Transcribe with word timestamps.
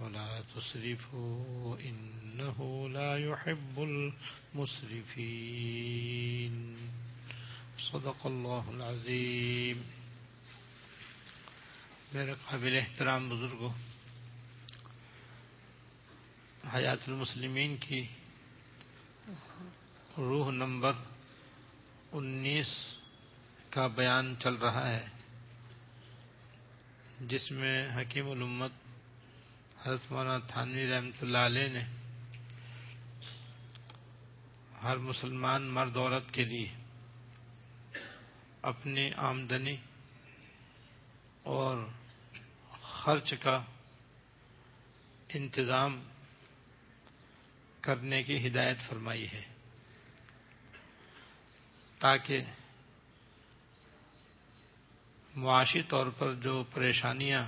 ولا 0.00 0.40
تسرفوا 0.54 1.78
إنه 1.78 2.88
لا 2.88 3.18
يحب 3.18 3.76
المسرفين. 4.54 5.34
صدق 7.78 8.26
الله 8.26 8.64
العظيم 8.70 9.82
میرے 12.12 12.34
قابل 12.46 12.76
احترام 12.78 13.28
بزرگوں 13.28 13.72
حیات 16.74 17.02
المسلمین 17.08 17.76
کی 17.80 18.02
روح 20.18 20.50
نمبر 20.50 20.92
انیس 22.12 22.70
کا 23.70 23.86
بیان 23.86 24.34
چل 24.40 24.54
رہا 24.54 24.86
ہے، 24.88 25.06
جس 27.20 27.44
میں 27.50 27.78
حکیم 27.96 28.26
الامت 28.30 28.72
حضرت 29.84 30.12
مولانا 30.12 30.38
تھانوی 30.48 30.86
رحمۃ 30.86 31.18
اللہ 31.20 31.38
علیہ 31.38 31.68
نے 31.68 31.82
ہر 34.82 34.96
مسلمان 34.98 35.62
مرد 35.70 35.96
عورت 35.96 36.30
کے 36.34 36.44
لیے 36.44 36.68
اپنی 38.62 39.08
آمدنی 39.22 39.76
اور 41.54 41.84
خرچ 42.82 43.32
کا 43.42 43.56
انتظام 45.30 46.00
کرنے 47.82 48.22
کی 48.22 48.36
ہدایت 48.46 48.88
فرمائی 48.88 49.26
ہے 49.32 49.42
تاکہ 52.00 52.40
معاشی 55.34 55.82
طور 55.82 56.06
پر 56.18 56.32
جو 56.42 56.62
پریشانیاں 56.74 57.44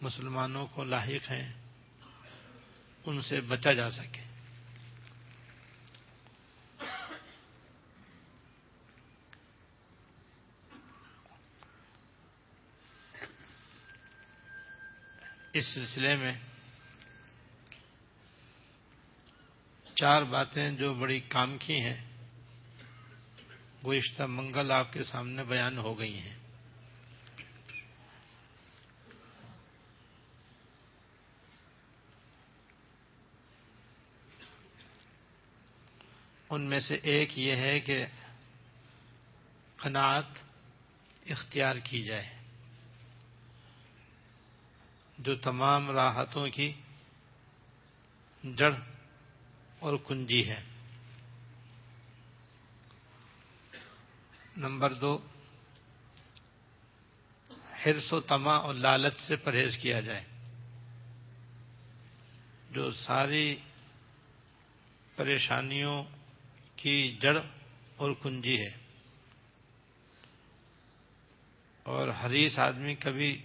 مسلمانوں 0.00 0.66
کو 0.66 0.84
لاحق 0.84 1.30
ہیں، 1.30 1.52
ان 3.06 3.22
سے 3.22 3.40
بچا 3.40 3.72
جا 3.72 3.90
سکے۔ 3.90 4.20
اس 15.52 15.66
سلسلے 15.66 16.16
میں 16.16 16.34
چار 19.94 20.22
باتیں 20.22 20.70
جو 20.70 20.94
بڑی 20.94 21.20
کام 21.20 21.58
کی 21.58 21.80
ہیں 21.80 22.08
گزشتہ 23.86 24.22
منگل 24.22 24.72
آپ 24.72 24.92
کے 24.92 25.04
سامنے 25.04 25.44
بیان 25.44 25.78
ہو 25.78 25.98
گئی 25.98 26.18
ہیں۔ 26.18 26.37
ان 36.50 36.62
میں 36.62 36.80
سے 36.80 36.94
ایک 36.94 37.38
یہ 37.38 37.56
ہے 37.56 37.80
کہ 37.80 38.06
قناعت 39.76 40.24
اختیار 41.26 41.76
کی 41.76 42.02
جائے۔ 42.02 42.38
جو 45.18 45.34
تمام 45.34 45.90
راحتوں 45.90 46.48
کی 46.48 46.72
جڑ 48.44 48.74
اور 49.78 49.96
کنجی 49.96 50.48
ہے۔ 50.48 50.64
نمبر 54.56 54.94
دو، 54.94 55.26
حرص 57.86 58.12
و 58.12 58.20
تما 58.20 58.56
اور 58.56 58.74
لالچ 58.74 59.20
سے 59.20 59.36
پرہیز 59.36 59.76
کیا 59.76 60.00
جائے۔ 60.00 60.24
جو 62.70 62.90
ساری 62.90 63.56
پریشانیوں 65.16 66.04
کی 66.78 67.18
جڑ 67.20 67.38
اور 67.96 68.10
کنجی 68.22 68.60
ہے۔ 68.60 68.76
اور 71.82 72.08
حریص 72.08 72.58
آدمی 72.58 72.94
کبھی 72.94 73.42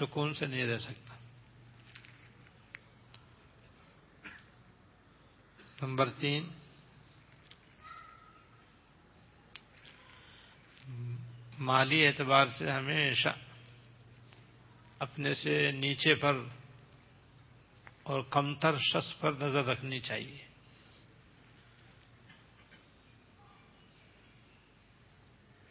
سکون 0.00 0.34
سے 0.34 0.46
نہیں 0.46 0.66
رہ 0.66 0.78
سکتا۔ 0.78 1.14
نمبر 5.82 6.10
تین۔ 6.10 6.48
مالی 11.58 12.06
اعتبار 12.06 12.46
سے 12.46 12.70
ہمیشہ 12.72 13.28
اپنے 14.98 15.34
سے 15.34 15.72
نیچے 15.72 16.14
پر 16.14 16.36
اور 18.02 18.20
کمتر 18.20 18.78
شخص 18.78 19.20
پر 19.20 19.32
نظر 19.32 19.64
رکھنی 19.64 20.00
چاہیے۔ 20.00 20.47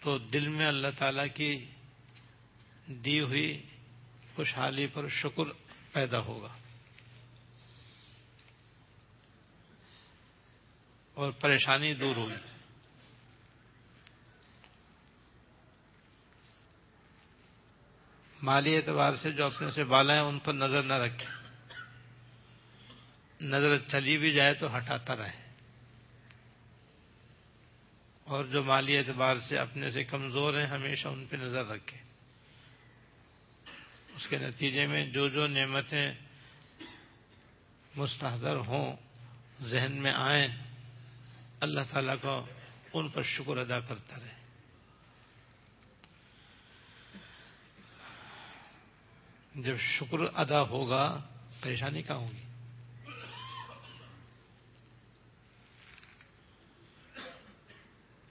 تو 0.07 0.18
دل 0.18 0.47
میں 0.47 0.68
اللہ 0.68 0.88
تعالی 0.97 1.29
کی 1.29 1.66
دی 2.88 3.22
ہوئی 3.22 3.63
خوشحالی 4.35 4.88
پر 4.88 5.08
شکر 5.08 5.43
پیدا 5.93 6.20
ہوگا۔ 6.20 6.58
اور 11.14 11.32
پریشانی 11.32 11.93
دور 11.93 12.16
ہوگی۔ 12.16 12.35
مالی 18.43 18.76
اعتبار 18.76 19.11
سے 19.22 19.32
جو 19.32 19.46
اپنے 19.46 19.72
سے 19.72 19.84
بالا 19.84 20.14
ہیں، 20.14 20.22
ان 20.22 20.40
پر 20.40 20.53
نظر 20.53 20.84
نہ 20.84 20.93
رکھے 20.93 21.28
نظر 23.41 23.78
چلی 23.78 24.17
بھی 24.17 24.32
جائے 24.32 24.53
تو 24.53 24.78
ہٹاتا 24.78 25.16
رہے۔ 25.16 25.47
اور 28.28 28.46
جو 28.46 28.64
مالی 28.64 28.97
اعتبار 28.97 29.35
سے 29.50 29.58
اپنے 29.58 29.91
سے 29.91 30.03
کمزور 30.03 30.53
ہیں، 30.53 30.66
ہمیشہ 30.66 31.08
ان 31.08 31.26
پہ 31.29 31.35
نظر 31.35 31.66
رکھے 31.66 31.97
اس 34.16 34.28
کے 34.28 34.38
نتیجے 34.38 34.88
میں 34.88 35.06
جو 35.06 35.29
جو 35.29 35.47
نعمتیں 35.47 36.12
مستحضر 37.96 38.56
ہوں، 38.56 38.96
ذہن 39.62 39.91
میں 39.91 40.12
آئیں، 40.12 40.47
اللہ 41.59 41.79
تعالیٰ 41.91 42.16
کو 42.22 42.46
ان 42.94 43.09
پر 43.09 43.24
شکر 43.24 43.58
ادا 43.58 43.79
کرتا 43.79 44.20
رہے۔ 44.20 44.35
جب 49.56 49.78
شکر 49.78 50.18
ادا 50.35 50.62
ہوگا، 50.62 51.23
پریشانی 51.62 52.02
کہاں 52.02 52.18
ہوگی؟ 52.18 52.47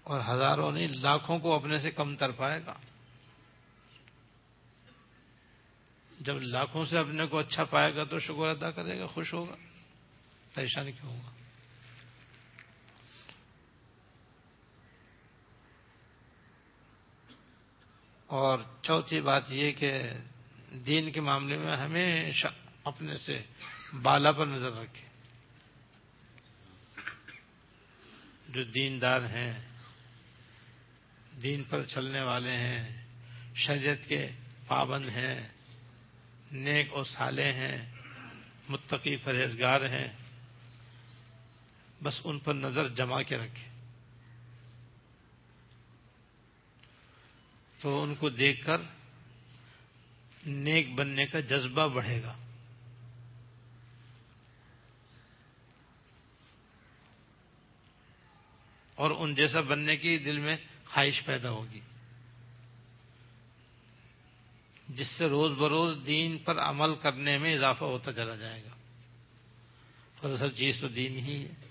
اور 0.06 0.20
ہزاروں 0.28 0.72
نہیں، 0.72 0.88
لاکھوں 0.88 1.38
کو 1.38 1.54
اپنے 1.54 1.78
سے 1.78 1.90
کم 1.90 2.16
تر 2.16 2.30
پائے 2.30 2.60
گا۔ 2.66 2.74
جب 6.20 6.40
لاکھوں 6.40 6.84
سے 6.84 6.98
اپنے 6.98 7.26
کو 7.26 7.38
اچھا 7.38 7.64
پائے 7.64 7.94
گا 7.94 8.04
تو 8.04 8.18
شکر 8.18 8.48
ادا 8.48 8.70
کرے 8.70 9.00
گا، 9.00 9.06
خوش 9.06 9.34
ہوگا۔ 9.34 9.56
پریشان 10.54 10.92
کیوں 10.92 11.16
ہوگا؟ 11.16 11.30
اور 18.26 18.58
چوتھی 18.82 19.20
بات 19.20 19.42
یہ 19.48 19.72
کہ 19.72 20.02
دین 20.70 21.12
کے 21.12 21.20
معاملے 21.20 21.56
میں 21.56 21.76
ہمیشہ 21.76 22.46
اپنے 22.84 23.16
سے 23.16 23.42
بالا 24.02 24.32
پر 24.32 24.46
نظر 24.46 24.72
رکھے 24.72 25.08
جو 28.48 28.62
دیندار 28.64 29.20
ہیں 29.22 29.75
دین 31.42 31.62
پر 31.64 31.82
چلنے 31.82 32.20
والے 32.20 32.56
ہیں، 32.56 33.04
شریعت 33.54 34.08
کے 34.08 34.28
پابند 34.66 35.08
ہیں، 35.08 35.48
نیک 36.52 36.96
و 36.96 37.04
سالے 37.04 37.52
ہیں، 37.52 37.92
متقی 38.68 39.16
پرہیزگار 39.16 39.80
ہیں۔ 39.80 40.08
بس 42.02 42.20
ان 42.24 42.38
پر 42.38 42.54
نظر 42.54 42.88
جما 42.88 43.22
کے 43.22 43.38
رکھے 43.38 43.68
تو 47.78 48.02
ان 48.02 48.14
کو 48.14 48.28
دیکھ 48.28 48.66
کر 48.66 48.80
نیک 50.46 50.94
بننے 50.94 51.26
کا 51.26 51.40
جذبہ 51.40 51.88
بڑھے 51.88 52.22
گا۔ 52.22 52.36
اور 58.94 59.10
ان 59.10 59.34
جیسا 59.34 59.60
بننے 59.60 59.96
کی 59.96 60.18
دل 60.18 60.38
میں 60.38 60.56
خواہش 60.86 61.24
پیدا 61.24 61.50
ہوگی۔ 61.50 61.80
جس 64.88 65.06
سے 65.06 65.26
روز 65.26 65.52
بروز 65.52 65.98
دین 66.06 66.38
پر 66.38 66.58
عمل 66.58 66.94
کرنے 66.94 67.38
میں 67.38 67.54
اضافہ 67.54 67.84
ہوتا 67.84 68.12
چلا 68.12 68.36
جائے 68.36 68.64
گا۔ 68.64 68.76
اور 70.20 70.30
اصل 70.30 70.50
چیز 70.50 70.80
تو 70.80 70.88
دین 70.88 71.16
ہی 71.16 71.44
ہے۔ 71.44 71.66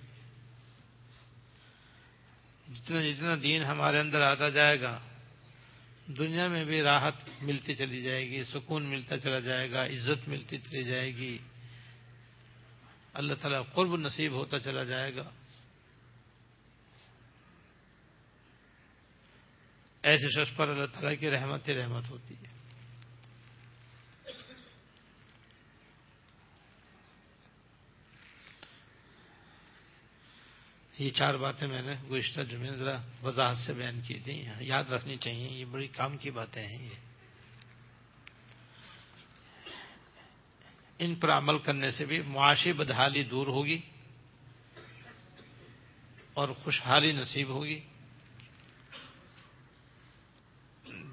جتنا 2.73 3.01
جتنا 3.01 3.35
دین 3.43 3.63
ہمارے 3.63 3.99
اندر 3.99 4.21
آتا 4.21 4.49
جائے 4.49 4.81
گا، 4.81 4.99
دنیا 6.07 6.47
میں 6.47 6.65
بھی 6.65 6.81
راحت 6.81 7.13
ملتی 7.41 7.75
چلی 7.75 8.01
جائے 8.01 8.29
گی، 8.29 8.43
سکون 8.43 8.83
ملتا 8.83 9.17
چلا 9.17 9.39
جائے 9.39 9.71
گا، 9.71 9.85
عزت 9.85 10.27
ملتی 10.27 10.57
چلی 10.57 10.83
جائے 10.83 11.15
گی۔ 11.15 11.37
اللہ 13.13 13.33
تعالیٰ 13.33 13.61
قرب 13.73 13.97
نصیب 13.97 14.31
ہوتا 14.31 14.59
چلا 14.59 14.83
جائے 14.83 15.15
گا۔ 15.15 15.29
ایسے 20.05 20.27
شخص 20.29 20.55
پر 20.55 20.67
اللہ 20.67 20.85
تعالیٰ 20.85 21.13
کی 21.19 21.31
رحمت 21.31 21.67
ہی 21.67 21.75
رحمت 21.75 22.09
ہوتی 22.09 22.33
ہے۔ 22.33 22.55
یہ 30.99 31.09
چار 31.09 31.33
باتیں 31.33 31.67
میں 31.67 31.81
نے 31.81 31.95
گزشتہ 32.11 32.41
جمعے 32.41 32.77
ذرا 32.77 33.01
وضاحت 33.23 33.57
سے 33.57 33.73
بیان 33.73 34.01
کی 34.01 34.13
تھیں۔ 34.13 34.45
یاد 34.59 34.83
رکھنی 34.83 35.17
چاہیے، 35.17 35.49
یہ 35.49 35.65
بڑی 35.65 35.87
کام 35.87 36.17
کی 36.17 36.31
باتیں 36.31 36.67
ہیں 36.67 36.85
یہ۔ 36.85 36.95
ان 40.99 41.15
پر 41.15 41.29
عمل 41.29 41.59
کرنے 41.59 41.91
سے 41.91 42.05
بھی 42.05 42.21
معاشی 42.21 42.73
بدحالی 42.73 43.23
دور 43.23 43.47
ہوگی 43.47 43.81
اور 46.33 46.49
خوشحالی 46.49 47.11
نصیب 47.11 47.49
ہوگی۔ 47.49 47.81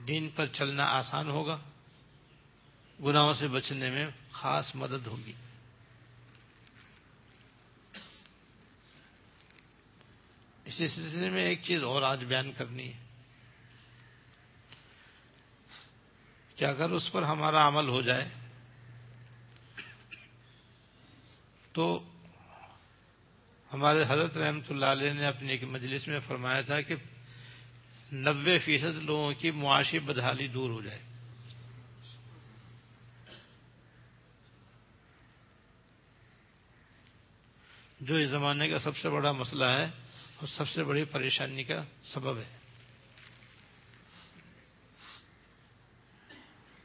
دین 0.09 0.29
پر 0.29 0.47
چلنا 0.47 0.85
آسان 0.85 1.31
ہوگا، 1.31 1.59
گناہوں 3.05 3.35
سے 3.35 3.49
بچنے 3.49 3.91
میں 3.91 4.07
خاص 4.33 4.75
مدد 4.75 5.07
ہوگی۔ 5.07 5.33
اسی 10.65 10.89
سلسلے 10.89 11.31
میں 11.31 11.45
ایک 11.45 11.63
چیز 11.63 11.85
اور 11.85 12.03
آج 12.03 12.25
بیان 12.25 12.53
کرنی 12.53 12.93
ہے۔ 12.93 12.99
کہ 16.57 16.65
اگر 16.65 16.91
اس 16.91 17.13
پر 17.13 17.23
ہمارا 17.23 17.69
عمل 17.69 17.89
ہو 17.89 18.03
جائے، 18.03 18.29
تو 21.73 22.11
ہمارے 23.73 24.05
حضرت 24.09 24.37
رحمت 24.37 24.71
اللہ 24.71 24.87
علیہ 24.87 25.13
نے 25.13 25.27
اپنی 25.27 25.49
ایک 25.49 25.65
مجلس 25.65 26.09
میں 26.09 26.21
فرمایا 26.21 26.61
تھا 26.61 26.81
کہ 26.81 26.95
نبے 28.13 28.59
فیصد 28.59 29.03
لوگوں 29.03 29.33
کی 29.33 29.51
معاشی 29.51 29.99
بدحالی 29.99 30.49
دور 30.49 30.71
ہو 30.71 30.83
جائے۔ 30.83 31.01
جو 38.01 38.15
اس 38.15 38.29
زمانے 38.29 38.69
کا 38.69 38.79
سب 38.79 38.97
سے 38.97 39.11
بڑا 39.11 39.33
مسئلہ 39.33 39.65
ہے 39.65 39.85
اور 40.37 40.47
سب 40.47 40.69
سے 40.69 40.85
بڑی 40.85 41.05
پریشانی 41.05 41.65
کا 41.65 41.85
سبب 42.05 42.39
ہے۔ 42.39 42.59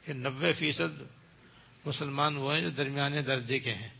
کہ 0.05 0.13
نبے 0.13 0.53
فیصد 0.53 1.01
مسلمان 1.85 2.37
وہ 2.37 2.53
ہیں 2.53 2.61
جو 2.61 2.69
درمیانے 2.69 3.21
درجے 3.21 3.59
کے 3.59 3.73
ہیں۔ 3.73 3.96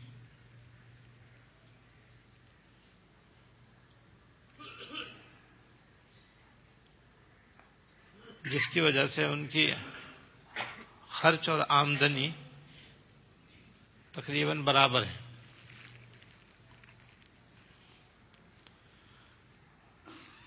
جس 8.51 8.67
کی 8.67 8.79
وجہ 8.79 9.07
سے 9.07 9.23
ان 9.23 9.47
کی 9.47 9.71
خرچ 11.09 11.49
اور 11.49 11.59
آمدنی 11.69 12.31
تقریباً 14.11 14.63
برابر 14.63 15.05
ہے۔ 15.05 15.17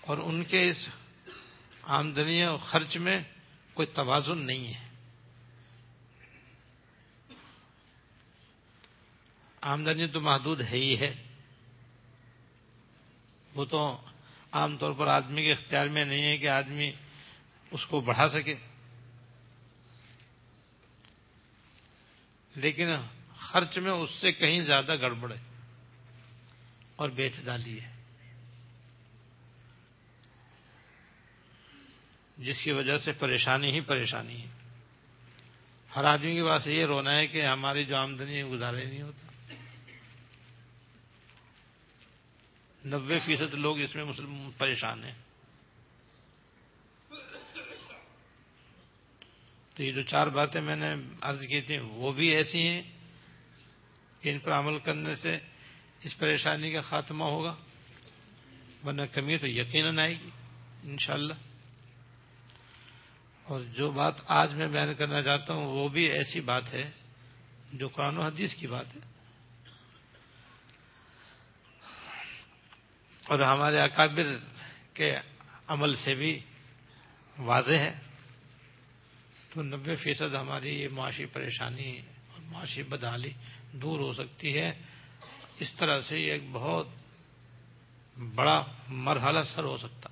اور 0.01 0.17
ان 0.17 0.43
کے 0.43 0.69
اس 0.69 0.89
آمدنی 1.83 2.43
اور 2.43 2.57
خرچ 2.57 2.97
میں 2.97 3.19
کوئی 3.73 3.87
توازن 3.87 4.37
نہیں 4.37 4.73
ہے۔ 4.73 4.89
آمدنی 9.61 10.07
تو 10.07 10.21
محدود 10.21 10.61
ہے 10.61 10.77
ہی 10.77 10.99
ہے۔ 10.99 11.23
وہ 13.55 13.65
تو 13.65 14.01
عام 14.51 14.77
طور 14.77 14.93
پر 14.93 15.07
آدمی 15.07 15.43
کے 15.43 15.51
اختیار 15.51 15.87
میں 15.87 16.05
نہیں 16.05 16.23
ہے 16.23 16.37
کہ 16.37 16.49
آدمی 16.49 16.91
اس 17.71 17.85
کو 17.85 18.01
بڑھا 18.01 18.27
سکے۔ 18.29 18.55
لیکن 22.55 22.87
خرچ 23.35 23.77
میں 23.77 23.91
اس 23.91 24.09
سے 24.09 24.31
کہیں 24.31 24.61
زیادہ 24.61 24.95
گڑبڑ 24.95 25.33
ہے 25.33 25.39
اور 26.95 27.09
بیتدالی 27.09 27.81
ہے۔ 27.81 27.91
جس 32.37 32.63
کی 32.63 32.71
وجہ 32.71 32.97
سے 32.97 33.11
پریشانی 33.11 33.71
ہی 33.71 33.81
پریشانی 33.81 34.41
ہے۔ 34.41 34.49
ہر 35.95 36.03
آدمی 36.03 36.35
کے 36.35 36.43
پاس 36.43 36.67
یہ 36.67 36.85
رونا 36.85 37.15
ہے 37.15 37.27
کہ 37.27 37.45
ہماری 37.45 37.85
جو 37.85 37.95
آمدنی 37.95 38.37
ہے، 38.37 38.43
گزارے 38.43 38.85
نہیں 38.85 39.01
ہوتا 39.01 39.27
نبے 42.85 43.19
فیصد 43.25 43.53
لوگ 43.53 43.79
اس 43.79 43.95
میں 43.95 44.05
مسلم 44.05 44.49
پریشان 44.57 45.03
ہیں۔ 45.03 45.30
تو 49.75 49.83
یہ 49.83 49.91
جو 49.91 50.01
چار 50.01 50.27
باتیں 50.27 50.61
میں 50.61 50.75
نے 50.75 50.93
عرض 51.21 51.41
کی 51.41 51.61
تھیں، 51.61 51.79
وہ 51.79 52.13
بھی 52.13 52.27
ایسی 52.27 52.67
ہیں 52.67 52.81
کہ 54.21 54.29
ان 54.29 54.39
پر 54.39 54.51
عمل 54.51 54.79
کرنے 54.79 55.15
سے 55.15 55.39
اس 56.01 56.17
پریشانی 56.17 56.71
کا 56.71 56.81
خاتمہ 56.81 57.23
ہوگا، 57.23 57.55
ورنہ 58.85 59.01
کمی 59.13 59.37
تو 59.37 59.47
یقیناً 59.47 59.99
آئے 59.99 60.13
گی، 60.13 60.29
انشاءاللہ۔ 60.83 61.33
اور 63.43 63.61
جو 63.61 63.91
بات 63.91 64.13
آج 64.27 64.55
میں 64.55 64.67
بیان 64.67 64.93
کرنا 64.93 65.21
چاہتا 65.21 65.53
ہوں، 65.53 65.65
وہ 65.65 65.89
بھی 65.89 66.03
ایسی 66.03 66.41
بات 66.41 66.73
ہے 66.73 66.91
جو 67.73 67.87
قرآن 67.87 68.17
و 68.17 68.21
حدیث 68.21 68.55
کی 68.55 68.67
بات 68.67 68.85
ہے۔ 68.95 68.99
اور 73.27 73.39
ہمارے 73.39 73.79
اکابر 73.79 74.37
کے 74.93 75.15
عمل 75.67 75.95
سے 75.95 76.15
بھی 76.15 76.39
واضح 77.37 77.73
ہے۔ 77.73 77.99
تو 79.53 79.63
نبے 79.63 79.95
فیصد 79.95 80.35
ہماری 80.35 80.81
یہ 80.81 80.89
معاشی 80.89 81.25
پریشانی 81.25 82.01
اور 82.33 82.41
معاشی 82.41 82.83
بدحالی 82.83 83.31
دور 83.71 83.99
ہو 83.99 84.13
سکتی 84.13 84.57
ہے۔ 84.57 84.81
اس 85.59 85.73
طرح 85.73 86.01
سے 86.01 86.19
یہ 86.19 86.31
ایک 86.31 86.41
بہت 86.51 86.87
بڑا 88.35 88.65
مرحلہ 88.87 89.39
سر 89.55 89.63
ہو 89.63 89.77
سکتا۔ 89.77 90.09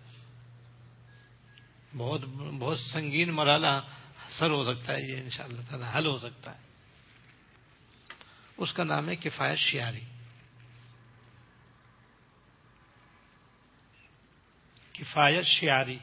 بہت 1.97 2.21
بہت 2.59 2.79
سنگین 2.79 3.31
مرحلہ 3.31 3.81
سر 4.29 4.49
ہو 4.49 4.73
سکتا 4.73 4.93
ہے، 4.93 5.01
یہ 5.01 5.21
ان 5.21 5.29
شاء 5.29 5.43
اللہ 5.43 5.61
تعالی 5.69 5.85
حل 5.95 6.05
ہو 6.05 6.19
سکتا 6.19 6.53
ہے۔ 6.53 6.59
اس 8.57 8.73
کا 8.73 8.83
نام 8.83 9.09
ہے 9.09 9.15
کفایت 9.15 9.57
شیاری۔ 9.57 10.01
کفایت 14.93 15.45
شیاری۔ 15.45 15.97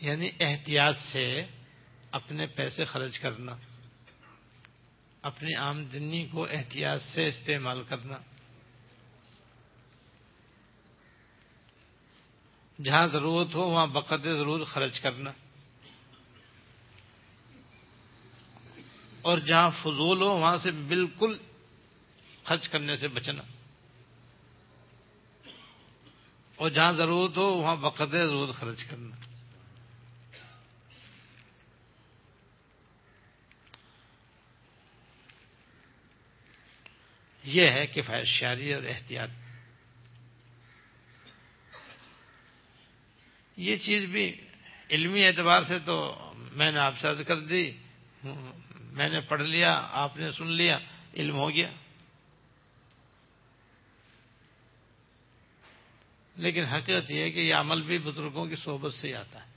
یعنی 0.00 0.30
احتیاط 0.40 0.96
سے 0.96 1.46
اپنے 2.10 2.46
پیسے 2.46 2.84
خرچ 2.84 3.18
کرنا، 3.18 3.56
اپنی 5.22 5.54
آمدنی 5.54 6.26
کو 6.26 6.46
احتیاط 6.50 7.02
سے 7.02 7.28
استعمال 7.28 7.82
کرنا۔ 7.88 8.18
جہاں 12.82 13.06
ضرورت 13.06 13.54
ہو 13.54 13.60
وہاں 13.60 13.86
بقد 13.86 14.24
ضرور 14.24 14.64
خرچ 14.64 15.00
کرنا۔ 15.00 15.32
اور 19.22 19.38
جہاں 19.38 19.70
فضول 19.70 20.22
ہو 20.22 20.38
وہاں 20.38 20.58
سے 20.58 20.70
بالکل 20.70 21.38
خرچ 22.44 22.68
کرنے 22.68 22.96
سے 22.96 23.08
بچنا۔ 23.08 23.42
اور 26.56 26.70
جہاں 26.70 26.92
ضرورت 26.92 27.36
ہو 27.36 27.42
وہاں 27.42 27.76
بقد 27.76 28.12
ضرور 28.12 28.52
خرچ 28.52 28.84
کرنا۔ 28.84 29.29
یہ 37.44 37.70
ہے 37.70 37.86
کفایت 37.86 38.26
شاری 38.26 38.74
اور 38.74 38.82
احتیاط۔ 38.82 39.28
یہ 43.56 43.76
چیز 43.76 44.04
بھی 44.04 44.40
علمی 44.90 45.24
اعتبار 45.24 45.62
سے 45.62 45.78
تو 45.78 46.16
میں 46.36 46.72
نے 46.72 46.78
آپ 46.78 46.98
سے 46.98 47.08
عرض 47.08 47.26
کر 47.26 47.40
دی۔ 47.40 47.72
میں 48.74 49.08
نے 49.08 49.20
پڑھ 49.20 49.42
لیا، 49.42 49.88
آپ 49.90 50.16
نے 50.16 50.30
سن 50.30 50.52
لیا، 50.52 50.78
علم 51.16 51.36
ہو 51.36 51.50
گیا۔ 51.50 51.70
لیکن 56.36 56.64
حقیقت 56.64 57.10
یہ 57.10 57.22
ہے 57.22 57.30
کہ 57.30 57.40
یہ 57.40 57.54
عمل 57.54 57.82
بھی 57.82 57.98
بزرگوں 57.98 58.46
کی 58.46 58.56
صحبت 58.56 58.94
سے 58.94 59.16
آتا 59.16 59.46
ہے۔ 59.46 59.50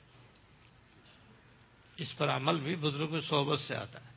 اس 1.97 2.17
پر 2.17 2.29
عمل 2.29 2.61
بھی 2.61 2.75
بزرگوں 2.75 3.21
کی 3.21 3.27
صحبت 3.27 3.59
سے 3.59 3.75
آتا 3.75 4.03
ہے۔ 4.05 4.12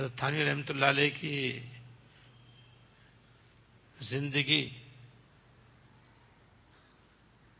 حضرت 0.00 0.16
تھانی 0.16 0.44
رحمۃ 0.44 0.68
اللہ 0.68 0.86
علیہ 0.86 1.10
کی 1.20 1.58
زندگی 4.00 4.82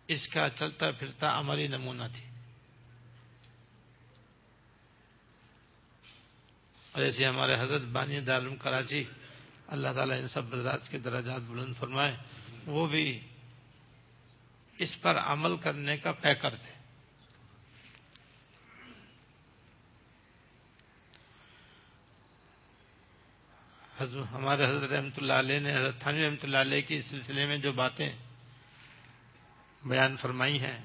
اس 0.06 0.28
کا 0.28 0.48
چلتا 0.50 0.90
پھرتا 0.90 1.38
عملی 1.38 1.68
نمونہ 1.68 2.02
تھی۔ 2.16 2.24
اور 6.92 7.02
ایسے 7.02 7.26
ہمارے 7.26 7.54
حضرت 7.54 7.82
بانی 7.82 8.20
دارم 8.20 8.56
کراچی، 8.56 9.04
اللہ 9.66 9.88
تعالیٰ 9.94 10.18
ان 10.18 10.28
سب 10.28 10.44
برات 10.44 10.88
کے 10.90 10.98
درجات 10.98 11.40
بلند 11.40 11.74
فرمائے، 11.78 12.16
وہ 12.66 12.86
بھی 12.86 13.20
اس 14.78 15.00
پر 15.00 15.18
عمل 15.18 15.56
کرنے 15.56 15.98
کا 15.98 16.12
پیکر 16.12 16.54
تھے۔ 16.54 16.79
ہمارے 24.00 24.64
حضرت 24.64 24.90
رحمۃ 24.90 25.16
اللہ 25.16 25.32
علیہ 25.32 25.58
نے 25.60 25.76
حضرت 25.76 26.00
تھانی 26.00 26.24
رحمۃ 26.24 26.42
اللہ 26.42 26.58
علیہ 26.58 26.80
کی 26.80 27.02
سلسلے 27.02 27.46
میں 27.46 27.56
جو 27.58 27.72
باتیں 27.72 28.10
بیان 29.84 30.16
فرمائی 30.16 30.60
ہیں، 30.60 30.78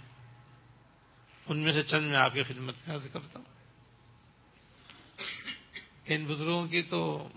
ان 1.47 1.57
میں 1.57 1.73
سے 1.73 1.83
چند 1.83 2.07
میں 2.07 2.17
آپ 2.17 2.33
کی 2.33 2.43
خدمت 2.43 2.75
میں 2.87 2.95
عرض 2.95 3.07
کرتا 3.13 3.39
ہوں۔ 3.39 3.45
ان 6.05 6.25
بزرگوں 6.25 6.67
کی 6.67 6.81
تو 6.81 7.29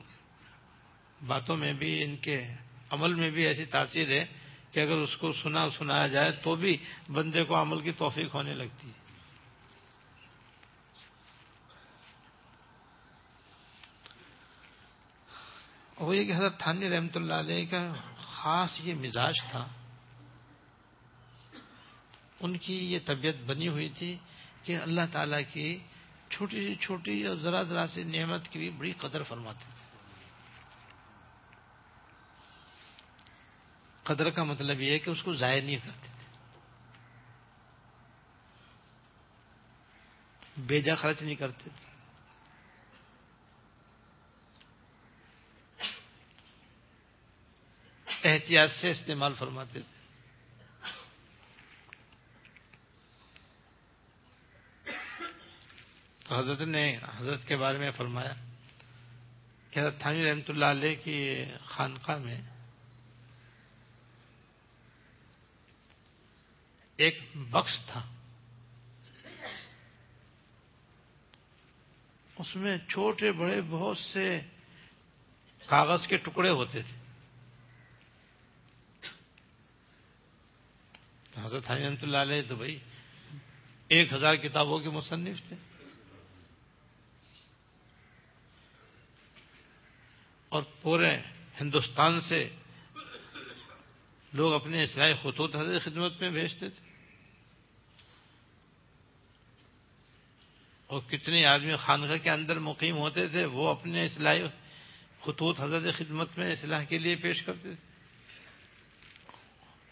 باتوں 1.27 1.57
میں 1.57 1.73
بھی، 1.73 2.05
ان 2.05 2.17
کے 2.17 2.55
عمل 2.91 3.15
میں 3.15 3.31
بھی 3.31 3.47
ایسی 3.47 3.65
تاثیر 3.65 4.09
ہے 4.09 4.25
کہ 4.71 4.81
اگر 4.81 4.97
اس 4.97 5.17
کو 5.17 5.33
سنا 5.33 5.71
سنایا 5.71 6.07
جائے 6.07 6.33
تو 6.33 6.55
بھی 6.57 6.77
بندے 7.09 7.45
کو 7.45 7.63
عمل 7.63 7.81
کی 7.81 7.93
توفیق 7.93 8.35
ہونے 8.35 8.53
لگتی 8.53 8.89
ہے۔ 8.89 9.08
وہ 15.99 16.17
یہ 16.17 16.25
کہ 16.25 16.33
حضرت 16.33 16.59
تھانی 16.59 16.91
رحمت 16.91 17.17
اللہ 17.17 17.35
علیہ 17.35 17.67
کا 17.71 17.93
خاص 18.17 18.81
یہ 18.81 18.95
مزاج 18.95 19.35
تھا۔ 19.51 19.69
ان 22.41 22.59
کی 22.59 22.93
یہ 22.93 22.99
طبیعت 23.07 23.35
بنی 23.47 23.69
ہوئی 23.69 23.89
تھی 23.89 24.19
کہ 24.63 24.77
اللہ 24.77 25.01
تعالیٰ 25.13 25.41
کی 25.53 25.79
چھوٹی 26.31 26.61
سی 26.61 26.75
چھوٹی 26.75 27.27
اور 27.27 27.37
ذرا 27.37 27.63
ذرا 27.63 27.87
سی 27.87 28.03
نعمت 28.03 28.49
کی 28.49 28.59
بھی 28.59 28.71
بڑی 28.71 28.93
قدر 28.93 29.23
فرماتے 29.23 29.65
تھے۔ 29.77 29.87
قدر 34.03 34.31
کا 34.31 34.45
مطلب 34.45 34.81
یہ 34.81 34.91
ہے 34.91 34.99
کہ 34.99 35.11
اس 35.11 35.23
کو 35.23 35.33
ضائع 35.33 35.63
نہیں 35.63 35.77
کرتے 35.77 36.09
تھے۔ 36.19 36.19
بیجا 40.63 40.95
خرچ 40.95 41.23
نہیں 41.23 41.35
کرتے 41.35 41.71
تھے۔ 41.81 41.88
احتیاط 48.25 48.71
سے 48.81 48.91
استعمال 48.91 49.35
فرماتے 49.35 49.81
تھے۔ 49.81 49.99
تو 56.25 56.39
حضرت 56.39 56.61
نے 56.61 56.99
حضرت 57.17 57.49
کے 57.49 57.57
بارے 57.57 57.79
میں 57.79 57.91
فرمایا 57.91 58.35
کہ 59.71 59.81
حضرت 59.81 60.01
تھانی 60.01 60.31
رحمت 60.31 60.51
اللہ 60.51 60.65
علیہ 60.65 60.97
کی 61.05 61.45
خانقاہ 61.65 62.19
میں 62.19 62.41
ایک 66.97 67.19
بخش 67.35 67.81
تھا۔ 67.87 68.13
اس 72.37 72.57
میں 72.57 72.79
چھوٹے 72.79 73.33
بڑے 73.33 73.61
بہت 73.61 73.99
سے 73.99 74.41
کاغذ 75.67 76.07
کے 76.07 76.17
ٹکڑے 76.17 76.51
ہوتے 76.51 76.83
تھے۔ 76.83 76.98
حضرت 81.43 81.71
رحمت 81.71 82.05
اللہ 82.05 82.17
علیہ 82.17 82.43
تو 82.49 82.57
بھائی، 82.57 82.79
ایک 83.89 84.13
ہزار 84.13 84.35
کتابوں 84.35 84.79
کے 84.79 84.91
مصنف 84.91 85.43
تھے۔ 85.49 85.57
اور 90.49 90.63
پورے 90.83 91.19
ہندوستان 91.61 92.21
سے 92.21 92.49
لوگ 94.33 94.53
اپنے 94.53 94.83
اصلاحی 94.83 95.15
خطوط 95.23 95.57
حضرت 95.57 95.83
خدمت 95.83 96.21
میں 96.21 96.31
بھیجتے 96.31 96.71
تھے۔ 96.71 96.89
اور 100.87 101.03
کتنے 101.11 101.45
آدمی 101.45 101.77
خانقاہ 101.77 102.17
کے 102.17 102.31
اندر 102.31 102.59
مقیم 102.59 102.97
ہوتے 102.97 103.29
تھے، 103.29 103.45
وہ 103.45 103.69
اپنے 103.69 104.07
اصلاحی 104.07 104.43
خطوط 105.25 105.61
حضرت 105.61 105.95
خدمت 105.95 106.39
میں 106.39 106.53
اصلاح 106.53 106.85
کے 106.85 106.99
لیے 106.99 107.17
پیش 107.17 107.43
کرتے 107.43 107.75
تھے۔ 107.75 107.88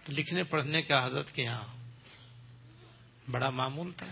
لکھنے 0.08 0.42
پڑھنے 0.42 0.82
کا 0.82 1.06
حضرت 1.06 1.32
کے 1.32 1.42
یہاں 1.42 1.76
بڑا 3.30 3.50
معمول 3.50 3.92
تھا۔ 3.92 4.06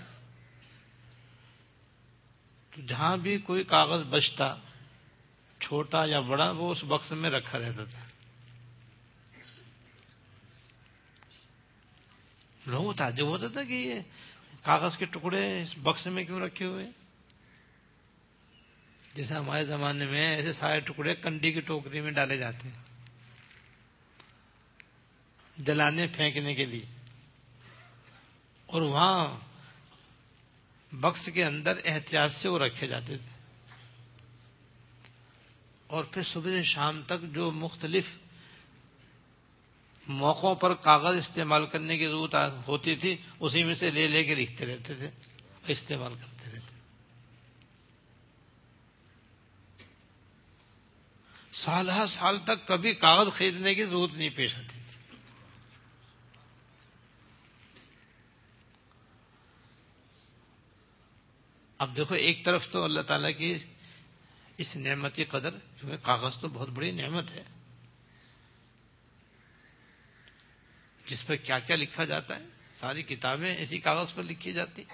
تو 2.70 2.82
جہاں 2.82 3.16
بھی 3.16 3.38
کوئی 3.38 3.64
کاغذ 3.64 4.02
بچتا، 4.02 4.56
چھوٹا 5.60 6.04
یا 6.04 6.20
بڑا، 6.20 6.50
وہ 6.50 6.70
اس 6.70 6.84
بکس 6.84 7.12
میں 7.12 7.30
رکھا 7.30 7.58
رہتا 7.58 7.84
تھا۔ 7.84 8.04
لوگوں 12.66 12.94
تعجب 12.94 13.26
ہوتا 13.26 13.48
تھا 13.48 13.64
کہ 13.64 13.72
یہ 13.72 14.00
کاغذ 14.62 14.96
کے 14.96 15.04
ٹکڑے 15.04 15.62
اس 15.62 15.74
بکس 15.82 16.06
میں 16.06 16.24
کیوں 16.24 16.40
رکھے 16.40 16.64
ہوئے؟ 16.64 16.90
جیسے 19.14 19.34
ہمارے 19.34 19.64
زمانے 19.64 20.06
میں 20.06 20.36
ایسے 20.36 20.52
سارے 20.52 20.80
ٹکڑے 20.80 21.14
کنڈی 21.14 21.52
کی 21.52 21.60
ٹوکری 21.60 22.00
میں 22.00 22.10
ڈالے 22.10 22.36
جاتے 22.36 22.68
ہیں۔ 22.68 22.83
جلانے 25.58 26.06
پھینکنے 26.06 26.54
کے 26.54 26.66
لیے۔ 26.66 26.86
اور 28.66 28.82
وہاں 28.82 29.36
بکس 30.92 31.28
کے 31.34 31.44
اندر 31.44 31.78
احتیاط 31.84 32.32
سے 32.32 32.48
وہ 32.48 32.58
رکھے 32.58 32.86
جاتے 32.86 33.18
تھے۔ 33.18 33.34
اور 35.86 36.04
پھر 36.04 36.22
صبح 36.22 36.44
سے 36.44 36.62
شام 36.62 37.02
تک 37.02 37.34
جو 37.34 37.50
مختلف 37.50 38.06
موقعوں 40.06 40.54
پر 40.54 40.74
کاغذ 40.74 41.18
استعمال 41.18 41.66
کرنے 41.66 41.98
کی 41.98 42.06
ضرورت 42.06 42.34
ہوتی 42.68 42.96
تھی، 42.96 43.16
اسی 43.40 43.64
میں 43.64 43.74
سے 43.74 43.90
لے 43.90 44.08
لے 44.08 44.24
کے 44.24 44.34
لکھتے 44.34 44.66
رہتے 44.66 44.94
تھے 44.94 45.10
استعمال 45.66 46.14
کرتے 46.14 46.50
رہتے 46.50 46.74
سال 51.52 51.90
ہر 51.90 52.06
سال 52.06 52.38
تک 52.38 52.66
کبھی 52.66 52.94
کاغذ 52.94 53.32
خریدنے 53.32 53.74
کی 53.74 53.84
ضرورت 53.84 54.14
نہیں 54.14 54.30
پیش 54.30 54.56
آتی 54.56 54.68
تھی 54.68 54.84
اب 61.78 61.96
دیکھو، 61.96 62.14
ایک 62.14 62.44
طرف 62.44 62.68
تو 62.70 62.84
اللہ 62.84 63.00
تعالیٰ 63.00 63.30
کی 63.38 63.58
اس 64.56 64.76
نعمت 64.76 65.14
کی 65.14 65.24
قدر 65.24 65.50
کیونکہ 65.50 65.96
کاغذ 65.96 66.38
تو 66.40 66.48
بہت 66.48 66.68
بڑی 66.68 66.90
نعمت 66.90 67.30
ہے۔ 67.30 67.42
جس 71.06 71.26
پہ 71.26 71.36
کیا 71.36 71.58
کیا 71.58 71.76
لکھا 71.76 72.04
جاتا 72.04 72.36
ہے، 72.36 72.44
ساری 72.72 73.02
کتابیں 73.02 73.56
اسی 73.56 73.78
کاغذ 73.78 74.14
پر 74.14 74.22
لکھی 74.22 74.52
جاتی۔ 74.52 74.84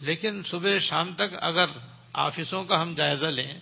لیکن 0.00 0.42
صبح 0.42 0.78
شام 0.78 1.14
تک 1.14 1.34
اگر 1.40 1.70
آفسوں 2.12 2.64
کا 2.64 2.82
ہم 2.82 2.94
جائزہ 2.94 3.26
لیں، 3.26 3.60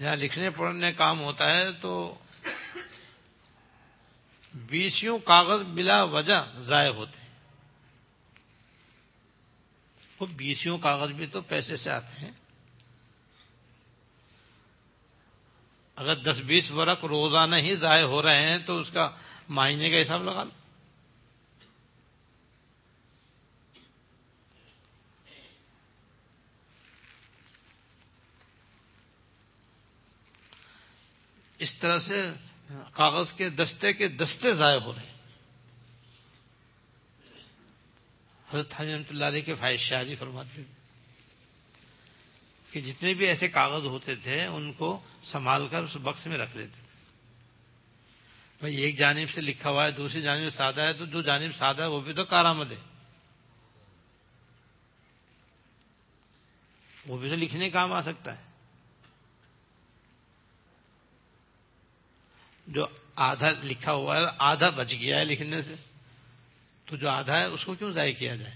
جہاں 0.00 0.16
لکھنے 0.16 0.50
پڑھنے 0.50 0.92
کام 0.92 1.20
ہوتا 1.20 1.50
ہے، 1.54 1.72
تو 1.72 2.18
بیسوں 4.54 5.18
کاغذ 5.18 5.62
بلا 5.62 6.02
وجہ 6.02 6.52
ضائع 6.58 6.90
ہوتے 6.90 7.18
ہیں 7.18 7.22
وہ 10.22 10.26
بیسوں 10.26 10.78
کاغذ 10.78 11.12
بھی 11.12 11.26
تو 11.26 11.40
پیسے 11.40 11.76
سے 11.76 11.90
آتے 11.90 12.20
ہیں۔ 12.20 12.30
اگر 15.96 16.14
دس 16.14 16.38
بیس 16.46 16.70
ورق 16.70 17.04
روزانہ 17.04 17.56
ہی 17.56 17.76
ضائع 17.76 18.04
ہو 18.04 18.22
رہے 18.22 18.48
ہیں 18.48 18.58
تو 18.58 18.78
اس 18.78 18.90
کا 18.90 19.10
مہینے 19.48 19.90
کا 19.90 20.02
حساب 20.02 20.22
لگا 20.22 20.44
لو۔ 20.44 20.50
اس 31.58 31.74
طرح 31.74 31.98
سے 31.98 32.32
کاغذ 32.92 33.32
کے 33.32 33.50
دستے 33.50 33.92
کے 33.92 34.08
دستے 34.08 34.54
ضائع 34.54 34.78
ہو 34.78 34.94
رہے 34.94 35.02
ہیں۔ 35.02 35.11
حضرت 38.52 38.80
رحمۃ 38.80 39.02
اللہ 39.10 39.24
علیہ 39.24 39.42
کے 39.42 39.54
فائد 39.54 39.80
شاہ 39.80 40.04
جی 40.04 40.14
فرماتے 40.14 40.48
تھے 40.54 40.62
کہ 42.70 42.80
جتنے 42.80 43.14
بھی 43.14 43.26
ایسے 43.26 43.48
کاغذ 43.48 43.86
ہوتے 43.86 44.14
تھے، 44.14 44.44
ان 44.44 44.72
کو 44.72 45.00
سنبھال 45.24 45.68
کر 45.68 45.82
اس 45.82 45.96
بکس 45.96 46.26
میں 46.26 46.38
رکھ 46.38 46.56
لیتے 46.56 46.72
تھے۔ 46.74 46.82
بھائی، 48.58 48.76
ایک 48.76 48.98
جانب 48.98 49.30
سے 49.30 49.40
لکھا 49.40 49.70
ہوا 49.70 49.86
ہے، 49.86 49.90
دوسری 49.90 50.22
جانب 50.22 50.50
سادہ 50.50 50.80
ہے، 50.80 50.92
تو 50.92 51.06
جو 51.06 51.22
جانب 51.22 51.54
سادہ 51.54 51.82
ہے، 51.82 51.86
وہ 51.86 52.00
بھی 52.00 52.12
تو 52.12 52.24
کارآمد 52.24 52.72
ہے۔ 52.72 52.76
وہ 57.06 57.18
بھی 57.18 57.28
تو 57.28 57.36
لکھنے 57.36 57.70
کام 57.70 57.92
آ 57.92 58.02
سکتا 58.02 58.38
ہے۔ 58.38 58.44
جو 62.66 62.86
آدھا 63.14 63.50
لکھا 63.62 63.92
ہوا 63.92 64.16
ہے، 64.16 64.22
آدھا 64.38 64.70
بچ 64.70 64.92
گیا 64.92 65.18
ہے 65.18 65.24
لکھنے 65.24 65.62
سے۔ 65.62 65.74
تو 66.92 66.98
جو 66.98 67.08
آدھا 67.08 67.38
ہے 67.38 67.44
اس 67.44 67.64
کو 67.64 67.74
کیوں 67.74 67.92
ضائع 67.92 68.14
کیا 68.14 68.36
جائے؟ 68.36 68.54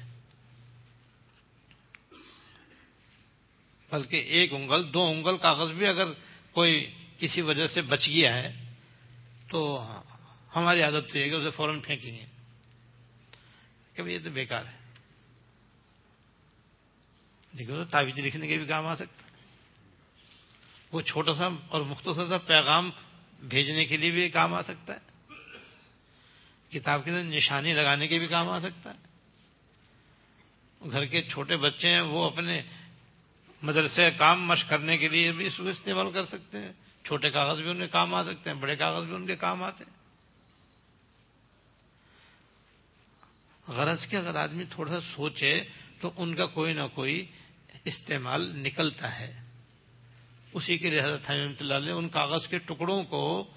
بلکہ 3.90 4.16
ایک 4.16 4.52
انگل، 4.52 4.94
دو 4.94 5.02
انگل 5.02 5.38
کاغذ 5.38 5.72
بھی 5.72 5.86
اگر 5.86 6.04
کوئی 6.52 6.94
کسی 7.18 7.40
وجہ 7.40 7.66
سے 7.66 7.82
بچ 7.82 8.08
گیا 8.08 8.42
ہے، 8.42 8.72
تو 9.50 9.86
ہماری 10.56 10.82
عادت 10.82 11.12
تو 11.12 11.18
یہ 11.18 11.24
کہ 11.24 11.34
اسے 11.34 11.50
فوراً 11.50 11.80
پھینکیں 11.80 12.12
گے۔ 12.12 12.26
کہ 13.94 14.02
یہ 14.02 14.18
تو 14.24 14.30
بیکار 14.30 14.64
ہے۔ 14.66 14.78
لیکن 17.52 17.84
تعویذ 17.84 18.18
لکھنے 18.18 18.46
کے 18.46 18.58
بھی 18.58 18.66
کام 18.66 18.86
آ 18.86 18.94
سکتا 18.94 19.26
ہے۔ 19.26 19.30
وہ 20.92 21.00
چھوٹا 21.00 21.34
سا 21.34 21.48
اور 21.68 21.80
مختصر 21.80 22.28
سا 22.28 22.38
پیغام 22.38 22.90
بھیجنے 23.40 23.84
کے 23.84 23.96
لیے 23.96 24.10
بھی 24.10 24.28
کام 24.28 24.54
آ 24.54 24.62
سکتا 24.62 24.94
ہے۔ 24.94 25.05
کتاب 26.70 27.04
کے 27.04 27.10
اندر 27.10 27.36
نشانی 27.36 27.74
لگانے 27.74 28.08
کے 28.08 28.18
بھی 28.18 28.26
کام 28.26 28.48
آ 28.48 28.60
سکتا 28.60 28.92
ہے۔ 28.94 29.06
گھر 30.90 31.04
کے 31.04 31.22
چھوٹے 31.22 31.56
بچے 31.56 31.90
ہیں، 31.90 32.00
وہ 32.00 32.24
اپنے 32.24 32.62
مدرسے 33.62 34.10
کام 34.18 34.46
مشق 34.46 34.70
کرنے 34.70 34.98
کے 34.98 35.08
لیے 35.08 35.32
بھی 35.32 35.46
اس 35.46 35.56
کو 35.56 35.68
استعمال 35.68 36.12
کر 36.12 36.26
سکتے 36.26 36.58
ہیں۔ 36.58 36.72
چھوٹے 37.04 37.30
کاغذ 37.30 37.62
بھی 37.62 37.70
ان 37.70 37.78
کے 37.78 37.88
کام 37.88 38.14
آ 38.14 38.24
سکتے 38.24 38.50
ہیں، 38.50 38.56
بڑے 38.56 38.76
کاغذ 38.76 39.04
بھی 39.04 39.14
ان 39.14 39.26
کے 39.26 39.36
کام 39.36 39.62
آتے 39.62 39.84
ہیں۔ 39.84 39.96
غرض 43.68 44.06
کے 44.06 44.16
اگر 44.16 44.34
آدمی 44.34 44.64
تھوڑا 44.70 45.00
سا 45.00 45.00
سوچے 45.16 45.64
تو 46.00 46.12
ان 46.16 46.34
کا 46.34 46.46
کوئی 46.46 46.74
نہ 46.74 46.82
کوئی 46.94 47.26
استعمال 47.84 48.58
نکلتا 48.58 49.18
ہے۔ 49.18 49.42
اسی 50.52 50.78
کے 50.78 50.90
لیے 50.90 51.00
حضرت 51.00 51.30
اللہ 51.30 51.74
علیہ 51.74 51.92
ان 51.92 52.08
کاغذ 52.08 52.46
کے 52.46 52.58
ٹکڑوں 52.58 53.04
کو 53.04 53.50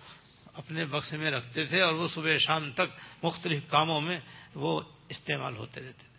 اپنے 0.59 0.85
بکس 0.85 1.13
میں 1.13 1.31
رکھتے 1.31 1.65
تھے 1.65 1.81
اور 1.81 1.93
وہ 1.93 2.07
صبح 2.07 2.37
شام 2.37 2.71
تک 2.71 2.99
مختلف 3.23 3.63
کاموں 3.69 4.01
میں 4.01 4.19
وہ 4.55 4.81
استعمال 5.09 5.57
ہوتے 5.57 5.81
رہتے 5.81 6.05
تھے۔ 6.07 6.09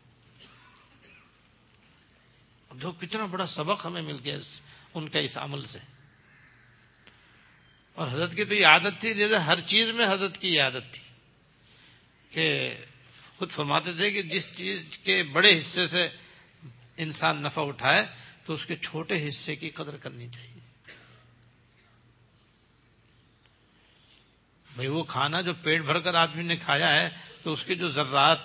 جو 2.75 2.93
کتنا 2.93 3.27
بڑا 3.27 3.47
سبق 3.47 3.87
ہمیں 3.87 4.03
مل 4.03 4.17
گیا 4.25 4.39
ان 4.95 5.09
کا 5.09 5.19
اس 5.19 5.39
عمل 5.39 5.67
سے۔ 5.67 5.79
اور 7.95 8.09
حضرت 8.09 8.35
کی 8.35 8.45
تو 8.45 8.55
یہ 8.55 8.67
عادت 8.67 9.01
تھی، 9.01 9.15
جیسے 9.15 9.37
ہر 9.37 9.61
چیز 9.61 9.89
میں 9.89 10.07
حضرت 10.07 10.39
کی 10.39 10.49
یہ 10.49 10.63
عادت 10.63 10.95
تھی 10.95 11.03
کہ 12.31 12.75
خود 13.37 13.51
فرماتے 13.51 13.93
تھے 13.93 14.11
کہ 14.11 14.23
جس 14.23 14.47
چیز 14.57 14.83
کے 15.05 15.23
بڑے 15.23 15.59
حصے 15.59 15.87
سے 15.87 16.09
انسان 16.97 17.43
نفع 17.43 17.63
اٹھائے 17.65 18.03
تو 18.45 18.53
اس 18.53 18.67
کے 18.67 18.77
چھوٹے 18.77 19.29
حصے 19.29 19.57
کی 19.57 19.71
قدر 19.71 19.97
کرنی 19.97 20.29
چاہیے۔ 20.29 20.60
بھائی 24.81 24.89
وہ 24.89 25.05
کھانا 25.05 25.41
جو 25.41 25.53
پیٹ 25.55 25.83
بھر 25.83 25.99
کر 25.99 26.15
آدمی 26.15 26.43
نے 26.43 26.57
کھایا 26.57 26.93
ہے، 26.93 27.09
تو 27.43 27.53
اس 27.53 27.65
کے 27.65 27.75
جو 27.75 27.89
ذرات 27.89 28.39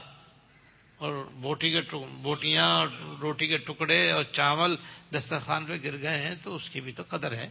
اور 0.97 1.25
بوٹی 1.25 1.71
کے 1.71 1.81
بوٹیاں 2.21 2.75
اور 2.75 2.87
روٹی 3.21 3.47
کے 3.47 3.57
ٹکڑے 3.57 4.11
اور 4.11 4.23
چاول 4.23 4.75
دسترخوان 5.13 5.65
پہ 5.65 5.77
گر 5.83 6.01
گئے 6.01 6.27
ہیں، 6.27 6.35
تو 6.43 6.55
اس 6.55 6.69
کی 6.69 6.81
بھی 6.81 6.91
تو 6.91 7.03
قدر 7.09 7.31
ہے۔ 7.31 7.49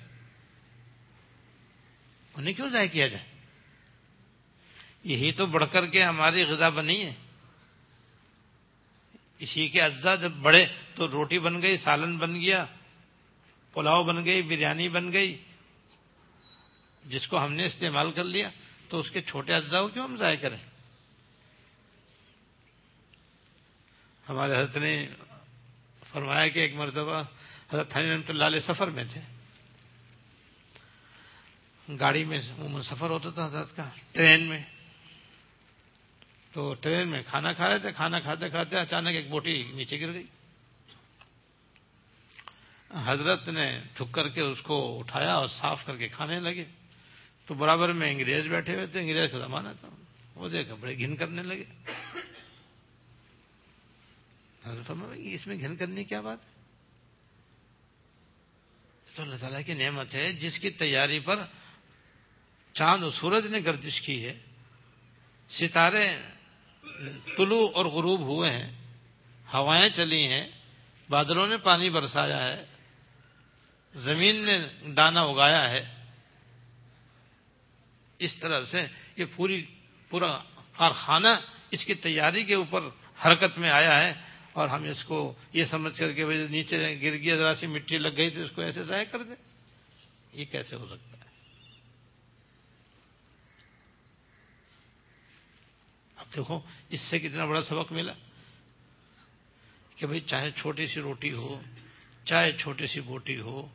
انہیں 2.34 2.54
کیوں 2.54 2.70
ضائع 2.70 2.88
کیا 2.88 3.08
جائے؟ 3.08 3.24
یہی 5.04 5.32
تو 5.32 5.46
بڑھ 5.46 5.64
کر 5.72 5.86
کے 5.86 6.02
ہماری 6.02 6.42
غذا 6.42 6.68
بنی 6.68 7.04
ہے۔ 7.04 7.14
اسی 9.38 9.68
کے 9.68 9.82
اجزاء 9.82 10.16
جب 10.16 10.32
بڑے 10.32 10.66
تو 10.94 11.08
روٹی 11.08 11.38
بن 11.38 11.62
گئی، 11.62 11.76
سالن 11.76 12.18
بن 12.18 12.40
گیا، 12.40 12.66
پلاؤ 13.72 14.04
بن 14.04 14.24
گئی، 14.24 14.42
بریانی 14.42 14.88
بن 14.88 15.12
گئی، 15.12 15.42
جس 17.04 17.26
کو 17.26 17.44
ہم 17.44 17.52
نے 17.52 17.66
استعمال 17.66 18.12
کر 18.12 18.24
لیا۔ 18.24 18.50
تو 18.88 19.00
اس 19.00 19.10
کے 19.10 19.22
چھوٹے 19.22 19.54
اجزاء 19.54 19.80
کو 19.80 19.88
کیوں 19.88 20.04
ہم 20.04 20.16
ضائع 20.16 20.36
کریں؟ 20.36 20.56
ہمارے 24.28 24.52
حضرت 24.52 24.76
نے 24.76 25.08
فرمایا 26.12 26.48
کہ 26.48 26.58
ایک 26.58 26.74
مرتبہ 26.74 27.22
حضرت 27.72 27.96
رحمۃ 27.96 28.28
اللہ 28.28 28.44
علیہ 28.44 28.60
سفر 28.60 28.88
میں 28.88 29.04
تھے۔ 29.12 29.20
گاڑی 32.00 32.24
میں 32.24 32.40
سفر 32.84 33.10
ہوتا 33.10 33.30
تھا 33.30 33.46
حضرت 33.46 33.76
کا، 33.76 33.88
ٹرین 34.12 34.42
میں۔ 34.42 34.62
تو 36.52 36.74
ٹرین 36.74 37.08
میں 37.08 37.22
کھانا 37.26 37.52
کھا 37.52 37.68
رہے 37.68 37.78
تھے، 37.78 37.92
کھانا 37.92 38.20
کھاتے 38.20 38.50
کھاتے 38.50 38.76
اچانک 38.76 39.08
ایک 39.08 39.28
بوٹی 39.30 39.62
نیچے 39.62 40.00
گر 40.00 40.12
گئی۔ 40.12 40.26
حضرت 43.04 43.48
نے 43.48 43.80
ٹھک 43.94 44.14
کر 44.14 44.28
کے 44.28 44.40
اس 44.40 44.62
کو 44.62 44.98
اٹھایا 44.98 45.34
اور 45.34 45.48
صاف 45.48 45.86
کر 45.86 45.96
کے 45.96 46.08
کھانے 46.08 46.40
لگے۔ 46.40 46.64
تو 47.46 47.54
برابر 47.54 47.92
میں 47.92 48.10
انگریز 48.10 48.46
بیٹھے 48.46 48.74
ہوئے 48.74 48.86
تھے، 48.86 49.00
انگریز 49.00 49.30
کا 49.32 49.38
زمانہ 49.38 49.68
تھا۔ 49.80 49.88
وہ 50.34 50.48
دیکھا، 50.48 50.74
بڑے 50.74 50.98
گھن 50.98 51.16
کرنے 51.16 51.42
لگے۔ 51.42 51.64
اس 55.14 55.46
میں 55.46 55.56
گھن 55.60 55.76
کرنے 55.76 56.04
کیا 56.04 56.20
بات 56.20 56.38
ہے؟ 56.44 56.54
تو 59.14 59.22
اللہ 59.22 59.36
تعالیٰ 59.36 59.60
کی 59.66 59.74
نعمت 59.74 60.14
ہے، 60.14 60.32
جس 60.32 60.58
کی 60.58 60.70
تیاری 60.70 61.20
پر 61.20 61.42
چاند 62.72 63.02
و 63.02 63.10
سورج 63.10 63.46
نے 63.46 63.58
گردش 63.64 64.00
کی 64.00 64.26
ہے، 64.26 64.38
ستارے 65.50 66.16
طلوع 67.36 67.68
اور 67.74 67.86
غروب 67.86 68.20
ہوئے 68.20 68.50
ہیں، 68.50 68.72
ہوائیں 69.54 69.88
چلی 69.88 70.26
ہیں، 70.26 70.46
بادلوں 71.08 71.46
نے 71.46 71.56
پانی 71.56 71.90
برسایا 71.90 72.42
ہے، 72.42 72.64
زمین 73.94 74.44
نے 74.44 74.58
دانا 74.96 75.22
اگایا 75.22 75.70
ہے۔ 75.70 75.93
اس 78.18 78.34
طرح 78.34 78.64
سے 78.64 78.86
یہ 79.16 79.24
پوری 79.36 79.64
پورا 80.08 80.38
کارخانہ 80.76 81.28
اس 81.70 81.84
کی 81.84 81.94
تیاری 81.94 82.44
کے 82.44 82.54
اوپر 82.54 82.80
حرکت 83.24 83.58
میں 83.58 83.70
آیا 83.70 84.02
ہے 84.02 84.12
اور 84.52 84.68
ہم 84.68 84.84
اس 84.84 85.04
کو 85.04 85.34
یہ 85.52 85.64
سمجھ 85.64 85.98
کر 85.98 86.12
کے 86.12 86.24
نیچے 86.50 86.98
گر 87.02 87.16
گیا، 87.16 87.36
ذرا 87.36 87.54
سی 87.54 87.66
مٹی 87.66 87.98
لگ 87.98 88.16
گئی 88.16 88.30
تو 88.30 88.42
اس 88.42 88.50
کو 88.50 88.62
ایسے 88.62 88.84
ضائع 88.84 89.04
کر 89.04 89.22
دیں۔ 89.22 89.36
یہ 90.32 90.44
کیسے 90.44 90.76
ہو 90.76 90.86
سکتا 90.86 91.18
ہے؟ 91.18 91.32
اب 96.16 96.26
دیکھو، 96.36 96.60
اس 96.90 97.00
سے 97.00 97.18
کتنا 97.18 97.44
بڑا 97.44 97.62
سبق 97.62 97.92
ملا 97.92 98.12
کہ 99.96 100.06
بھائی 100.06 100.20
چاہے 100.20 100.50
چھوٹی 100.50 100.86
سی 100.86 101.00
روٹی 101.00 101.32
ہو، 101.32 101.60
چاہے 102.24 102.52
چھوٹی 102.52 102.86
سی 102.86 103.00
بوٹی 103.00 103.40
ہو، 103.40 103.68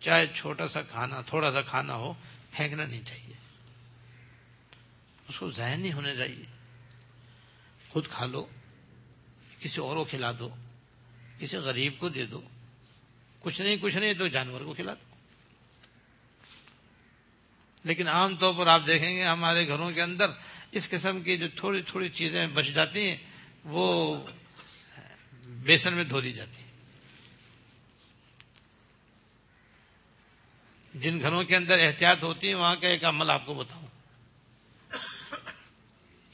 چاہے 0.00 0.26
چھوٹا 0.26 0.68
سا 0.68 0.82
کھانا، 0.82 1.20
تھوڑا 1.20 1.52
سا 1.52 1.62
کھانا 1.62 1.94
ہو، 1.94 2.12
پھینکنا 2.50 2.84
نہیں 2.84 3.02
چاہیے۔ 3.04 3.43
اس 5.28 5.38
کو 5.38 5.50
ذہن 5.50 5.80
نہیں 5.80 5.92
ہونے 5.92 6.16
چاہیے۔ 6.16 6.44
خود 7.88 8.08
کھا 8.08 8.26
لو، 8.26 8.46
کسی 9.60 9.80
اور 9.80 9.96
کو 9.96 10.04
کھلا 10.04 10.32
دو، 10.38 10.54
کسی 11.38 11.56
غریب 11.56 11.98
کو 11.98 12.08
دے 12.08 12.26
دو، 12.26 12.42
کچھ 13.40 13.60
نہیں 13.60 13.76
کچھ 13.80 13.96
نہیں 13.96 14.14
تو 14.14 14.26
جانور 14.26 14.60
کو 14.60 14.74
کھلا 14.74 14.94
دو۔ 14.94 15.14
لیکن 17.84 18.08
عام 18.08 18.36
طور 18.36 18.54
پر 18.58 18.66
آپ 18.66 18.82
دیکھیں 18.86 19.16
گے 19.16 19.24
ہمارے 19.24 19.68
گھروں 19.68 19.92
کے 19.92 20.02
اندر 20.02 20.26
اس 20.72 20.90
قسم 20.90 21.22
کی 21.22 21.36
جو 21.36 21.46
تھوڑی 21.56 21.82
تھوڑی 21.82 22.08
چیزیں 22.08 22.46
بچ 22.46 22.64
جاتی 22.64 23.08
ہیں، 23.08 23.16
وہ 23.64 24.16
بیسن 25.46 25.94
میں 25.94 26.04
دھو 26.04 26.20
دی 26.20 26.32
جاتی 26.32 26.56
ہیں۔ 26.56 26.64
جن 30.94 31.20
گھروں 31.20 31.44
کے 31.44 31.56
اندر 31.56 31.78
احتیاط 31.78 32.22
ہوتی 32.22 32.48
ہے، 32.48 32.54
وہاں 32.54 32.76
کا 32.76 32.88
ایک 32.88 33.04
عمل 33.04 33.30
آپ 33.30 33.46
کو 33.46 33.54
بتاؤں۔ 33.54 33.86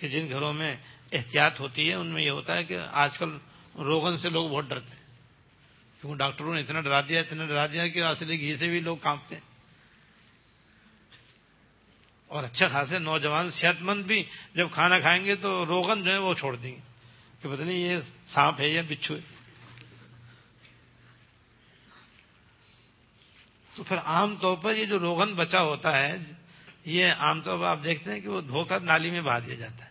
کہ 0.01 0.09
جن 0.09 0.29
گھروں 0.31 0.53
میں 0.53 0.77
احتیاط 1.13 1.61
ہوتی 1.61 1.89
ہے، 1.89 1.95
ان 1.95 2.07
میں 2.07 2.23
یہ 2.23 2.31
ہوتا 2.31 2.57
ہے 2.57 2.65
کہ 2.65 2.79
آج 2.93 3.19
کل 3.19 3.39
روغن 3.75 4.19
سے 4.19 4.29
لوگ 4.29 4.51
بہت 4.51 4.65
ڈرتے 4.65 4.95
ہیں۔ 4.95 5.11
کیونکہ 6.01 6.19
ڈاکٹروں 6.19 6.55
نے 6.55 6.61
اتنا 6.61 6.81
ڈرا 6.81 7.01
دیا، 7.01 7.21
اتنا 7.21 7.47
ڈرا 7.47 7.67
دیا 7.67 7.89
کہ 7.89 8.03
اصلی 8.03 8.41
گھی 8.41 8.57
سے 8.57 8.69
بھی 8.69 8.81
لوگ 8.81 8.97
کانپتے 8.97 9.35
ہیں۔ 9.35 9.51
اور 12.27 12.45
اچھے 12.45 12.69
خاصے 12.69 12.99
نوجوان 12.99 13.51
صحت 13.51 13.83
مند 13.83 14.05
بھی 14.05 14.25
جب 14.55 14.69
کھانا 14.73 14.99
کھائیں 14.99 15.25
گے 15.25 15.35
تو 15.35 15.67
روغن 15.67 16.05
جو 16.05 16.13
ہے 16.13 16.19
وہ 16.19 16.35
چھوڑ 16.35 16.57
دیں 16.57 16.73
گے۔ 16.73 16.81
کہ 17.43 17.49
پتہ 17.49 17.63
نہیں 17.63 17.79
یہ 17.79 17.97
سانپ 18.27 18.61
ہے 18.61 18.69
یا 18.69 18.83
بچھو 18.89 19.15
ہے۔ 19.15 19.21
تو 23.75 23.83
پھر 23.83 23.99
عام 23.99 24.37
طور 24.37 24.57
پر 24.57 24.77
یہ 24.77 24.85
جو 24.85 24.99
روغن 24.99 25.35
بچا 25.35 25.63
ہوتا 25.63 25.99
ہے، 25.99 26.17
یہ 26.85 27.07
عام 27.07 27.41
طور 27.41 27.59
پر 27.59 27.65
آپ 27.65 27.79
دیکھتے 27.85 28.13
ہیں 28.13 28.21
کہ 28.21 28.29
وہ 28.29 28.41
دھو 28.41 28.65
کر 28.65 28.81
نالی 28.81 29.11
میں 29.11 29.23
بہا 29.23 29.39
دیا 29.39 29.55
جاتا 29.55 29.85
ہے۔ 29.85 29.90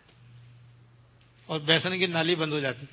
اور 1.50 1.60
بیسن 1.60 2.00
کی 2.00 2.06
نالی 2.06 2.36
بند 2.36 2.54
ہو 2.54 2.60
جاتی۔ 2.60 2.86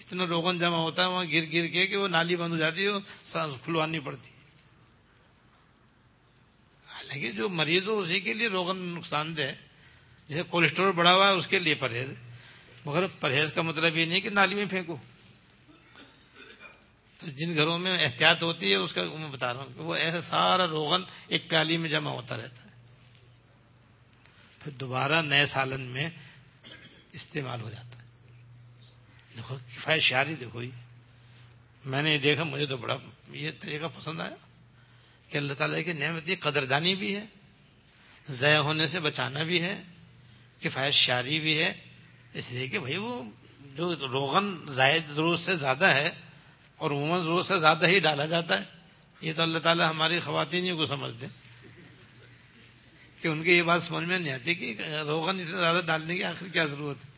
اتنا 0.00 0.26
روغن 0.26 0.58
جمع 0.58 0.76
ہوتا 0.76 1.02
ہے، 1.02 1.06
وہاں 1.06 1.24
گر 1.24 1.42
گر 1.52 1.66
کے 1.66 1.86
کہ 1.86 1.96
وہ 1.96 2.08
نالی 2.08 2.36
بند 2.36 2.52
ہو 2.52 2.56
جاتی 2.56 2.86
ہے 2.86 2.90
کھلوانی 3.64 4.00
پڑتی۔ 4.00 4.30
حالانکہ 6.88 7.32
جو 7.32 7.48
مریض 7.48 7.88
ہو، 7.88 7.98
اسی 7.98 8.20
کے 8.20 8.34
لیے 8.34 8.48
روغن 8.48 8.76
نقصان 8.76 9.36
دہ 9.36 9.52
جیسے 10.28 10.42
کولیسٹرول 10.42 10.92
بڑھا 10.92 11.14
ہوا 11.14 11.28
ہے، 11.28 11.32
اس 11.32 11.46
کے 11.46 11.58
لیے 11.58 11.74
پرہیز۔ 11.74 12.08
مگر 12.84 13.06
پرہیز 13.06 13.50
کا 13.54 13.62
مطلب 13.62 13.96
یہ 13.96 14.04
نہیں 14.04 14.20
کہ 14.20 14.30
نالی 14.30 14.54
میں 14.54 14.66
پھینکو۔ 14.70 14.96
تو 17.18 17.26
جن 17.26 17.54
گھروں 17.54 17.78
میں 17.78 18.04
احتیاط 18.04 18.42
ہوتی 18.42 18.70
ہے، 18.70 18.76
اس 18.76 18.94
کا 18.94 19.04
میں 19.04 19.28
بتا 19.28 19.52
رہا 19.52 19.60
ہوں 19.60 19.74
کہ 19.74 19.80
وہ 19.80 19.94
ایسا 19.94 20.20
سارا 20.20 20.66
روغن 20.66 21.02
ایک 21.28 21.48
پیالی 21.48 21.76
میں 21.76 21.90
جمع 21.90 22.10
ہوتا 22.10 22.36
رہتا 22.36 22.64
ہے۔ 22.64 22.70
پھر 24.58 24.72
دوبارہ 24.72 25.22
نئے 25.22 25.46
سالن 25.46 25.80
میں 25.80 26.10
استعمال 27.12 27.60
ہو 27.60 27.70
جاتا 27.70 28.02
ہے۔ 28.02 28.06
دیکھو، 29.36 29.56
کفایت 29.56 30.02
شعری 30.02 30.34
دیکھو 30.34 30.62
یہ۔ 30.62 30.70
میں 31.84 32.02
نے 32.02 32.12
یہ 32.12 32.18
دیکھا، 32.18 32.44
مجھے 32.44 32.66
تو 32.66 32.76
بڑا 32.76 32.96
یہ 33.28 33.50
طریقہ 33.60 33.86
پسند 33.94 34.20
آیا 34.20 34.36
کہ 35.28 35.38
اللہ 35.38 35.52
تعالیٰ 35.52 35.84
کی 35.84 35.92
نعمت 35.92 36.28
یہ 36.28 36.36
قدردانی 36.40 36.94
بھی 36.94 37.16
ہے، 37.16 37.24
ضائع 38.30 38.58
ہونے 38.58 38.86
سے 38.86 39.00
بچانا 39.00 39.42
بھی 39.42 39.62
ہے، 39.62 39.82
کفایت 40.60 40.94
شعری 40.94 41.40
بھی 41.40 41.62
ہے۔ 41.62 41.74
اس 42.32 42.50
لیے 42.50 42.68
کہ 42.68 42.78
بھائی 42.78 42.96
وہ 42.96 43.22
جو 43.76 43.94
روغن 43.96 44.72
زائد 44.72 45.02
ضرورت 45.14 45.40
سے 45.40 45.56
زیادہ 45.56 45.84
ہے 45.84 46.10
اور 46.76 46.90
عموماً 46.90 47.22
ضرورت 47.22 47.46
سے 47.46 47.60
زیادہ 47.60 47.86
ہی 47.86 47.98
ڈالا 47.98 48.26
جاتا 48.26 48.58
ہے، 48.58 48.64
یہ 49.20 49.32
تو 49.36 49.42
اللہ 49.42 49.58
تعالیٰ 49.58 49.90
ہماری 49.90 50.20
خواتین 50.20 50.76
کو 50.76 50.86
سمجھتے 50.86 51.26
کہ 53.22 53.28
ان 53.28 53.42
کی 53.42 53.52
یہ 53.52 53.62
بات 53.62 53.82
سمجھ 53.82 54.04
میں 54.04 54.18
نہیں 54.18 54.32
آتی 54.32 54.54
کہ 54.54 54.74
روغن 55.06 55.40
اتنا 55.40 55.60
زیادہ 55.60 55.80
ڈالنے 55.86 56.16
کی 56.16 56.24
آخر 56.24 56.48
کیا 56.48 56.64
ضرورت 56.64 56.96
ہے؟ 57.04 57.10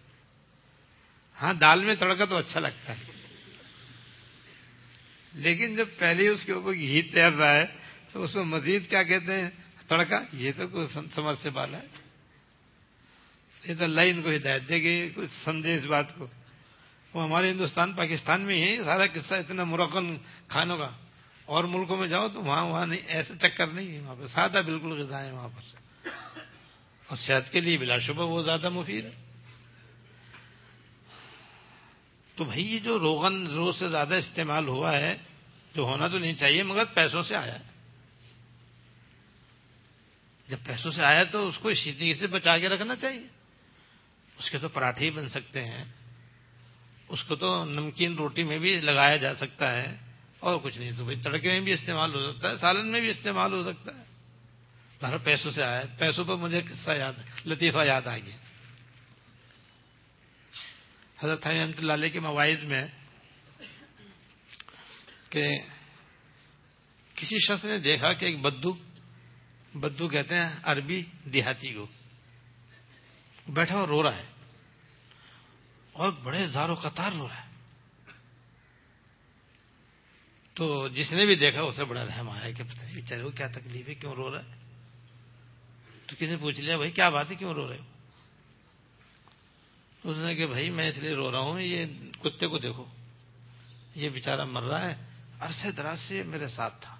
ہاں 1.43 1.55
دال 1.55 1.85
میں 1.85 1.95
تڑکا 1.95 2.25
تو 2.25 2.37
اچھا 2.37 2.61
لگتا 2.61 2.93
ہے۔ 2.93 3.05
لیکن 5.33 5.77
جب 5.77 5.89
پہلے 5.99 6.29
اس 6.29 6.47
کے 6.47 6.53
اوپر 6.53 6.73
گھی 6.73 7.03
تیر 7.03 7.31
رہا 7.31 7.55
ہے، 7.55 7.67
تو 8.13 8.23
اس 8.23 8.35
میں 8.35 8.45
مزید 8.45 8.91
کیا 8.91 9.03
کہتے 9.03 9.41
ہیں؟ 9.41 9.51
تڑکا؟ 9.89 10.25
یہ 10.33 10.53
تو 10.57 10.69
کوئی 10.69 10.87
سمجھ 11.15 11.39
سے 11.39 11.51
بالا 11.51 11.79
ہے۔ 11.79 11.87
یہ 13.65 13.75
تو 13.79 13.85
اللہ 13.85 14.01
ان 14.01 14.23
کو 14.23 14.31
ہدایت 14.31 14.69
دے 14.69 14.75
گی 14.75 15.11
کچھ 15.15 15.31
سمجھے 15.45 15.77
اس 15.77 15.85
بات 15.85 16.17
کو۔ 16.17 16.27
وہ 17.15 17.23
ہمارے 17.23 17.51
ہندوستان، 17.51 17.93
پاکستان 17.93 18.41
میں 18.41 18.55
ہی 18.55 18.77
سارا 18.85 19.07
قصہ 19.07 19.35
اتنا 19.35 19.65
مرکن 19.65 20.17
کھانوں 20.49 20.77
کا۔ 20.77 20.91
اور 21.45 21.65
ملکوں 21.65 21.97
میں 21.97 22.09
جاؤ 22.09 22.29
تو 22.29 22.43
وہاں 22.43 22.67
وہاں 22.67 22.87
نہیں، 22.87 23.01
ایسے 23.07 23.35
چکر 23.41 23.67
نہیں 23.67 23.95
ہے، 23.95 24.01
وہاں 24.01 24.15
پہ 24.15 24.27
سادہ 24.27 24.63
بالکل 24.67 24.93
غذا 24.93 25.23
ہے 25.23 25.33
وہاں 25.33 25.49
پر۔ 25.49 25.80
اور 27.07 27.17
صحت 27.17 27.53
کے 27.53 27.61
لیے 27.61 27.79
بلا 27.79 27.99
شبہ 27.99 28.27
وہ 28.27 28.43
زیادہ 28.43 28.69
مفید 28.69 29.05
ہے۔ 29.05 29.11
تو 32.37 32.45
بھائی 32.45 32.75
یہ 32.75 32.79
جو 32.79 32.99
روغن 32.99 33.47
روز 33.47 33.79
سے 33.79 33.89
زیادہ 33.89 34.15
استعمال 34.15 34.69
ہوا 34.69 34.99
ہے، 34.99 35.17
جو 35.75 35.83
ہونا 35.83 36.09
تو 36.09 36.19
نہیں 36.19 36.35
چاہیے، 36.35 36.63
مگر 36.63 36.85
پیسوں 36.85 37.23
سے 37.23 37.37
آیا 37.37 37.57
جب 40.49 40.57
پیسوں 40.67 40.91
سے 40.91 41.05
آیا 41.05 41.25
تو 41.25 41.49
اس 41.49 41.59
کو 41.59 41.69
اسی 41.69 41.93
طریقے 41.93 42.21
سے 42.21 42.27
بچا 42.27 42.59
کے 42.59 42.69
رکھنا 42.69 42.97
چاہیے۔ 42.97 43.27
اس 44.39 44.51
کے 44.51 44.59
تو 44.59 44.69
پراٹھے 44.69 45.05
ہی 45.05 45.11
بن 45.11 45.29
سکتے 45.29 45.65
ہیں۔ 45.65 45.85
اس 47.09 47.25
کو 47.25 47.37
تو 47.37 47.65
نمکین 47.65 48.17
روٹی 48.17 48.45
میں 48.45 48.59
بھی 48.59 48.81
لگایا 48.81 49.17
جا 49.17 49.35
سکتا 49.35 49.83
ہے 49.83 49.97
اور 50.41 50.59
کچھ 50.63 50.79
نہیں۔ 50.79 50.93
تو 50.99 51.05
بھائی 51.05 51.21
تڑکے 51.21 51.49
میں 51.49 51.61
بھی 51.61 51.73
استعمال 51.73 52.15
ہو 52.15 52.33
سکتا 52.33 52.51
ہے، 52.51 52.59
سالن 52.59 52.87
میں 52.87 53.01
بھی 53.01 53.11
استعمال 53.11 53.53
ہو 53.53 53.63
سکتا 53.63 53.99
ہے۔ 53.99 54.10
بارہ 55.03 55.15
پیسوں 55.25 55.51
سے 55.51 55.63
آیا 55.63 55.83
پیسوں 55.99 56.25
پر 56.25 56.37
مجھے 56.37 56.63
قصہ 56.63 56.91
یاد 56.91 57.13
لطیفہ 57.47 57.85
یاد 57.87 58.07
آ 58.07 58.19
گیا 58.19 58.37
حضرت 61.19 61.47
رحمۃ 61.47 61.79
اللہ 61.79 61.93
علیہ 61.93 62.09
کے 62.09 62.21
مواعظ 62.21 62.65
میں 62.65 62.87
کہ 65.31 65.59
کسی 67.15 67.39
شخص 67.39 67.65
نے 67.65 67.79
دیکھا 67.79 68.13
کہ 68.13 68.25
ایک 68.25 68.41
بدو 68.41 68.73
بدو 69.75 70.09
کہتے 70.09 70.35
ہیں، 70.35 70.49
عربی 70.63 71.05
دیہاتی 71.25 71.75
کو۔ 71.75 71.87
بیٹھا 73.49 73.77
اور 73.77 73.89
رو 73.89 74.03
رہا 74.03 74.17
ہے۔ 74.17 74.25
اور 75.93 76.13
بڑے 76.13 76.47
زاروں 76.49 76.77
قطار 76.77 77.13
رو 77.13 77.29
رہا 77.29 77.47
ہے۔ 77.47 77.51
تو 80.55 80.89
جس 80.89 81.13
نے 81.13 81.27
بھی 81.27 81.35
دیکھا 81.35 81.63
اسے 81.63 81.85
بڑا 81.85 82.07
رحم 82.07 82.31
آیا 82.31 82.51
کہ 82.51 82.65
پتہ 82.65 82.83
نہیں 82.83 82.95
بیچارے 82.95 83.23
وہ 83.23 83.31
کیا 83.31 83.49
تکلیف 83.49 83.89
ہے، 83.89 83.95
کیوں 83.95 84.15
رو 84.15 84.35
رہا 84.35 84.43
ہے؟ 84.43 84.60
تو 86.11 86.17
کسی 86.17 86.27
نے 86.27 86.37
پوچھ 86.37 86.61
لیا، 86.61 86.77
بھائی، 86.77 86.91
کیا 86.91 87.09
بات 87.09 87.31
ہے؟ 87.31 87.35
کیوں 87.35 87.55
رو 87.55 87.69
رہے 87.69 87.79
ہو؟ 87.79 87.85
اس 90.11 90.17
نے 90.19 90.35
کہ 90.35 90.47
بھائی، 90.47 90.71
میں 90.71 90.89
اس 90.89 90.97
لیے 90.97 91.15
رو 91.15 91.33
رہا 91.33 91.39
ہوں، 91.39 91.61
یہ 91.61 91.87
کتے 92.23 92.47
کو 92.47 92.59
دیکھو، 92.59 92.85
یہ 93.95 94.09
بیچارہ 94.09 94.45
مر 94.45 94.63
رہا 94.63 94.91
ہے، 94.91 94.95
عرصے 95.41 95.73
دراز 95.73 96.01
سے 96.01 96.23
میرے 96.23 96.49
ساتھ 96.49 96.75
تھا۔ 96.81 96.97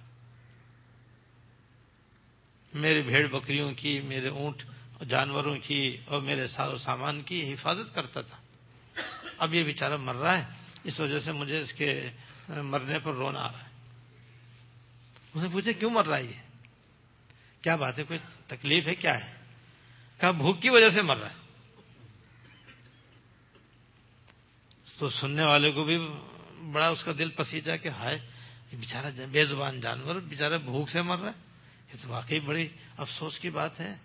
میرے 2.73 3.01
بھیڑ 3.01 3.27
بکریوں 3.27 3.73
کی، 3.73 4.01
میرے 4.01 4.27
اونٹ 4.27 4.63
جانوروں 5.09 5.57
کی 5.63 5.97
اور 6.05 6.21
میرے 6.21 6.47
ساز 6.47 6.73
و 6.73 6.77
سامان 6.77 7.21
کی 7.21 7.53
حفاظت 7.53 7.95
کرتا 7.95 8.21
تھا۔ 8.21 8.37
اب 9.37 9.53
یہ 9.53 9.63
بیچارہ 9.63 9.97
مر 9.97 10.15
رہا 10.15 10.37
ہے، 10.37 10.45
اس 10.83 10.99
وجہ 10.99 11.19
سے 11.19 11.31
مجھے 11.31 11.61
اس 11.61 11.73
کے 11.73 12.09
مرنے 12.47 12.99
پر 12.99 13.13
رونا 13.13 13.39
آ 13.39 13.51
رہا 13.51 13.63
ہے۔ 13.63 13.69
اس 15.33 15.41
نے 15.43 15.49
پوچھا، 15.49 15.71
کیوں 15.71 15.89
مر 15.89 16.07
رہا 16.07 16.17
ہے 16.17 16.23
یہ؟ 16.23 16.41
کیا 17.61 17.75
بات 17.75 17.99
ہے 17.99 18.03
کوئی؟ 18.03 18.19
تکلیف 18.55 18.87
ہے 18.87 18.95
کیا 18.95 19.27
ہے؟ 19.27 19.35
کہا 20.19 20.31
بھوک 20.31 20.61
کی 20.61 20.69
وجہ 20.69 20.89
سے 20.89 21.01
مر 21.01 21.17
رہا 21.17 21.29
ہے۔ 21.29 21.35
تو 24.99 25.09
سننے 25.09 25.43
والے 25.43 25.71
کو 25.71 25.83
بھی 25.83 25.97
بڑا 26.71 26.87
اس 26.87 27.03
کا 27.03 27.11
دل 27.19 27.29
پسیجا 27.29 27.75
کہ 27.75 27.87
ہائے، 27.87 28.17
یہ 28.71 28.77
بےچارا 28.77 29.09
بے 29.31 29.45
زبان 29.45 29.81
جانور 29.81 30.15
بےچارا 30.15 30.57
بھوک 30.57 30.89
سے 30.89 31.01
مر 31.01 31.19
رہا 31.19 31.31
ہے۔ 31.31 31.41
یہ 31.93 32.03
تو 32.03 32.09
واقعی 32.09 32.39
بڑی 32.39 32.67
افسوس 32.97 33.39
کی 33.39 33.49
بات 33.49 33.79
ہے۔ 33.79 33.95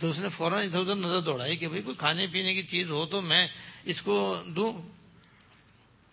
تو 0.00 0.10
اس 0.10 0.18
نے 0.18 0.28
فوراً 0.28 0.64
ادھر 0.64 0.80
ادھر 0.80 0.94
نظر 0.94 1.20
دوڑائی 1.20 1.56
کہ 1.56 1.68
بھائی، 1.68 1.82
کوئی 1.82 1.96
کھانے 1.96 2.26
پینے 2.26 2.54
کی 2.54 2.62
چیز 2.62 2.90
ہو 2.90 3.06
تو 3.06 3.20
میں 3.20 3.48
اس 3.84 4.02
کو 4.02 4.42
دوں۔ 4.46 4.82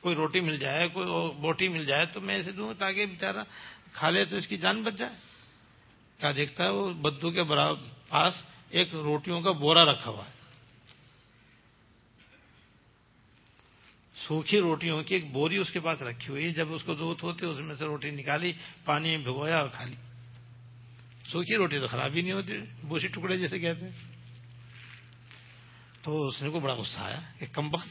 کوئی 0.01 0.15
روٹی 0.15 0.39
مل 0.39 0.59
جائے، 0.59 0.87
کوئی 0.87 1.07
بوٹی 1.41 1.67
مل 1.67 1.85
جائے 1.85 2.05
تو 2.05 2.21
میں 2.21 2.35
اسے 2.35 2.51
دوں 2.51 2.73
تاکہ 2.79 3.05
بیچارہ 3.05 3.43
کھا 3.93 4.09
لے 4.09 4.25
تو 4.25 4.35
اس 4.35 4.47
کی 4.47 4.57
جان 4.57 4.83
بچ 4.83 4.93
جائے۔ 4.93 5.30
کیا 6.21 6.31
دیکھتا 6.35 6.63
ہے 6.63 6.69
وہ 6.69 6.89
بدو 6.93 7.31
کے 7.31 7.43
برابر 7.43 7.79
پاس 8.09 8.43
ایک 8.69 8.93
روٹیوں 8.93 9.41
کا 9.41 9.51
بورا 9.51 9.85
رکھا 9.85 10.11
ہوا 10.11 10.25
ہے۔ 10.25 10.41
سوکھی 14.15 14.59
روٹیوں 14.59 15.03
کی 15.03 15.13
ایک 15.15 15.31
بوری 15.31 15.57
اس 15.57 15.71
کے 15.71 15.79
پاس 15.79 16.01
رکھی 16.01 16.27
ہوئی 16.29 16.43
ہے۔ 16.45 16.49
جب 16.49 16.73
اس 16.73 16.83
کو 16.83 16.95
ضرورت 16.95 17.23
ہوتی 17.23 17.45
اس 17.45 17.57
میں 17.57 17.75
سے 17.75 17.85
روٹی 17.85 18.11
نکالی، 18.11 18.53
پانی 18.85 19.09
میں 19.09 19.17
بھگویا 19.17 19.57
اور 19.57 19.69
کھا 19.69 19.83
لی۔ 19.83 19.95
سوکھی 21.31 21.55
روٹی 21.55 21.79
تو 21.79 21.87
خراب 21.87 22.11
ہی 22.15 22.21
نہیں 22.21 22.31
ہوتی، 22.31 22.53
بوسی 22.83 23.07
ٹکڑے 23.07 23.37
جیسے 23.37 23.59
کہتے 23.59 23.85
ہیں۔ 23.85 24.11
تو 26.01 26.27
اس 26.27 26.41
نے 26.41 26.49
کو 26.49 26.59
بڑا 26.59 26.73
غصہ 26.73 26.99
آیا 26.99 27.19
کہ 27.39 27.45
کم 27.51 27.73
وقت 27.73 27.89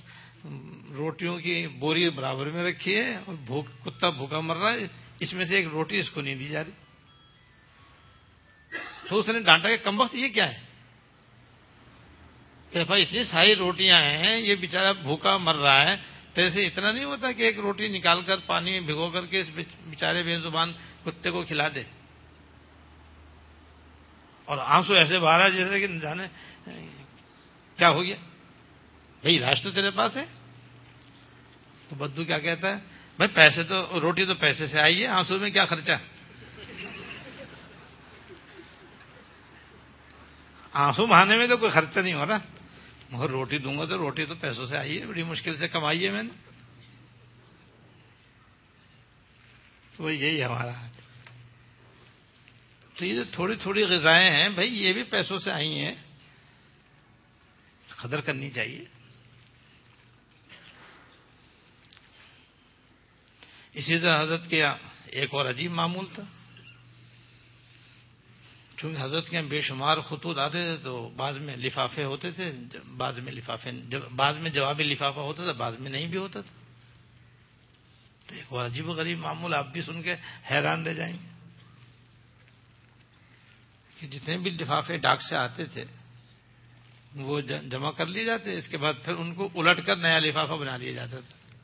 روٹیوں 0.91 1.39
کی 1.39 1.67
بوری 1.67 2.11
برابر 2.11 2.51
میں 2.51 2.65
رکھی 2.65 2.97
ہے 2.97 3.17
اور 3.17 3.35
بھوک، 3.47 3.67
کتا 3.85 4.11
بھوکا 4.11 4.41
مر 4.41 4.57
رہا 4.57 4.71
ہے، 4.71 4.87
اس 5.21 5.33
میں 5.33 5.45
سے 5.45 5.57
ایک 5.57 5.67
روٹی 5.67 5.99
اس 5.99 6.11
کو 6.11 6.21
نہیں 6.21 6.35
دی 6.35 6.49
جا 6.49 6.65
رہی۔ 6.65 6.73
تو 9.09 9.19
اس 9.19 9.29
نے 9.29 9.41
ڈانٹا 9.41 9.69
کہ 9.69 9.77
کم 9.77 10.01
وقت 10.01 10.15
یہ 10.15 10.29
کیا 10.29 10.53
ہے؟ 10.53 10.59
کہ 12.71 12.85
بھائی 12.85 13.03
اتنی 13.03 13.25
ساری 13.25 13.55
روٹیاں 13.55 14.01
ہیں، 14.01 14.37
یہ 14.37 14.55
بیچارہ 14.55 14.93
بھوکا 14.93 15.37
مر 15.37 15.55
رہا 15.55 15.91
ہے 15.91 15.97
تیسے 16.35 16.67
اتنا 16.67 16.93
نہیں 16.93 17.05
ہوتا 17.05 17.33
کہ 17.33 17.43
ایک 17.43 17.59
روٹی 17.59 17.89
نکال 17.89 18.23
کر 18.23 18.37
پانی 18.47 18.81
بھگو 18.81 19.11
کر 19.11 19.27
کے 19.27 19.41
اس 19.41 19.51
بیچارے 19.87 20.23
بے 20.23 20.41
زبان 20.41 20.73
کتے 21.05 21.31
کو 21.31 21.43
کھلا 21.43 21.69
دے۔ 21.69 21.83
اور 24.45 24.59
آنسو 24.59 24.95
ایسے 24.95 25.19
باہر 25.19 25.51
جیسے 25.51 25.81
کہ 25.81 25.87
جانے، 25.87 26.27
کیا 27.77 27.89
ہو 27.89 28.03
گیا؟ 28.03 28.17
بھائی 29.21 29.39
راشٹر 29.39 29.71
تیرے 29.71 29.91
پاس 29.91 30.17
ہے؟ 30.17 30.25
تو 31.89 31.97
بدو 31.97 32.25
کیا 32.25 32.39
کہتا 32.39 32.69
ہے؟ 32.69 32.81
بھائی، 33.17 33.29
پیسے 33.29 33.63
تو، 33.63 34.01
روٹی 34.01 34.27
تو 34.27 34.35
پیسے 34.35 34.67
سے 34.67 34.81
آئی 34.81 35.03
ہے، 35.03 35.07
آنسو 35.07 35.39
میں 35.39 35.51
کیا 35.51 35.67
خرچہ؟ 35.67 35.93
آنسو 40.73 41.07
بہانے 41.07 41.37
میں 41.37 41.47
تو 41.47 41.57
کوئی 41.57 41.71
خرچہ 41.71 42.01
نہیں 42.01 42.15
ہو 42.15 42.27
رہا۔ 42.27 42.39
مگر 43.11 43.31
روٹی 43.31 43.59
دوں 43.59 43.79
گا 43.79 43.85
تو 43.85 43.99
روٹی 43.99 44.27
تو 44.27 44.35
پیسوں 44.35 44.67
سے 44.67 44.77
آئی 44.77 45.01
ہے، 45.01 45.07
بڑی 45.07 45.23
مشکل 45.23 45.57
سے 45.57 45.69
کمائی 45.69 46.07
ہے 46.07 46.11
میں 46.11 46.23
نے۔ 46.23 46.51
تو 49.97 50.11
یہی 50.11 50.45
ہمارا 50.45 50.87
تو 52.97 53.05
یہ 53.05 53.15
جو 53.15 53.25
تھوڑی 53.33 53.57
تھوڑی 53.57 53.83
غذائیں 53.85 54.31
ہیں، 54.31 54.49
بھائی، 54.49 54.85
یہ 54.85 54.93
بھی 54.93 55.03
پیسوں 55.03 55.39
سے 55.39 55.53
آئی 55.53 55.79
ہیں۔ 55.79 55.95
قدر 57.87 58.21
کرنی 58.21 58.51
چاہیے۔ 58.51 58.85
اسی 63.73 63.99
طرح 63.99 64.23
حضرت 64.23 64.51
کے 64.51 64.65
ایک 65.07 65.29
اور 65.33 65.47
عجیب 65.47 65.71
معمول 65.71 66.07
تھا۔ 66.15 66.23
چونکہ 68.81 69.03
حضرت 69.03 69.29
کے 69.29 69.41
بے 69.41 69.61
شمار 69.61 69.99
خطوط 69.99 70.39
آتے 70.39 70.77
تھے 70.77 70.85
تو 70.85 71.09
بعض 71.09 71.37
میں 71.37 71.57
لفافے 71.57 72.05
ہوتے 72.05 72.31
تھے 72.31 72.53
بعض 72.97 73.19
میں 73.19 73.33
لفافے 73.33 73.71
بعض 74.17 74.37
میں 74.37 74.51
جوابی 74.51 74.85
لفافہ 74.85 75.21
ہوتا 75.21 75.45
تھا 75.45 75.53
بعض 75.53 75.81
میں 75.81 75.91
نہیں 75.91 76.07
بھی 76.07 76.19
ہوتا 76.19 76.41
تھا۔ 76.41 76.65
تو 78.27 78.35
ایک 78.35 78.45
اور 78.49 78.67
عجیب 78.67 78.89
و 78.89 78.93
غریب 78.93 79.19
معمول، 79.19 79.55
آپ 79.55 79.67
بھی 79.67 79.83
سن 79.83 80.03
کے 80.03 80.15
حیران 80.51 80.83
رہ 80.83 80.95
جائیں 80.95 81.13
گے۔ 81.13 81.29
کہ 84.01 84.07
جتنے 84.07 84.39
بھی 84.39 84.51
لفافے 84.51 84.97
ڈاک 84.97 85.23
سے 85.23 85.37
آتے 85.37 85.65
تھے، 85.65 85.85
وہ 87.15 87.41
جمع 87.41 87.91
کر 87.91 88.07
لیے 88.07 88.25
جاتے، 88.25 88.59
اس 88.59 88.69
کے 88.69 88.77
بعد 88.77 88.95
پھر 89.05 89.15
ان 89.15 89.35
کو 89.35 89.49
الٹ 89.55 89.87
کر 89.87 89.97
نیا 89.97 90.19
لفافہ 90.19 90.53
بنا 90.53 90.77
لیا 90.77 90.93
جاتا 90.93 91.21
تھا۔ 91.21 91.57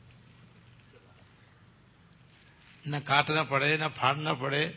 نہ 2.85 2.95
کاٹنا 3.05 3.43
پڑے، 3.43 3.77
نہ 3.77 3.85
پھاڑنا 3.95 4.33
پڑے 4.33 4.71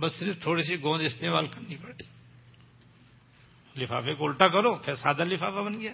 بس 0.00 0.12
صرف 0.12 0.42
تھوڑی 0.42 0.62
سی 0.62 0.82
گوند 0.82 1.02
استعمال 1.06 1.46
کرنی 1.46 1.76
پڑی۔ 1.76 2.04
لفافے 3.82 4.14
کو 4.14 4.26
الٹا 4.26 4.48
کرو، 4.48 4.74
پھر 4.74 4.96
سادہ 4.96 5.24
لفافہ 5.24 5.60
بن 5.60 5.80
گیا۔ 5.80 5.92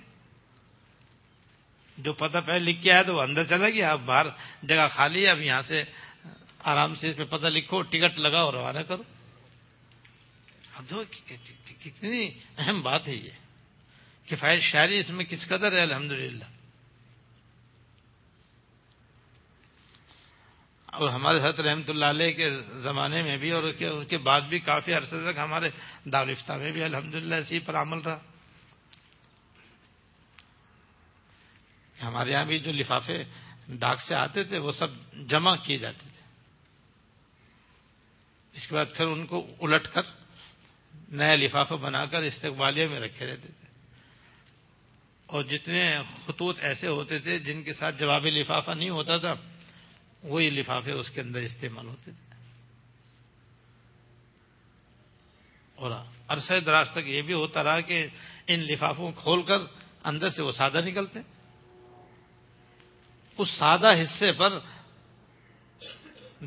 جو 1.99 2.13
پتہ 2.13 2.39
پہلے 2.47 2.73
لکھ 2.73 2.83
کے 2.83 2.93
آیا 2.93 3.03
تو 3.03 3.15
وہ 3.15 3.23
اندر 3.23 3.45
چلا 3.45 3.69
گیا۔ 3.69 3.93
اب 3.93 4.01
باہر 4.05 4.27
جگہ 4.63 4.89
خالی 4.91 5.23
ہے، 5.23 5.31
اب 5.31 5.41
یہاں 5.41 5.63
سے 5.63 5.85
آرام 6.59 6.95
سے 6.95 7.11
اس 7.11 7.17
پہ 7.17 7.25
پتہ 7.25 7.47
لکھو، 7.47 7.83
ٹکٹ 7.83 8.19
لگاؤ، 8.19 8.53
روانہ 8.53 8.79
کرو۔ 8.79 9.03
اب 10.75 10.85
دو 10.91 11.05
کتنی 11.83 12.31
اہم 12.59 12.81
بات 12.81 13.09
ہے 13.09 13.15
یہ۔ 13.15 13.31
کفایت 14.29 14.61
شاعری 14.61 14.99
اس 14.99 15.11
میں 15.11 15.25
کس 15.25 15.47
قدر 15.49 15.73
ہے؟ 15.73 15.81
الحمدللہ۔ 15.81 16.45
اور 20.93 21.09
ہمارے 21.09 21.39
حضرت 21.39 21.61
رحمۃ 21.61 21.89
اللہ 21.89 22.05
علیہ 22.05 22.33
کے 22.33 22.51
زمانے 22.75 23.23
میں 23.23 23.37
بھی 23.37 23.51
اور 23.51 23.63
اس 23.63 24.07
کے 24.09 24.19
بعد 24.19 24.41
بھی 24.41 24.59
کافی 24.59 24.93
عرصے 24.93 25.33
تک 25.33 25.39
ہمارے 25.39 25.71
دارفتہ 26.05 26.53
میں 26.53 26.71
بھی 26.71 26.83
الحمد 26.83 27.15
للہ 27.15 27.35
اسی 27.35 27.59
پر 27.59 27.75
عمل 27.75 27.99
رہا۔ 27.99 28.19
ہمارے 32.03 32.31
یہاں 32.31 32.45
بھی 32.45 32.59
جو 32.59 32.73
لفافے 32.73 33.25
ڈاک 33.69 34.01
سے 34.01 34.15
آتے 34.15 34.45
تھے، 34.45 34.59
وہ 34.59 34.73
سب 34.73 34.89
جمع 35.27 35.57
کیے 35.57 35.79
جاتے 35.79 36.07
تھے۔ 36.17 36.25
اس 38.53 38.67
کے 38.67 38.75
بعد 38.75 38.87
پھر 38.97 39.07
ان 39.07 39.27
کو 39.27 39.47
الٹ 39.61 39.89
کر 39.89 40.03
نیا 41.09 41.35
لفافہ 41.35 41.75
بنا 41.75 42.05
کر 42.05 42.23
استقبالیہ 42.23 42.89
میں 42.89 43.01
رکھے 43.01 43.27
رہتے 43.27 43.49
تھے۔ 43.49 43.67
اور 45.27 45.43
جتنے 45.43 45.99
خطوط 46.27 46.59
ایسے 46.61 46.89
ہوتے 46.89 47.19
تھے 47.19 47.39
جن 47.39 47.63
کے 47.63 47.73
ساتھ 47.73 47.99
جوابی 47.99 48.31
لفافہ 48.31 48.71
نہیں 48.71 48.91
ہوتا 48.91 49.19
تھا 49.19 49.35
وہی 50.23 50.51
لفافے 50.51 50.93
اس 50.93 51.11
کے 51.11 51.21
اندر 51.21 51.39
استعمال 51.39 51.87
ہوتے 51.87 52.11
تھے۔ 52.11 52.33
اور 55.75 55.91
عرصہ 56.29 56.53
دراز 56.67 56.91
تک 56.91 57.09
یہ 57.09 57.23
بھی 57.23 57.35
ہوتا 57.35 57.65
رہا 57.65 57.81
کہ 57.81 58.07
ان 58.47 58.61
لفافوں 58.61 59.13
کو 59.13 59.21
کھول 59.21 59.43
کر 59.43 59.59
اندر 60.05 60.31
سے 60.31 60.43
وہ 60.43 60.53
سادہ 60.53 60.81
نکلتے۔ 60.87 61.19
اس 63.39 63.51
سادہ 63.51 63.93
حصے 64.03 64.33
پر 64.33 64.59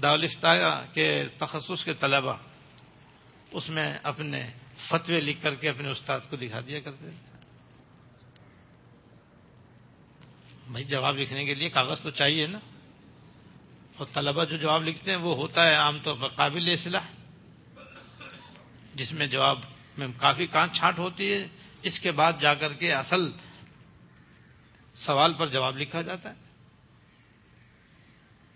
داولفتہ 0.01 0.85
کے 0.93 1.23
تخصص 1.38 1.83
کے 1.83 1.93
طلبہ 1.93 2.38
اس 3.51 3.69
میں 3.69 3.99
اپنے 4.03 4.51
فتوے 4.88 5.21
لکھ 5.21 5.43
کر 5.43 5.55
کے 5.55 5.69
اپنے 5.69 5.88
استاد 5.88 6.19
کو 6.29 6.35
دکھا 6.35 6.59
دیا 6.67 6.79
کرتے 6.79 7.09
تھے۔ 7.09 7.38
بھائی 10.67 10.85
جواب 10.85 11.17
لکھنے 11.17 11.45
کے 11.45 11.55
لیے 11.55 11.69
کاغذ 11.69 12.01
تو 12.01 12.09
چاہیے 12.09 12.47
نا۔ 12.47 12.59
اور 13.97 14.05
طلبہ 14.13 14.45
جو 14.45 14.58
جواب 14.58 14.84
لکھتے 14.84 15.12
ہیں 15.12 15.17
وہ 15.17 15.36
ہوتا 15.36 15.67
ہے 15.67 15.75
عام 15.75 15.97
طور 16.03 16.15
پر 16.17 16.27
قابل 16.27 16.67
اصلاح، 16.73 17.05
جس 18.95 19.12
میں 19.12 19.27
جواب 19.27 19.60
میں 19.97 20.08
کافی 20.17 20.47
کانچ 20.47 20.77
چھانٹ 20.77 20.99
ہوتی 20.99 21.31
ہے، 21.34 21.47
اس 21.81 21.99
کے 21.99 22.12
بعد 22.12 22.34
جا 22.39 22.53
کر 22.53 22.73
کے 22.73 22.93
اصل 22.93 23.31
سوال 24.95 25.34
پر 25.34 25.47
جواب 25.47 25.77
لکھا 25.77 26.01
جاتا 26.01 26.29
ہے۔ 26.29 26.43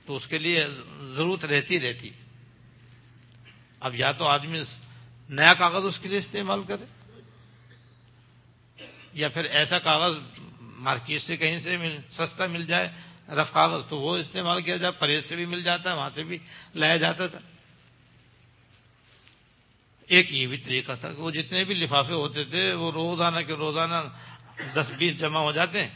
تو 0.06 0.16
اس 0.16 0.28
کے 0.28 0.38
لیے 0.38 0.66
ضرورت 1.16 1.46
رہتی 1.46 1.80
رہتی۔ 1.80 2.10
اب 3.80 3.96
یا 3.96 4.12
تو 4.12 4.26
آدمی 4.26 4.62
نیا 5.30 5.54
کاغذ 5.54 5.86
اس 5.86 6.00
کے 6.00 6.10
لیے 6.10 6.20
استعمال 6.20 6.64
کرے، 6.64 6.86
یا 9.14 9.30
پھر 9.30 9.44
ایسا 9.44 9.80
کاغذ 9.80 10.18
مارکیٹ 10.60 11.22
سے 11.22 11.38
کہیں 11.38 11.60
سے 11.60 11.78
سستا 12.10 12.46
مل 12.48 12.66
جائے 12.66 12.90
رف 13.30 13.52
کاغذ 13.54 13.90
تو 13.90 14.00
وہ 14.00 14.18
استعمال 14.18 14.62
کیا 14.62 14.78
جائے 14.78 14.92
پرہیز 15.00 15.26
سے 15.26 15.36
بھی 15.36 15.46
مل 15.46 15.64
جاتا 15.64 15.92
ہے، 15.92 15.96
وہاں 15.96 16.10
سے 16.10 16.24
بھی 16.24 16.38
لایا 16.76 16.98
جاتا 16.98 17.28
تھا۔ 17.28 17.40
ایک 20.08 20.32
یہ 20.34 20.48
بھی 20.48 20.58
طریقہ 20.58 20.92
تھا 21.00 21.14
کہ 21.14 21.22
وہ 21.22 21.32
جتنے 21.32 21.64
بھی 21.64 21.76
لفافے 21.76 22.14
ہوتے 22.14 22.44
تھے، 22.44 22.74
وہ 22.74 22.92
روزانہ 22.92 23.40
کے 23.40 23.54
روزانہ 23.54 23.96
دس 24.74 24.92
بیس 24.98 25.20
جمع 25.20 25.40
ہو 25.40 25.52
جاتے 25.52 25.88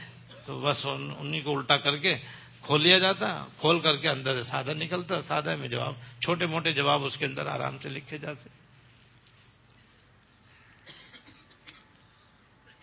تو 0.45 0.59
بس 0.61 0.85
انہیں 0.85 1.41
کو 1.41 1.57
الٹا 1.57 1.77
کر 1.77 1.97
کے 1.97 2.15
کھول 2.61 2.81
لیا 2.81 2.99
جاتا، 2.99 3.45
کھول 3.59 3.79
کر 3.79 3.97
کے 3.97 4.09
اندر 4.09 4.43
سادہ 4.43 4.73
نکلتا، 4.73 5.21
سادہ 5.21 5.55
میں 5.55 5.67
جواب 5.67 5.93
چھوٹے 6.21 6.45
موٹے 6.45 6.71
جواب 6.73 7.05
اس 7.05 7.17
کے 7.17 7.25
اندر 7.25 7.45
آرام 7.45 7.77
سے 7.79 7.89
لکھے 7.89 8.17
جاتے۔ 8.17 8.49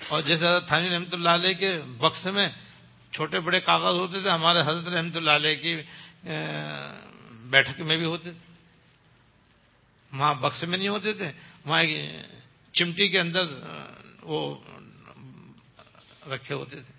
اور 0.08 0.22
جیسے 0.22 0.44
تھانی 0.66 0.88
رحمتہ 0.90 1.14
اللہ 1.14 1.28
علیہ 1.28 1.54
کے 1.54 1.80
بکس 1.82 2.26
میں 2.26 2.48
چھوٹے 3.12 3.38
بڑے 3.40 3.60
کاغذ 3.60 3.94
ہوتے 3.98 4.20
تھے، 4.22 4.30
ہمارے 4.30 4.60
حضرت 4.66 4.88
رحمۃ 4.88 5.16
اللہ 5.16 5.30
علیہ 5.30 5.56
کی 5.62 5.72
بیٹھک 7.50 7.80
میں 7.80 7.96
بھی 7.96 8.04
ہوتے 8.04 8.30
تھے۔ 8.30 8.48
وہاں 10.12 10.34
بکس 10.34 10.62
میں 10.64 10.78
نہیں 10.78 10.88
ہوتے 10.88 11.12
تھے، 11.12 11.30
وہاں 11.66 11.82
چمٹی 12.74 13.08
کے 13.08 13.18
اندر 13.20 13.44
وہ 14.22 14.40
رکھے 16.30 16.54
ہوتے 16.54 16.76
تھے۔ 16.76 16.92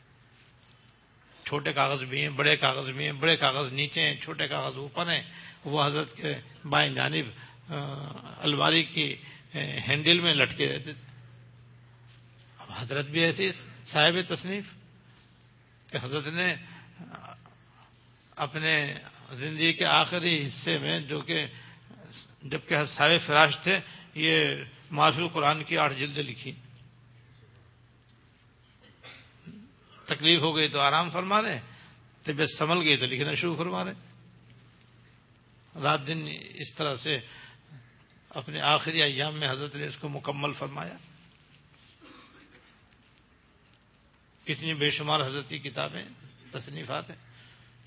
چھوٹے 1.46 1.72
کاغذ 1.74 2.04
بھی 2.10 2.22
ہیں، 2.22 2.30
بڑے 2.36 2.56
کاغذ 2.58 2.90
بھی 2.90 3.06
ہیں، 3.06 3.12
بڑے 3.20 3.36
کاغذ 3.38 3.72
نیچے 3.74 4.02
ہیں، 4.02 4.16
چھوٹے 4.22 4.48
کاغذ 4.48 4.78
اوپر 4.78 5.12
ہیں۔ 5.12 5.24
وہ 5.66 5.84
حضرت 5.86 6.16
کے 6.18 6.34
بائیں 6.70 6.94
جانب 6.96 7.26
الماری 8.44 8.84
کی 8.84 9.08
ہینڈل 9.88 10.20
میں 10.20 10.34
لٹکے 10.36 10.68
رہتے 10.68 10.94
تھے۔ 10.94 11.10
اب 12.60 12.72
حضرت 12.76 13.06
بھی 13.06 13.22
ایسی 13.24 13.52
صاحب 13.86 14.16
تصنیف 14.28 14.66
کہ 15.92 15.98
حضرت 16.02 16.28
نے 16.28 16.56
اپنے 18.36 18.94
زندگی 19.32 19.74
کے 19.74 19.86
آخری 19.86 20.48
حصے 20.48 20.78
میں 20.78 21.00
جو 21.00 21.22
کہ 21.22 21.46
جبکہ 22.42 22.86
سارے 22.86 23.20
فراش 23.20 23.58
تھے، 23.64 23.80
یہ 24.16 24.64
معاشر 24.92 25.28
قرآن 25.28 25.64
کی 25.64 25.78
آٹھ 25.78 25.94
جلدیں 25.94 26.24
لکھی۔ 26.24 26.52
تکلیف 30.06 30.42
ہو 30.42 30.56
گئی 30.56 30.68
تو 30.68 30.80
آرام 30.80 31.10
فرما 31.10 31.42
رہے 31.42 31.60
طبیعت 32.24 32.50
سنبھل 32.58 32.82
گئی 32.82 32.98
تو 32.98 33.06
لکھنا 33.06 33.34
شروع 33.34 33.56
فرما 33.56 33.84
رہے 33.86 33.94
رات 35.82 36.08
دن 36.08 36.28
اس 36.56 36.74
طرح 36.74 36.96
سے 36.96 37.20
اپنے 38.30 38.62
آخری 38.62 39.02
ایام 39.02 39.40
میں 39.40 39.50
حضرت 39.52 39.76
نے 39.76 39.88
اس 39.88 39.98
کو 39.98 40.10
مکمل 40.10 40.54
فرمایا۔ 40.54 40.98
کتنی 44.46 44.74
بے 44.74 44.92
شمار 44.92 45.20
حضرت 45.26 45.50
کی 45.50 45.60
کتابیں، 45.60 46.04
تصنیفات 46.52 47.10
ہیں۔ 47.10 47.18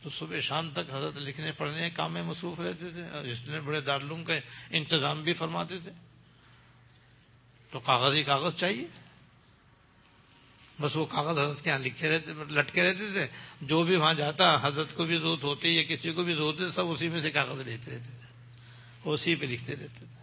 تو 0.02 0.10
صبح 0.10 0.40
شام 0.40 0.70
تک 0.70 0.78
حضرت 0.78 1.16
لکھنے 1.16 1.52
پڑھنے 1.52 1.90
کام 1.90 2.12
میں 2.12 2.22
مصروف 2.22 2.60
رہتے 2.60 2.88
تھے۔ 2.88 3.06
اور 3.06 3.24
اس 3.24 3.48
نے 3.48 3.60
بڑے 3.60 3.80
دارالعلوم 3.80 4.24
کا 4.24 4.34
انتظام 4.70 5.22
بھی 5.22 5.34
فرماتے 5.34 5.78
تھے۔ 5.78 5.90
تو 7.70 7.80
کاغذی 7.80 8.22
کاغذ 8.22 8.54
چاہیے۔ 8.54 8.86
بس 10.80 10.96
وہ 10.96 11.06
کاغذ 11.06 11.38
حضرت 11.38 11.62
کے 11.62 11.70
یہاں 11.70 11.78
لکھے 11.78 12.16
رہتے، 12.16 12.32
لٹکے 12.50 12.82
رہتے 12.82 13.10
تھے۔ 13.12 13.26
جو 13.60 13.82
بھی 13.82 13.96
وہاں 13.96 14.14
جاتا، 14.14 14.66
حضرت 14.66 14.94
کو 14.94 15.04
بھی 15.04 15.18
ضرورت 15.18 15.44
ہوتی، 15.44 15.76
یا 15.76 15.82
کسی 15.82 16.12
کو 16.12 16.24
بھی 16.24 16.34
ضرورت 16.34 16.60
ہے 16.60 16.70
سب 16.70 16.88
اسی 16.88 17.08
میں 17.08 17.22
سے 17.22 17.30
کاغذ 17.30 17.68
لیتے 17.68 17.90
رہتے 17.90 18.10
تھے۔ 18.10 18.32
اسی 19.04 19.34
پہ 19.34 19.46
لکھتے 19.46 19.72
رہتے 19.72 19.98
تھے۔ 19.98 20.13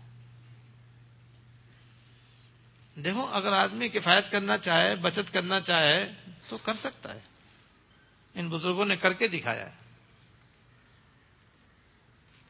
دیکھو، 3.06 3.26
اگر 3.26 3.54
آدمی 3.54 3.90
کفایت 3.90 4.32
کرنا 4.32 4.58
چاہے، 4.58 4.96
بچت 4.96 5.34
کرنا 5.34 5.62
چاہے، 5.62 6.14
تو 6.48 6.58
کر 6.58 6.74
سکتا 6.74 7.14
ہے۔ 7.14 7.20
ان 8.34 8.50
بزرگوں 8.50 8.86
نے 8.86 8.96
کر 8.96 9.14
کے 9.14 9.28
دکھایا 9.28 9.70
ہے۔ 9.70 9.76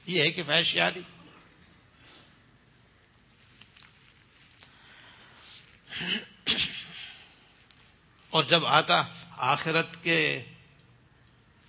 یہ 0.05 0.21
ہے 0.21 0.31
کفایت 0.31 0.65
شیاری 0.65 1.01
اور 8.29 8.43
جب 8.43 8.65
آتا 8.65 9.03
آخرت 9.31 10.03
کے 10.03 10.45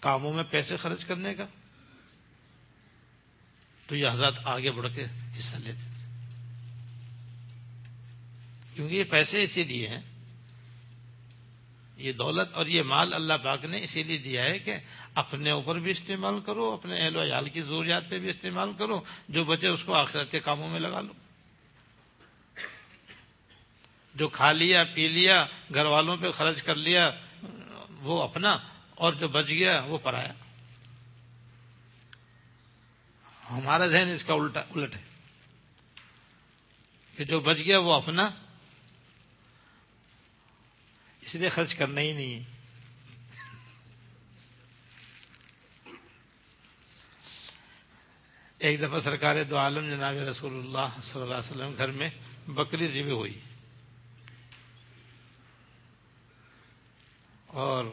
کاموں 0.00 0.32
میں 0.32 0.44
پیسے 0.44 0.76
خرچ 0.76 1.04
کرنے 1.04 1.34
کا، 1.34 1.46
تو 3.86 3.96
یہ 3.96 4.08
حضرات 4.08 4.34
آگے 4.44 4.70
بڑھ 4.70 4.94
کے 4.94 5.04
حصہ 5.38 5.56
لیتے۔ 5.56 5.91
کیونکہ 8.74 8.94
یہ 8.94 9.04
پیسے 9.04 9.44
اسی 9.44 9.64
لیے 9.64 9.88
ہیں۔ 9.88 10.00
یہ 11.96 12.12
دولت 12.12 12.54
اور 12.54 12.66
یہ 12.66 12.82
مال 12.82 13.14
اللہ 13.14 13.34
پاک 13.42 13.64
نے 13.64 13.84
اسی 13.84 14.02
لیے 14.02 14.18
دیا 14.18 14.44
ہے 14.44 14.58
کہ 14.58 14.76
اپنے 15.14 15.50
اوپر 15.50 15.78
بھی 15.78 15.90
استعمال 15.90 16.40
کرو، 16.40 16.72
اپنے 16.72 16.98
اہل 16.98 17.16
و 17.16 17.22
عیال 17.22 17.48
کی 17.48 17.60
ضروریات 17.60 18.08
پہ 18.08 18.18
بھی 18.18 18.28
استعمال 18.28 18.72
کرو، 18.78 19.00
جو 19.28 19.44
بچے 19.44 19.68
اس 19.68 19.84
کو 19.84 19.94
آخرت 19.94 20.30
کے 20.30 20.40
کاموں 20.40 20.68
میں 20.68 20.80
لگا 20.80 21.00
لو۔ 21.00 21.12
جو 24.14 24.28
کھا 24.28 24.52
لیا، 24.52 24.84
پی 24.84 25.08
لیا، 25.08 25.46
گھر 25.74 25.84
والوں 25.84 26.16
پہ 26.16 26.30
خرچ 26.30 26.62
کر 26.62 26.74
لیا، 26.74 27.10
وہ 28.00 28.22
اپنا، 28.22 28.58
اور 28.94 29.12
جو 29.12 29.28
بچ 29.28 29.48
گیا، 29.48 29.84
وہ 29.86 29.98
پرایا۔ 29.98 30.32
ہمارا 33.50 33.86
ذہن 33.86 34.12
اس 34.14 34.24
کا 34.24 34.34
الٹا، 34.34 34.60
الٹ 34.60 34.96
ہے 34.96 35.02
کہ 37.16 37.24
جو 37.24 37.40
بچ 37.40 37.56
گیا، 37.58 37.78
وہ 37.78 37.92
اپنا 37.92 38.30
اس 41.22 41.34
لیے 41.34 41.48
خرچ 41.48 41.74
کرنا 41.74 42.00
ہی 42.00 42.12
نہیں 42.12 42.34
ہے۔ 42.34 42.44
ایک 48.58 48.80
دفعہ 48.80 49.00
سرکار 49.00 49.44
دو 49.44 49.58
عالم 49.58 49.86
جناب 49.90 50.14
رسول 50.14 50.52
اللہ 50.52 51.00
صلی 51.02 51.22
اللہ 51.22 51.34
علیہ 51.34 51.50
وسلم 51.50 51.74
گھر 51.78 51.88
میں 51.88 52.10
بکری 52.48 52.88
جی 52.88 53.02
ذبح 53.02 53.12
ہوئی۔ 53.12 53.40
اور 57.46 57.84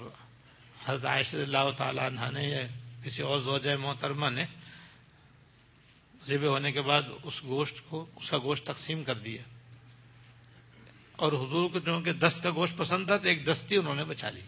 حضرت 0.85 1.05
عائشہ 1.05 1.37
اللہ 1.37 1.71
تعالیٰ 1.77 2.05
عنہ 2.05 2.31
نے 2.33 2.43
یا 2.43 2.67
کسی 3.03 3.21
اور 3.21 3.39
زوجہ 3.39 3.75
محترمہ 3.75 4.29
نے 4.29 4.45
جی 4.45 6.37
ذبح 6.37 6.47
ہونے 6.47 6.71
کے 6.71 6.81
بعد 6.81 7.01
اس 7.23 7.43
گوشت 7.43 7.89
کو، 7.89 8.05
اس 8.15 8.29
کا 8.29 8.37
گوشت 8.37 8.65
تقسیم 8.65 9.03
کر 9.03 9.17
دیا۔ 9.17 9.41
اور 11.19 11.33
حضور 11.33 11.69
کو 11.69 11.79
جو 11.79 11.99
کہ 11.99 12.13
دست 12.13 12.43
کا 12.43 12.51
گوشت 12.51 12.77
پسند 12.77 13.05
تھا 13.05 13.17
تو 13.17 13.27
ایک 13.27 13.45
دستی 13.45 13.75
انہوں 13.75 13.95
نے 13.95 14.03
بچا 14.03 14.29
لی۔ 14.29 14.41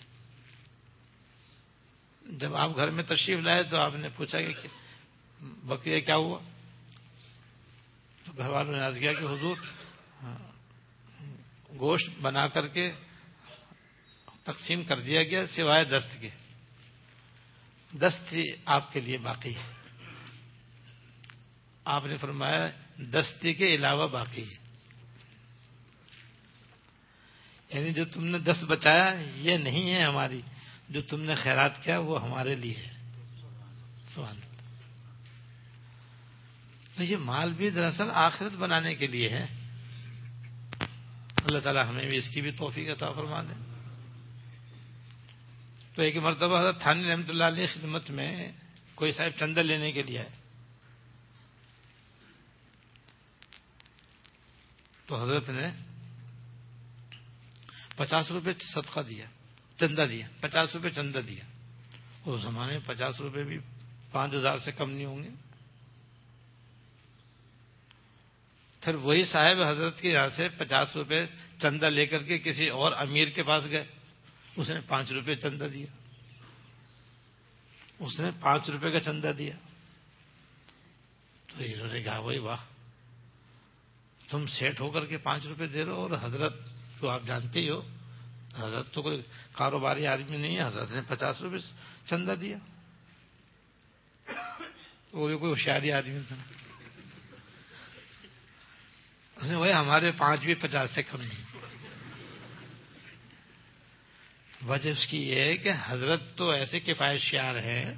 جب 2.22 2.56
آپ 2.56 2.70
گھر 2.76 2.90
میں 2.90 3.04
تشریف 3.04 3.40
لائے 3.40 3.64
تو 3.64 3.78
آپ 3.78 3.96
نے 3.96 4.10
پوچھا 4.16 4.42
کہ 4.42 4.68
بکری 5.42 6.02
کیا 6.02 6.16
ہوا؟ 6.16 6.40
تو 8.26 8.32
گھر 8.38 8.50
والوں 8.50 8.72
نے 8.72 8.80
آج 8.80 8.96
کیا 9.00 9.14
کہ 9.14 9.24
حضور، 9.24 9.56
گوشت 11.80 12.10
بنا 12.22 12.48
کر 12.48 12.68
کے 12.68 12.92
تقسیم 14.44 14.84
کر 14.84 15.00
دیا 15.00 15.24
گیا 15.24 15.48
سوائے 15.48 15.84
دست 15.84 16.22
کے۔ 16.22 16.30
دست 17.92 18.34
آپ 18.66 18.94
کے 18.94 19.00
لیے 19.00 19.18
باقی 19.18 19.56
ہے۔ 19.56 19.74
آپ 21.86 22.06
نے 22.06 22.18
فرمایا 22.18 22.70
دستی 22.98 23.54
کے 23.54 23.76
علاوہ 23.76 24.08
باقی 24.08 24.52
ہے۔ 24.52 24.61
یعنی 27.74 27.94
جو 27.94 28.06
تم 28.06 28.26
نے 28.26 28.40
دست 28.40 28.64
بچایا، 28.64 29.16
یہ 29.36 29.58
نہیں 29.58 29.94
ہے 29.94 30.04
ہماری۔ 30.04 30.42
جو 30.90 31.02
تم 31.02 31.22
نے 31.22 31.36
خیرات 31.36 31.84
کیا، 31.84 32.00
وہ 32.00 32.24
ہمارے 32.24 32.56
لیے 32.56 32.74
ہے۔ 32.74 32.92
سوال 34.14 34.36
تو 36.96 37.04
یہ 37.04 37.18
مال 37.18 37.54
بھی 37.54 37.70
دراصل 37.70 38.12
آخرت 38.14 38.54
بنانے 38.54 38.96
کے 38.96 39.08
لیے 39.08 39.30
ہے۔ 39.30 39.46
اللہ 41.46 41.60
تعالی 41.60 41.80
ہمیں 41.90 42.10
بھی 42.10 42.18
اس 42.18 42.30
کی 42.30 42.42
بھی 42.42 42.52
توفیق 42.52 42.90
عطا 42.90 43.12
فرما 43.12 43.44
دیں 43.44 43.76
تو 45.96 46.02
ایک 46.02 46.18
مرتبہ 46.18 46.60
حضرت 46.60 46.82
تھانی 46.82 47.12
رحمۃ 47.12 47.30
اللہ 47.30 47.44
علیہ 47.44 47.68
خدمت 47.74 48.10
میں 48.10 48.52
کوئی 48.96 49.12
صاحب 49.12 49.40
چندہ 49.40 49.60
لینے 49.60 49.92
کے 49.92 50.04
لیے 50.04 50.20
ہے 50.20 50.30
تو 55.06 55.24
حضرت 55.24 55.50
نے 55.50 55.91
پچاس 57.96 58.32
روپے 58.32 58.52
صدقہ 58.60 59.00
دیا، 59.00 59.26
چندہ 59.80 60.06
دیا، 60.10 60.28
پچاس 60.40 60.76
روپے 60.76 60.90
چندہ 60.90 61.18
دیا۔ 61.18 61.44
اس 62.26 62.42
زمانے 62.42 62.72
میں 62.72 62.80
پچاس 62.86 63.22
روپے 63.22 63.44
بھی 63.44 63.60
پانچ 64.12 64.34
ہزار 64.34 64.58
سے 64.58 64.72
کم 64.72 64.92
نہیں 64.92 65.06
ہوں 65.06 65.24
گے۔ 65.24 65.30
پھر 68.82 68.96
وہی 68.96 69.26
صاحب 69.26 69.62
حضرت 69.62 70.02
کے 70.02 70.10
یہاں 70.10 70.30
سے 70.36 70.50
پچاس 70.50 70.96
روپے 70.96 71.26
چندہ 71.62 71.86
لے 71.86 72.06
کر 72.06 72.24
کے 72.24 72.40
کسی 72.40 72.68
اور 72.68 72.92
امیر 72.92 73.28
کے 73.28 73.44
پاس 73.44 73.64
گئے۔ 73.72 73.86
اس 74.56 74.70
نے 74.70 74.80
پانچ 74.88 75.12
روپے 75.12 75.36
چندہ 75.36 75.64
دیا۔ 75.64 75.86
اس 78.00 78.20
نے 78.20 78.30
پانچ 78.40 78.70
روپے 78.70 78.92
کا 78.92 79.00
چندہ 79.00 79.32
دیا۔ 79.38 79.56
تو 81.48 81.64
انہوں 81.64 81.88
نے 81.88 82.04
کہا 82.04 82.22
بھائی 82.22 82.38
واہ، 82.38 82.58
تم 84.30 84.48
سیٹ 84.48 84.80
ہو 84.80 84.92
کر 84.92 85.06
کے 85.06 85.18
پانچ 85.18 85.46
روپے 85.46 85.68
دے 85.68 85.86
رہے 85.86 85.92
ہو 85.92 86.02
اور 86.02 86.12
حضرت 86.22 86.71
تو 87.02 87.10
آپ 87.10 87.22
جانتے 87.26 87.60
ہی 87.60 87.70
ہو۔ 87.70 87.82
حضرت 88.58 88.94
تو 88.94 89.02
کوئی 89.02 89.22
کاروباری 89.54 90.08
آدمی 90.08 90.38
نہیں 90.38 90.58
ہے۔ 90.58 90.68
حضرت 90.68 90.92
نے 90.92 91.02
پچاس 91.08 91.42
روپے 91.42 91.58
چندہ 92.10 92.36
دیا۔ 92.42 92.58
وہ 95.14 95.28
بھی 95.28 95.38
کوئی 95.38 95.50
ہوشیاری 95.50 95.92
آدمی 95.92 96.20
تھا۔ 96.28 96.36
اس 99.36 99.52
نے 99.52 99.58
بھائی 99.58 99.74
ہمارے 99.74 100.12
پانچ 100.12 100.40
بھی 100.42 100.56
پچاس 100.56 100.92
سے 100.92 101.04
کم 101.04 101.22
نہیں۔ 101.22 101.58
وجہ 104.68 104.90
اس 104.90 105.08
کی 105.08 105.30
یہ 105.30 105.36
ہے 105.36 105.58
کہ 105.58 105.72
حضرت 105.86 106.22
تو 106.36 106.50
ایسے 106.50 106.80
کفایت 106.80 107.22
شیار 107.22 107.56
ہیں 107.56 107.94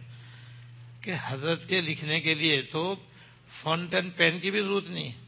کہ 1.01 1.13
حضرت 1.21 1.69
کے 1.69 1.81
لکھنے 1.81 2.21
کے 2.21 2.33
لیے 2.33 2.61
تو 2.61 2.95
فونٹین 3.61 4.09
پین 4.09 4.39
کی 4.39 4.51
بھی 4.51 4.61
ضرورت 4.61 4.87
نہیں 4.87 5.11
ہے۔ 5.11 5.22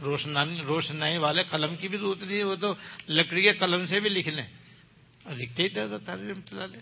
روشنائی 0.00 1.18
والے 1.18 1.42
قلم 1.50 1.76
کی 1.76 1.88
بھی 1.88 1.98
ضرورت 1.98 2.22
نہیں 2.22 2.44
وہ 2.44 2.54
تو 2.54 2.74
لکڑی 3.08 3.42
کے 3.42 3.52
قلم 3.52 3.86
سے 3.86 4.00
بھی 4.00 4.10
لکھ 4.10 4.28
لیں۔ 4.28 4.46
اور 5.24 5.36
لکھتے 5.36 5.62
ہی 5.62 5.68
تھے 5.68 5.82
حضرت 5.82 6.10
رحمۃ 6.10 6.52
اللہ 6.52 6.76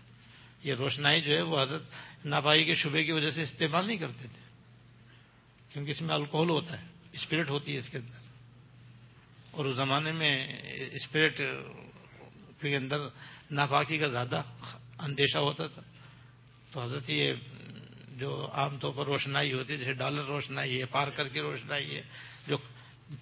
یہ 0.62 0.74
روشنائی 0.74 1.20
جو 1.20 1.36
ہے، 1.36 1.42
وہ 1.42 1.62
حضرت 1.62 1.82
ناپائی 2.24 2.64
کے 2.64 2.74
شبے 2.74 3.04
کی 3.04 3.12
وجہ 3.12 3.30
سے 3.30 3.42
استعمال 3.42 3.86
نہیں 3.86 3.96
کرتے 3.96 4.28
تھے۔ 4.28 4.40
کیونکہ 5.72 5.90
اس 5.90 6.02
میں 6.02 6.14
الکوہل 6.14 6.50
ہوتا 6.50 6.82
ہے، 6.82 6.86
اسپرٹ 7.12 7.50
ہوتی 7.50 7.74
ہے 7.74 7.78
اس 7.78 7.88
کے 7.88 7.98
اندر۔ 7.98 8.20
اور 9.50 9.64
اس 9.64 9.76
زمانے 9.76 10.12
میں 10.12 10.58
اسپرٹ 10.92 11.40
کے 12.60 12.76
اندر 12.76 12.98
ناپاکی 13.50 13.98
کا 13.98 14.06
زیادہ 14.06 14.42
اندیشہ 14.98 15.38
ہوتا 15.38 15.66
تھا۔ 15.66 15.82
تو 16.70 16.82
حضرت 16.82 17.10
یہ 17.10 17.32
جو 18.08 18.48
عام 18.52 18.78
طور 18.78 18.92
پر 18.96 19.06
روشنائی 19.06 19.52
ہوتی 19.52 19.72
ہے، 19.72 19.78
جیسے 19.78 19.92
ڈالر 19.92 20.22
روشنائی 20.22 20.80
ہے، 20.80 20.86
پار 20.86 21.08
کر 21.08 21.28
کے 21.28 21.40
روشنائی 21.40 21.96
ہے، 21.96 22.02
جو 22.48 22.58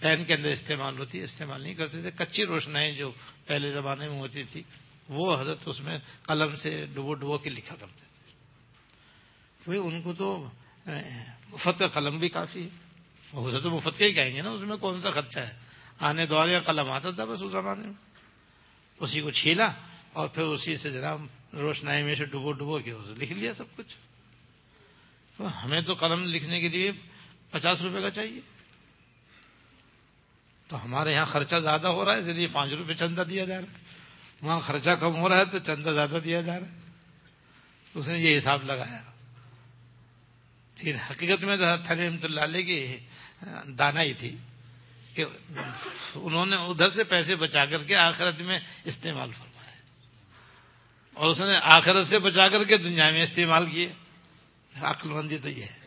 پین 0.00 0.24
کے 0.24 0.34
اندر 0.34 0.48
استعمال 0.48 0.98
ہوتی 0.98 1.18
ہے، 1.18 1.24
استعمال 1.24 1.62
نہیں 1.62 1.74
کرتے 1.74 2.02
تھے۔ 2.02 2.10
کچی 2.10 2.44
روشنائی 2.44 2.96
جو 2.96 3.12
پہلے 3.46 3.72
زمانے 3.72 4.08
میں 4.08 4.18
ہوتی 4.18 4.44
تھی، 4.44 4.62
وہ 5.08 5.40
حضرت 5.40 5.58
اس 5.66 5.80
میں 5.80 5.98
قلم 6.22 6.56
سے 6.56 6.86
ڈبو 6.94 7.14
ڈبو 7.14 7.38
کے 7.38 7.50
لکھا 7.50 7.74
کرتے 7.80 8.00
تھے۔ 8.00 9.76
ان 9.76 10.02
کو 10.02 10.12
تو 10.12 10.50
مفت 11.48 11.78
کا 11.78 11.88
قلم 11.88 12.18
بھی 12.18 12.28
کافی 12.28 12.66
ہے۔ 12.66 12.68
حضرت 13.48 13.66
مفت 13.66 13.98
کے 13.98 14.04
ہی 14.04 14.12
کہیں 14.12 14.36
گے 14.36 14.42
نا، 14.42 14.50
اس 14.50 14.62
میں 14.62 14.76
کون 14.76 15.02
سا 15.02 15.10
خرچہ 15.10 15.38
ہے؟ 15.38 15.58
آنے 15.98 16.26
دوارے 16.26 16.52
کا 16.52 16.60
قلم 16.60 16.90
آتا 16.90 17.10
تھا 17.10 17.24
بس 17.24 17.42
اس 17.42 17.52
زمانے 17.52 17.86
میں۔ 17.86 17.92
اسی 19.00 19.20
کو 19.20 19.30
چھیلا 19.30 19.72
اور 20.12 20.28
پھر 20.28 20.42
اسی 20.42 20.76
سے 20.76 20.90
جناب 20.90 21.26
روشنائی 21.52 22.02
میں 22.02 22.14
سے 22.14 22.24
ڈبو 22.24 22.52
ڈبو 22.52 22.78
کے 22.78 22.90
اسے 22.90 23.14
لکھ 23.14 23.32
لیا 23.32 23.54
سب 23.54 23.64
کچھ۔ 23.76 23.96
تو 25.36 25.64
ہمیں 25.64 25.80
تو 25.80 25.94
قلم 25.94 26.24
لکھنے 26.24 26.60
کے 26.60 26.68
لیے 26.68 26.92
پچاس 27.50 27.82
روپے 27.82 28.02
کا 28.02 28.10
چاہیے۔ 28.10 28.40
تو 30.68 30.84
ہمارے 30.84 31.12
یہاں 31.12 31.26
خرچہ 31.26 31.56
زیادہ 31.56 31.86
ہو 31.86 32.04
رہا 32.04 32.14
ہے، 32.14 32.18
اس 32.18 32.24
لیے 32.24 32.46
پانچ 32.52 32.72
روپے 32.72 32.94
چندہ 32.94 33.20
دیا 33.20 33.44
جا 33.44 33.60
رہا 33.60 33.68
ہے۔ 33.68 33.78
وہاں 34.42 34.60
خرچہ 34.60 34.90
کم 34.90 35.16
ہو 35.16 35.28
رہا 35.28 35.38
ہے 35.38 35.44
تو 35.44 35.58
چندہ 35.58 35.88
زیادہ 35.88 36.18
دیا 36.24 36.40
جا 36.40 36.60
رہا 36.60 36.66
ہے۔ 36.66 36.72
اس 37.94 38.08
نے 38.08 38.18
یہ 38.18 38.38
حساب 38.38 38.64
لگایا۔ 38.64 39.00
پھر 40.74 40.96
حقیقت 41.10 41.44
میں 41.44 41.56
تو 41.56 41.64
رحمت 41.64 42.24
اللہ 42.24 42.40
علیہ 42.40 42.62
کی 42.62 42.98
دانا 43.78 44.02
ہی 44.02 44.14
تھی 44.14 44.36
کہ 45.14 45.24
انہوں 46.14 46.46
نے 46.46 46.56
ادھر 46.56 46.90
سے 46.90 47.04
پیسے 47.04 47.36
بچا 47.36 47.64
کر 47.66 47.84
کے 47.84 47.96
آخرت 47.96 48.40
میں 48.40 48.60
استعمال 48.84 49.30
فرمایا۔ 49.32 49.72
اور 51.14 51.30
اس 51.30 51.40
نے 51.40 51.58
آخرت 51.62 52.06
سے 52.06 52.18
بچا 52.18 52.48
کر 52.48 52.64
کے 52.64 52.76
دنیا 52.76 53.10
میں 53.10 53.22
استعمال 53.22 53.66
کیے۔ 53.70 53.92
عقل 54.80 55.08
مندی 55.08 55.38
تو 55.38 55.48
یہ 55.48 55.62
ہے۔ 55.62 55.77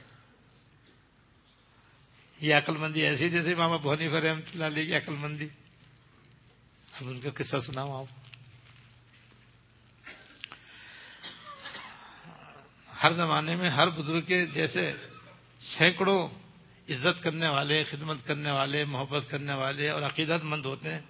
یہ 2.42 2.56
عقل 2.56 2.78
مندی 2.78 3.02
ایسی 3.02 3.30
جیسے 3.30 3.56
ماما 3.56 3.78
بھونی 3.78 4.10
فر 4.10 4.22
رحمت 4.22 4.44
اللہ 4.54 4.66
علیہ 4.66 4.86
کی 4.86 4.96
عقل 4.96 5.14
مندی 5.14 5.48
اب 7.00 7.10
ان 7.10 7.20
کا 7.20 7.30
قصہ 7.36 7.58
سناؤں 7.66 7.94
آپ۔ 7.94 8.06
ہر 13.04 13.12
زمانے 13.12 13.56
میں 13.56 13.70
ہر 13.70 13.90
بزرگ 13.90 14.22
کے 14.22 14.46
جیسے 14.46 14.94
سینکڑوں 15.60 16.28
عزت 16.90 17.24
کرنے 17.24 17.48
والے، 17.48 17.84
خدمت 17.84 18.18
کرنے 18.26 18.52
والے، 18.52 18.86
محبت 18.86 19.24
کرنے 19.30 19.54
والے 19.54 19.90
اور 19.90 20.02
عقیدت 20.02 20.44
مند 20.44 20.66
ہوتے 20.66 20.94
ہیں، 20.94 21.02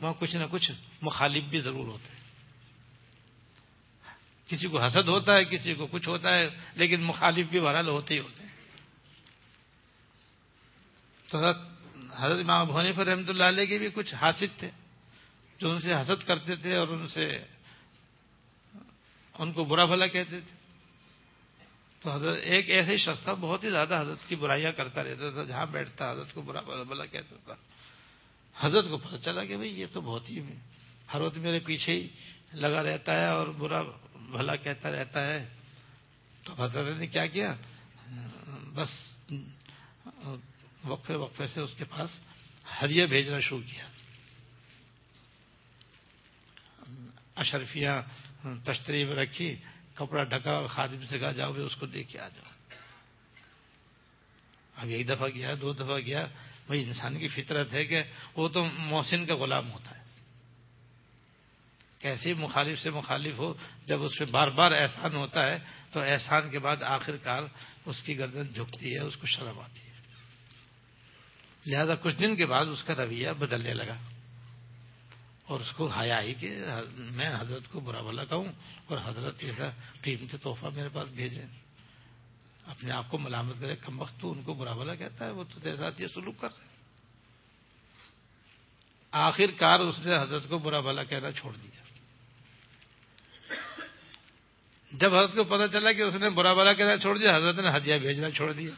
وہاں 0.00 0.14
کچھ 0.18 0.36
نہ 0.36 0.44
کچھ 0.50 0.72
مخالف 1.02 1.44
بھی 1.44 1.60
ضرور 1.60 1.86
ہوتے 1.86 2.08
ہیں۔ 2.12 2.20
کسی 4.46 4.68
کو 4.68 4.80
حسد 4.82 5.08
ہوتا 5.08 5.36
ہے، 5.36 5.44
کسی 5.44 5.74
کو 5.74 5.86
کچھ 5.86 6.08
ہوتا 6.08 6.38
ہے، 6.38 6.48
لیکن 6.74 7.00
مخالف 7.00 7.46
بھی 7.46 7.60
بہرحال 7.60 7.88
ہوتے 7.88 8.14
ہی 8.14 8.18
ہوتے 8.18 8.39
ہیں۔ 8.39 8.39
تو 11.30 11.38
حضرت 11.38 11.58
حضرت 12.16 12.40
امام 12.40 12.66
بھونی 12.66 12.92
پر 12.92 13.06
رحمۃ 13.06 13.28
اللہ 13.28 13.44
علیہ 13.44 13.66
کے 13.66 13.78
بھی 13.78 13.88
کچھ 13.94 14.14
حاصل 14.14 14.46
تھے، 14.58 14.70
جو 15.60 15.70
ان 15.70 15.80
سے 15.80 15.94
حسد 15.94 16.26
کرتے 16.26 16.56
تھے 16.56 16.76
اور 16.76 16.88
ان 16.88 17.08
سے 17.08 17.26
ان 19.34 19.52
کو 19.52 19.64
برا 19.64 19.84
بھلا 19.84 20.06
کہتے 20.06 20.40
تھے۔ 20.40 20.56
تو 22.02 22.10
حضرت 22.10 22.38
ایک 22.42 22.70
ایسے 22.70 22.96
شخص 22.96 23.22
تھا، 23.22 23.34
بہت 23.34 23.64
ہی 23.64 23.70
زیادہ 23.70 24.00
حضرت 24.00 24.28
کی 24.28 24.36
برائیاں 24.36 24.72
کرتا 24.72 25.04
رہتا 25.04 25.30
تھا، 25.30 25.44
جہاں 25.44 25.66
بیٹھتا، 25.66 26.10
حضرت 26.12 26.34
کو 26.34 26.42
برا 26.42 26.60
بھلا 26.60 27.06
کہتا 27.06 27.36
تھا۔ 27.44 27.54
حضرت 28.56 28.88
کو 28.88 28.98
پتہ 28.98 29.16
چلا 29.16 29.44
کہ 29.44 29.56
بھئی 29.56 29.80
یہ 29.80 29.86
تو 29.92 30.00
بہت 30.00 30.30
ہی 30.30 30.40
ہر 31.14 31.20
وقت 31.20 31.36
میرے 31.36 31.58
پیچھے 31.60 31.92
ہی 31.92 32.08
لگا 32.54 32.82
رہتا 32.82 33.20
ہے 33.20 33.26
اور 33.26 33.46
برا 33.58 33.82
بھلا 34.30 34.56
کہتا 34.56 34.90
رہتا 34.90 35.24
ہے۔ 35.26 35.48
تو 36.42 36.52
حضرت 36.58 36.96
نے 36.98 37.06
کیا 37.06 37.26
کیا؟ 37.26 37.54
بس 38.74 38.90
وقفے 40.84 41.14
وقفے 41.14 41.46
سے 41.46 41.60
اس 41.60 41.70
کے 41.78 41.84
پاس 41.84 42.10
ہریہ 42.82 43.06
بھیجنا 43.06 43.40
شروع 43.40 43.60
کیا۔ 43.72 43.86
اشرفیاں 47.36 48.02
تشتری 48.64 49.04
میں 49.04 49.16
رکھی، 49.16 49.56
کپڑا 49.94 50.24
ڈھکا 50.24 50.50
اور 50.50 50.66
خادم 50.66 51.04
سے 51.08 51.18
کہا، 51.18 51.32
جاؤ 51.32 51.54
اس 51.54 51.76
کو 51.76 51.86
دیکھ 51.86 52.12
کے 52.12 52.20
آ 52.20 52.28
جاؤ۔ 52.28 52.50
اب 54.76 54.88
ایک 54.88 55.08
دفعہ 55.08 55.28
گیا، 55.28 55.54
دو 55.60 55.72
دفعہ 55.72 55.98
گیا۔ 55.98 56.26
بھائی، 56.66 56.84
انسان 56.84 57.18
کی 57.18 57.28
فطرت 57.28 57.72
ہے 57.72 57.84
کہ 57.84 58.02
وہ 58.36 58.48
تو 58.48 58.64
محسن 58.64 59.26
کا 59.26 59.34
غلام 59.36 59.72
ہوتا 59.72 59.90
ہے۔ 59.90 60.04
کیسے 61.98 62.34
مخالف 62.34 62.78
سے 62.78 62.90
مخالف 62.90 63.38
ہو، 63.38 63.54
جب 63.86 64.02
اس 64.02 64.18
پہ 64.18 64.24
بار 64.24 64.48
بار 64.48 64.72
احسان 64.72 65.14
ہوتا 65.14 65.46
ہے، 65.46 65.58
تو 65.92 66.00
احسان 66.00 66.50
کے 66.50 66.58
بعد 66.58 66.82
آخر 66.82 67.16
کار 67.16 67.42
اس 67.84 68.02
کی 68.02 68.18
گردن 68.18 68.46
جھکتی 68.46 68.94
ہے، 68.94 68.98
اس 68.98 69.16
کو 69.16 69.26
شرم 69.26 69.58
آتی 69.58 69.80
ہے۔ 69.80 69.89
لہذا 71.66 71.94
کچھ 71.94 72.14
دن 72.14 72.36
کے 72.36 72.46
بعد 72.46 72.66
اس 72.66 72.84
کا 72.84 72.94
رویہ 72.94 73.30
بدلنے 73.30 73.74
لگا۔ 73.74 73.96
اور 75.44 75.60
اس 75.60 75.72
کو 75.72 75.86
حیا 75.88 76.16
آئی 76.16 76.34
کہ 76.34 76.58
میں 76.96 77.30
حضرت 77.40 77.68
کو 77.72 77.80
برا 77.80 78.02
بلا 78.02 78.24
کہوں 78.24 78.44
اور 78.86 78.98
حضرت 79.04 79.34
ایسا 79.38 79.68
قیمتی 80.02 80.36
تحفہ 80.36 80.66
میرے 80.74 80.88
پاس 80.92 81.08
بھیجے 81.08 81.42
اپنے 82.66 82.92
آپ 82.92 83.10
کو 83.10 83.18
ملامت 83.18 83.54
کرے، 83.60 83.76
کم 83.76 84.00
وقت 84.00 84.20
تو 84.20 84.32
ان 84.32 84.42
کو 84.42 84.54
برا 84.54 84.72
بلا 84.72 84.94
کہتا 84.94 85.24
ہے، 85.24 85.30
وہ 85.30 85.44
تو 85.54 85.60
تیرے 85.60 85.76
ساتھ 85.76 86.02
یہ 86.02 86.06
سلوک 86.06 86.40
کر 86.40 86.48
رہے 86.58 86.68
آخر 89.10 89.50
کار 89.56 89.80
اس 89.80 89.98
نے 89.98 90.16
حضرت 90.16 90.48
کو 90.48 90.58
برا 90.58 90.80
بلا 90.80 91.04
کہنا 91.04 91.32
چھوڑ 91.32 91.56
دیا۔ 91.56 91.82
جب 94.92 95.14
حضرت 95.14 95.34
کو 95.34 95.44
پتا 95.44 95.68
چلا 95.68 95.92
کہ 95.92 96.02
اس 96.02 96.14
نے 96.14 96.30
برا 96.30 96.54
بلا 96.54 96.72
کہنا 96.72 96.96
چھوڑ 96.96 97.18
دیا، 97.18 97.36
حضرت 97.36 97.58
نے 97.58 97.76
ہدیہ 97.76 97.98
بھیجنا 97.98 98.30
چھوڑ 98.30 98.52
دیا۔ 98.52 98.70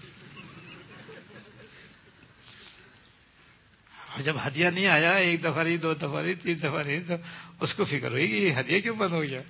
اور 4.13 4.23
جب 4.23 4.37
ہدیہ 4.47 4.69
نہیں 4.69 4.87
آیا، 4.87 5.11
ایک 5.11 5.45
دفعہ 5.45 5.65
نہیں، 5.65 5.77
دو 5.77 5.95
دفعہ 5.95 6.23
نہیں، 6.23 6.35
تین 6.35 6.59
دفعہ 6.59 6.83
نہیں، 6.83 7.01
تو 7.09 7.15
اس 7.61 7.75
کو 7.75 7.85
فکر 7.85 8.11
ہوئی 8.11 8.29
کہ 8.29 8.35
یہ 8.35 8.61
ہدیہ 8.61 8.81
کیوں 8.81 8.97
بند 8.97 9.13
ہو 9.13 9.23
گیا؟ 9.23 9.41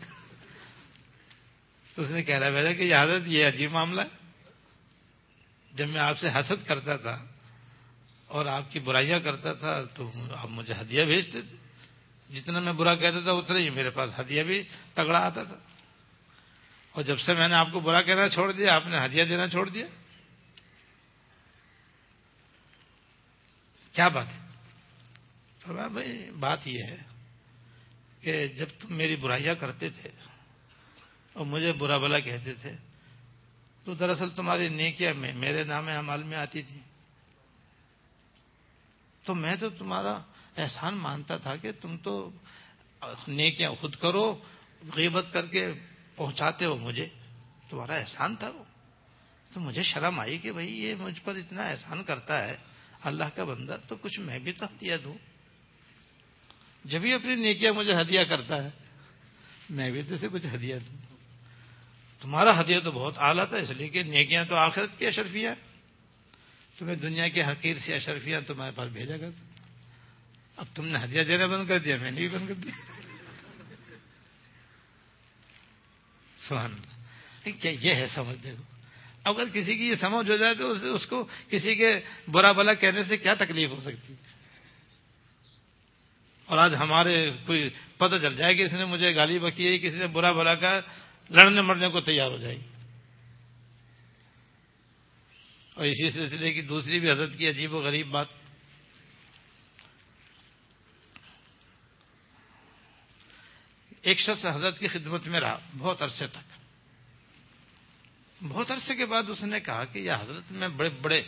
تو 1.95 2.03
اس 2.03 2.11
نے 2.11 2.23
کہہ 2.23 2.39
رہا 2.39 2.51
بھیجا 2.51 2.73
کہ 2.73 2.83
یہ 2.83 2.95
حضرت 2.95 3.23
یہ 3.27 3.49
عجیب 3.49 3.73
معاملہ 3.73 4.01
ہے۔ 4.01 4.23
جب 5.73 5.89
میں 5.89 6.01
آپ 6.01 6.19
سے 6.19 6.29
حسد 6.29 6.67
کرتا 6.67 6.97
تھا 6.97 7.25
اور 8.27 8.47
آپ 8.47 8.73
کی 8.73 8.79
برائیاں 8.79 9.21
کرتا 9.21 9.53
تھا، 9.53 9.83
تو 9.95 10.13
آپ 10.37 10.49
مجھے 10.51 10.75
ہدیہ 10.81 11.05
بھیجتے 11.05 11.41
تھے 11.43 11.57
جتنا 12.35 12.59
میں 12.59 12.73
برا 12.73 12.95
کہتا 12.95 13.21
تھا، 13.21 13.33
اتنا 13.33 13.59
ہی 13.59 13.71
میرے 13.71 13.91
پاس 13.91 14.11
ہدیہ 14.21 14.43
بھی 14.43 14.63
تگڑا 14.95 15.19
آتا 15.19 15.45
تھا۔ 15.45 15.57
اور 16.91 17.03
جب 17.03 17.19
سے 17.19 17.35
میں 17.35 17.49
نے 17.49 17.55
آپ 17.55 17.69
کو 17.73 17.81
برا 17.81 18.03
کہنا 18.03 18.29
چھوڑ 18.29 18.53
دیا، 18.53 18.75
آپ 18.75 18.87
نے 18.87 18.99
ہدیہ 19.05 19.25
دینا 19.25 19.49
چھوڑ 19.49 19.69
دیا۔ 19.69 19.87
کیا 23.93 24.09
بات 24.09 24.27
ہے؟ 24.27 24.42
بھائی، 25.67 26.31
بات 26.31 26.67
یہ 26.67 26.83
ہے 26.83 26.97
کہ 28.21 28.47
جب 28.47 28.67
تم 28.79 28.95
میری 28.95 29.17
برائیاں 29.17 29.55
کرتے 29.55 29.91
تھے 29.91 30.11
اور 31.33 31.47
مجھے 31.47 31.73
برا 31.73 31.99
بلا 31.99 32.19
کہتے 32.19 32.55
تھے، 32.55 32.73
تو 33.85 33.95
دراصل 33.95 34.31
تمہاری 34.31 34.69
نیکیاں 34.69 35.15
میں، 35.15 35.33
میرے 35.33 35.65
نام 35.65 35.89
عمال 35.89 36.23
میں 36.23 36.39
آتی 36.39 36.63
تھی 36.63 36.81
تو 39.25 39.35
میں 39.35 39.57
تو 39.57 39.69
تمہارا 39.69 40.21
احسان 40.57 40.95
مانتا 40.95 41.37
تھا 41.37 41.57
کہ 41.57 41.73
تم 41.73 41.97
تو 41.97 42.31
نیکیاں 43.29 43.71
خود 43.81 43.97
کرو، 43.97 44.41
غیبت 44.97 45.27
کر 45.33 45.47
کے 45.47 45.73
پہنچاتے 46.17 46.65
ہو 46.65 46.77
مجھے۔ 46.77 47.09
تمہارا 47.69 47.95
احسان 47.95 48.37
تھا 48.37 48.49
وہ۔ 48.49 48.65
تو 49.53 49.61
مجھے 49.61 49.83
شرم 49.83 50.21
آئی 50.21 50.39
کہ 50.39 50.53
بھائی، 50.53 50.83
یہ 50.83 50.95
مجھ 50.95 51.21
پر 51.25 51.37
اتنا 51.37 51.63
احسان 51.63 52.05
کرتا 52.05 52.49
ہے، 52.49 52.57
اللہ 53.01 53.25
کا 53.35 53.45
بندہ، 53.45 53.77
تو 53.89 53.97
کچھ 53.97 54.21
میں 54.21 54.39
بھی 54.39 54.53
تو 54.53 54.67
دیا 54.81 54.97
دوں 56.85 56.91
جبھی 56.91 57.13
اپنی 57.13 57.35
نیکیاں 57.35 57.73
مجھے 57.73 58.01
ہدیہ 58.01 58.21
کرتا 58.21 58.65
ہے، 58.65 58.71
میں 59.71 59.91
بھی 59.91 60.03
تو 60.03 60.15
اسے 60.15 60.29
کچھ 60.33 60.47
ہدیہ 60.55 60.77
دوں۔ 60.77 61.17
تمہارا 62.21 62.61
ہدیہ 62.61 62.81
تو 62.81 62.91
بہت 62.91 63.15
اعلیٰ 63.17 63.49
تھا، 63.49 63.57
اس 63.57 63.71
لیے 63.71 63.89
کہ 63.89 64.03
نیکیاں 64.03 64.45
تو 64.45 64.57
آخرت 64.57 64.99
کی 64.99 65.07
اشرفیاں 65.07 65.55
تمہیں 66.79 66.97
دنیا 66.97 67.29
کے 67.29 67.43
حقیر 67.43 67.77
سے 67.79 67.95
اشرفیاں 67.95 68.41
تمہارے 68.47 68.73
پاس 68.75 68.93
بھیجا 68.93 69.17
کرتا 69.17 69.45
اب 70.57 70.67
تم 70.75 70.87
نے 70.87 70.99
ہدیہ 71.05 71.23
دینا 71.23 71.47
بند 71.47 71.69
کر 71.69 71.79
دیا، 71.79 71.97
میں 71.97 72.11
نے 72.11 72.21
بھی 72.21 72.29
بند 72.29 72.49
کر 72.49 72.55
دیا۔ 72.55 72.73
سہن 76.49 76.75
کیا 77.53 77.71
یہ 77.81 77.95
ہے 77.95 78.07
سمجھ 78.15 78.37
دیکھو۔ 78.45 78.63
اگر 79.25 79.49
کسی 79.53 79.77
کی 79.77 79.89
یہ 79.89 79.95
سمجھ 79.95 80.31
ہو 80.31 80.37
جائے 80.37 80.55
تو 80.55 80.95
اس 80.95 81.07
کو 81.07 81.29
کسی 81.49 81.75
کے 81.75 82.01
برا 82.29 82.53
بلا 82.53 82.75
کہنے 82.75 83.05
سے 83.05 83.17
کیا 83.17 83.35
تکلیف 83.35 83.71
ہو 83.71 83.81
سکتی؟ 83.81 84.13
ہے 84.13 84.42
اور 86.47 86.59
آج 86.59 86.75
ہمارے 86.75 87.31
کوئی 87.47 87.71
پتہ 87.97 88.17
چل 88.23 88.37
جائے 88.37 88.55
کہ 88.55 88.63
اس 88.63 88.73
نے 88.73 88.85
مجھے 88.85 89.15
گالی 89.15 89.39
بکی 89.39 89.69
ہے، 89.69 89.79
کسی 89.79 89.99
نے 89.99 90.07
برا 90.07 90.33
بلا 90.33 90.55
کا 90.55 90.81
لڑنے 91.31 91.61
مرنے 91.61 91.89
کو 91.89 92.01
تیار 92.01 92.31
ہو 92.31 92.37
جائے۔ 92.37 92.57
گی 92.57 92.63
اور 95.75 95.87
اسی 95.87 96.11
سلسلے 96.11 96.53
کی 96.53 96.61
دوسری 96.61 97.01
بھی 97.01 97.11
حضرت 97.11 97.39
کی 97.39 97.49
عجیب 97.49 97.75
و 97.75 97.79
غریب 97.79 98.09
بات۔ 98.09 98.27
ایک 104.03 104.19
شخص 104.19 104.47
حضرت 104.47 104.79
کی 104.79 104.89
خدمت 104.89 105.27
میں 105.27 105.41
رہا، 105.41 105.59
بہت 105.79 106.03
عرصے 106.03 106.27
تک۔ 106.27 106.63
بہت 108.49 108.71
عرصے 108.71 108.95
کے 108.95 109.07
بعد 109.07 109.23
اس 109.29 109.43
نے 109.43 109.61
کہا 109.61 109.85
کہ 109.85 109.99
یہ 109.99 110.13
حضرت 110.13 110.53
میں 110.53 110.69
بڑے 110.69 110.89
بڑے 110.89 111.23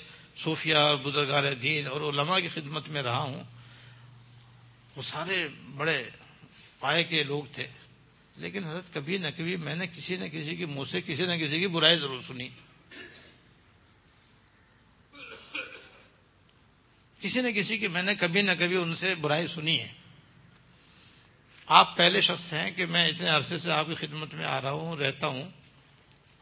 صوفیہ 0.44 0.76
اور 0.76 0.96
بزرگار 0.96 1.54
دین 1.54 1.86
اور 1.86 2.00
علماء 2.00 2.38
کی 2.38 2.48
خدمت 2.48 2.88
میں 2.88 3.02
رہا 3.02 3.18
ہوں۔ 3.18 3.44
وہ 4.96 5.02
سارے 5.02 5.48
بڑے 5.76 6.10
پائے 6.78 7.04
کے 7.04 7.24
لوگ 7.24 7.42
تھے۔ 7.52 7.66
لیکن 8.36 8.64
حضرت 8.64 8.92
کبھی 8.92 9.18
نہ 9.18 9.26
کبھی 9.36 9.56
میں 9.56 9.76
نے 9.76 9.86
کسی 9.86 10.16
نہ 10.16 10.24
کسی 10.24 10.56
کی 10.56 10.64
منہ 10.64 10.84
سے 10.90 11.00
کسی 11.00 11.26
نہ 11.26 11.32
کسی 11.32 11.60
کی 11.60 11.66
برائی 11.66 11.98
ضرور 11.98 12.22
سنی۔ 12.26 12.48
کسی 17.20 17.40
نہ 17.40 17.48
کسی 17.48 17.78
کی 17.78 17.88
میں 17.88 18.02
نے 18.02 18.14
کبھی 18.14 18.42
نہ 18.42 18.50
کبھی 18.58 18.76
ان 18.76 18.96
سے 18.96 19.14
برائی 19.14 19.46
سنی 19.46 19.80
ہے۔ 19.80 19.92
آپ 21.66 21.96
پہلے 21.96 22.20
شخص 22.20 22.52
ہیں 22.52 22.70
کہ 22.70 22.86
میں 22.86 23.08
اتنے 23.08 23.28
عرصے 23.28 23.58
سے 23.58 23.70
آپ 23.70 23.86
کی 23.86 23.94
خدمت 23.94 24.34
میں 24.34 24.44
آ 24.44 24.60
رہا 24.62 24.70
ہوں، 24.70 24.96
رہتا 24.96 25.26
ہوں۔ 25.26 25.48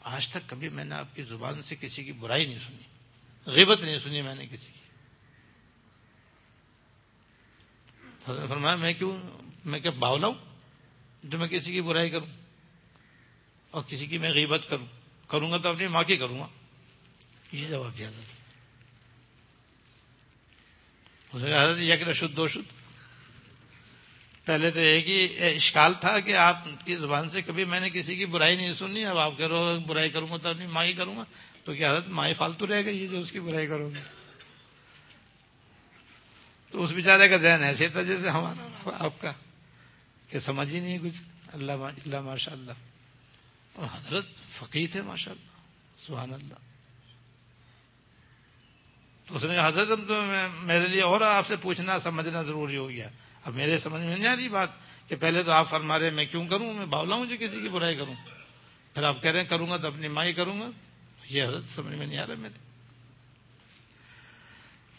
آج 0.02 0.28
تک 0.28 0.38
کبھی 0.46 0.68
میں 0.68 0.84
نے 0.84 0.94
آپ 0.94 1.16
کی 1.16 1.22
زبان 1.22 1.62
سے 1.62 1.76
کسی 1.80 2.04
کی 2.04 2.12
برائی 2.12 2.46
نہیں 2.46 2.58
سنی، 2.58 2.82
غیبت 3.46 3.80
نہیں 3.80 3.98
سنی 3.98 4.22
میں 4.22 4.34
نے 4.34 4.46
کسی 4.46 4.72
کی۔ 4.72 4.81
حضرت 8.26 8.48
فرمایا، 8.48 8.76
میں 8.76 8.92
کیوں؟ 8.92 9.16
میں 9.64 9.80
کیا 9.80 9.90
باولا 9.98 10.26
ہوں؟ 10.26 10.34
جو 11.22 11.38
میں 11.38 11.48
کسی 11.48 11.72
کی 11.72 11.80
برائی 11.80 12.10
کروں، 12.10 12.26
اور 13.70 13.82
کسی 13.82 14.06
کی 14.06 14.18
میں 14.18 14.30
غیبت 14.30 14.68
کروں 14.68 14.86
کروں 15.30 15.50
گا 15.52 15.56
تو 15.56 15.68
اپنی 15.68 15.86
ماں 15.88 16.02
کی 16.02 16.16
کروں 16.16 16.38
گا۔ 16.38 16.46
یہ 17.52 17.66
جواب 17.68 17.98
دیا 17.98 18.10
تھا 18.10 18.22
اس 21.32 21.42
نے 21.42 21.52
حضرت 21.54 21.78
یک 21.80 22.02
شدھ 22.14 22.36
دو 22.36 22.46
شدھ 22.48 22.72
پہلے 24.44 24.70
تو 24.70 24.80
ایک 24.80 25.08
ہی 25.08 25.46
اشکال 25.46 25.92
تھا 26.00 26.18
کہ 26.20 26.36
آپ 26.36 26.64
کی 26.84 26.96
زبان 26.96 27.30
سے 27.30 27.42
کبھی 27.42 27.64
میں 27.64 27.80
نے 27.80 27.90
کسی 27.90 28.16
کی 28.16 28.26
برائی 28.26 28.56
نہیں 28.56 28.74
سنی 28.74 29.04
اب 29.04 29.18
آپ 29.18 29.32
کہہ 29.38 29.78
برائی 29.86 30.10
کروں 30.10 30.28
گا 30.30 30.36
تو 30.36 30.48
اپنی 30.48 30.66
مائی 30.66 30.92
کروں 30.92 31.16
گا۔ 31.16 31.24
تو 31.64 31.74
کیا 31.74 31.90
حضرت 31.92 32.08
مائی 32.08 32.34
فالتو 32.34 32.66
رہ 32.66 32.82
گئی 32.84 33.06
جو 33.06 33.18
اس 33.18 33.32
کی 33.32 33.40
برائی 33.40 33.66
کروں 33.66 33.90
گی 33.90 34.00
تو 36.72 36.82
اس 36.82 36.90
بیچارے 36.90 37.28
کا 37.28 37.36
ذہن 37.36 37.62
ایسے 37.62 37.88
تھا 37.88 38.02
جیسے 38.02 38.28
ہمارا 38.28 38.90
آپ 38.98 39.20
کا، 39.20 39.32
کہ 40.28 40.40
سمجھ 40.40 40.74
ہی 40.74 40.80
نہیں 40.80 40.98
کچھ۔ 40.98 41.20
اللہ 41.52 41.72
اللہ 41.72 42.20
ماشاء 42.20 42.52
اللہ 42.52 42.72
اور 43.72 43.86
حضرت 43.92 44.26
فقیر 44.58 44.88
تھے 44.92 45.02
ماشاء 45.02 45.32
اللہ 45.32 45.52
سبحان 46.06 46.32
اللہ 46.32 46.54
تو 49.26 49.36
اس 49.36 49.44
نے 49.44 49.54
کہا، 49.54 49.68
حضرت 49.68 49.98
تو 50.08 50.14
میرے 50.62 50.88
لیے 50.88 51.02
اور 51.02 51.20
آپ 51.20 51.46
سے 51.46 51.56
پوچھنا، 51.56 52.00
سمجھنا 52.00 52.42
ضروری 52.42 52.76
ہو 52.76 52.88
گیا۔ 52.90 53.08
اب 53.44 53.54
میرے 53.54 53.78
سمجھ 53.78 54.02
میں 54.02 54.16
نہیں 54.16 54.26
آ 54.26 54.36
رہی 54.36 54.48
بات 54.48 54.68
کہ 55.08 55.16
پہلے 55.16 55.42
تو 55.42 55.50
آپ 55.50 55.70
فرما 55.70 55.98
رہے 55.98 56.10
میں 56.10 56.24
کیوں 56.24 56.46
کروں؟ 56.46 56.74
میں 56.74 56.86
باولا 56.86 57.16
ہوں 57.16 57.26
جو 57.26 57.36
کسی 57.40 57.60
کی 57.60 57.68
برائی 57.68 57.96
کروں۔ 57.96 58.14
پھر 58.94 59.02
آپ 59.02 59.22
کہہ 59.22 59.30
رہے 59.30 59.40
ہیں، 59.40 59.48
کروں 59.48 59.70
گا 59.70 59.76
تو 59.76 59.86
اپنی 59.86 60.08
مائی 60.08 60.32
کروں 60.32 60.60
گا۔ 60.60 60.70
یہ 61.30 61.44
حضرت 61.44 61.64
سمجھ 61.74 61.94
میں 61.94 62.06
نہیں 62.06 62.18
آ 62.18 62.26
رہا 62.26 62.34
میرے۔ 62.38 62.71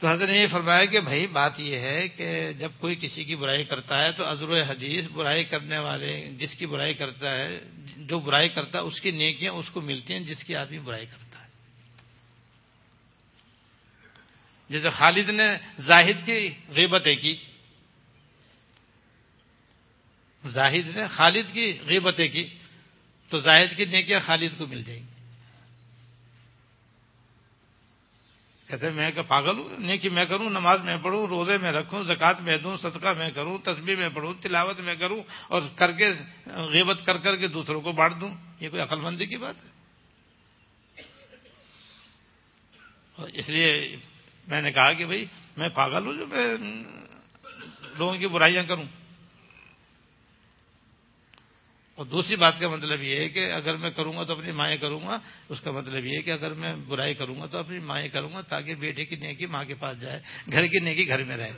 تو 0.04 0.10
حضرت 0.10 0.30
نے 0.30 0.38
یہ 0.38 0.47
فرمایا 0.47 0.86
کہ 0.86 0.99
بھائی، 0.99 1.28
بات 1.28 1.60
یہ 1.60 1.78
ہے 1.78 2.08
کہ 2.08 2.54
جب 2.60 2.72
کوئی 2.80 2.95
کسی 3.01 3.24
کی 3.24 3.36
برائی 3.36 3.64
کرتا 3.64 4.06
ہے 4.06 4.12
تو 4.12 4.32
عزر 4.32 4.64
حدیث 4.64 5.06
برائی 5.06 5.43
کرنے 5.43 5.78
والے، 5.78 6.30
جس 6.38 6.56
کی 6.56 6.66
برائی 6.66 6.93
کرتا 6.93 7.36
ہے، 7.36 7.60
جو 7.97 8.20
برائی 8.20 8.49
کرتا 8.49 8.80
ہے، 8.80 8.84
اس 8.84 9.01
کی 9.01 9.12
نیکیاں 9.12 9.54
اس 9.54 9.70
کو 9.70 9.82
ملتی 9.82 10.14
ہیں 10.14 10.20
جس 10.20 10.43
کی 10.43 10.56
آدمی 10.56 10.80
برائی 10.80 11.06
کرتا 11.06 11.43
ہے۔ 11.43 11.49
جیسے 14.70 14.89
خالد 14.89 15.30
نے 15.30 15.47
زاہد 15.80 16.26
کی 16.26 16.49
غیبتیں 16.70 17.16
کی۔ 17.16 17.36
زاہد 20.49 20.97
نے 20.97 21.08
خالد 21.10 21.54
کی 21.54 21.78
غیبتیں 21.88 22.28
کی۔ 22.28 22.47
تو 23.30 23.39
زاہد 23.39 23.78
کی 23.78 23.86
نیکیاں 23.86 24.20
خالد 24.26 24.58
کو 24.58 24.68
مل 24.68 24.84
جائیں۔ 24.84 25.01
گی 25.01 25.12
کہتے 28.68 28.89
میں 28.89 29.11
کہ 29.11 29.22
پاگل 29.22 29.57
ہوں؟ 29.57 29.80
نیکی 29.80 30.09
میں 30.09 30.26
کروں، 30.26 30.49
نماز 30.49 30.80
میں 30.84 30.97
پڑھوں، 31.01 31.28
روزے 31.28 31.57
میں 31.57 31.72
رکھوں 31.72 32.03
زکات 32.03 32.41
میں 32.41 32.57
دوں، 32.57 32.78
صدقہ 32.78 33.14
میں 33.18 33.32
کروں، 33.32 33.57
تسبیح 33.57 33.95
میں 33.95 34.09
پڑھوں، 34.14 34.34
تلاوت 34.34 34.80
میں 34.80 34.95
کروں 34.95 35.24
اور 35.47 35.61
کر 35.76 35.91
کے، 35.91 36.11
غیبت 36.45 37.05
کر 37.05 37.18
کر 37.18 37.36
کے 37.36 37.47
دوسروں 37.47 37.82
کو 37.82 37.91
بانٹ 37.91 38.22
دوں، 38.22 38.36
یہ 38.59 38.70
کوئی 38.70 38.82
عقل 38.82 38.99
مندی 38.99 39.26
کی 39.26 39.38
بات 39.38 39.55
ہے؟ 39.64 39.70
اور 43.16 43.30
اس 43.34 43.49
لیے 43.49 43.97
میں 44.47 44.61
نے 44.61 44.72
کہا 44.72 44.93
کہ 44.93 45.05
بھائی، 45.05 45.26
میں 45.57 45.70
پاگل 45.70 46.05
ہوں 46.05 46.14
جو 46.14 46.28
میں 46.28 46.57
لوگوں 47.97 48.16
کی 48.16 48.28
برائیاں 48.28 48.64
کروں۔ 48.64 49.03
اور 51.96 52.06
دوسری 52.06 52.36
بات 52.36 52.54
کا 52.60 52.68
مطلب 52.68 53.02
یہ 53.02 53.20
ہے 53.20 53.30
کہ 53.30 53.52
اگر 53.52 53.76
میں 53.78 53.89
کروں 53.89 54.14
گا 54.14 54.24
تو 54.24 54.34
اپنی 54.34 54.52
مائیں 54.52 54.78
کروں 54.78 55.00
گا، 55.00 55.20
اس 55.50 55.62
کا 55.62 55.72
مطلب 55.72 56.06
یہ 56.06 56.18
ہے 56.18 56.22
کہ 56.22 56.32
اگر 56.32 56.54
میں 56.54 56.76
برائی 56.76 57.14
کروں 57.14 57.36
گا 57.41 57.46
تو 57.46 57.58
اپنی 57.58 57.80
مائیں 57.80 58.10
کروں 58.10 58.34
گا 58.34 58.41
تاکہ 58.41 58.76
بیٹے 58.76 59.06
کی 59.06 59.16
نیکی 59.16 59.46
ماں 59.46 59.64
کے 59.64 59.76
پاس 59.76 60.02
جائے، 60.02 60.20
گھر 60.52 60.68
کی 60.68 60.80
نیکی 60.80 61.08
گھر 61.08 61.24
میں 61.24 61.38
رہے۔ 61.38 61.52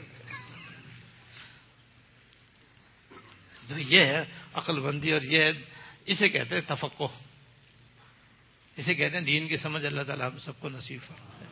تو 3.68 3.78
یہ 3.78 4.00
ہے 4.00 4.24
عقل 4.54 4.80
بندی 4.80 5.12
اور 5.12 5.22
یہ 5.22 5.52
اسے 6.06 6.28
کہتے 6.28 6.54
ہیں 6.54 6.62
تفقو 6.66 7.08
اسے 8.76 8.94
کہتے 8.94 9.16
ہیں 9.16 9.24
دین 9.24 9.48
کی 9.48 9.56
سمجھ 9.56 9.84
اللہ 9.86 10.02
تعالیٰ 10.02 10.30
ہم 10.30 10.38
سب 10.38 10.60
کو 10.60 10.68
نصیب 10.68 11.00
فرما 11.06 11.40
ہے 11.40 11.44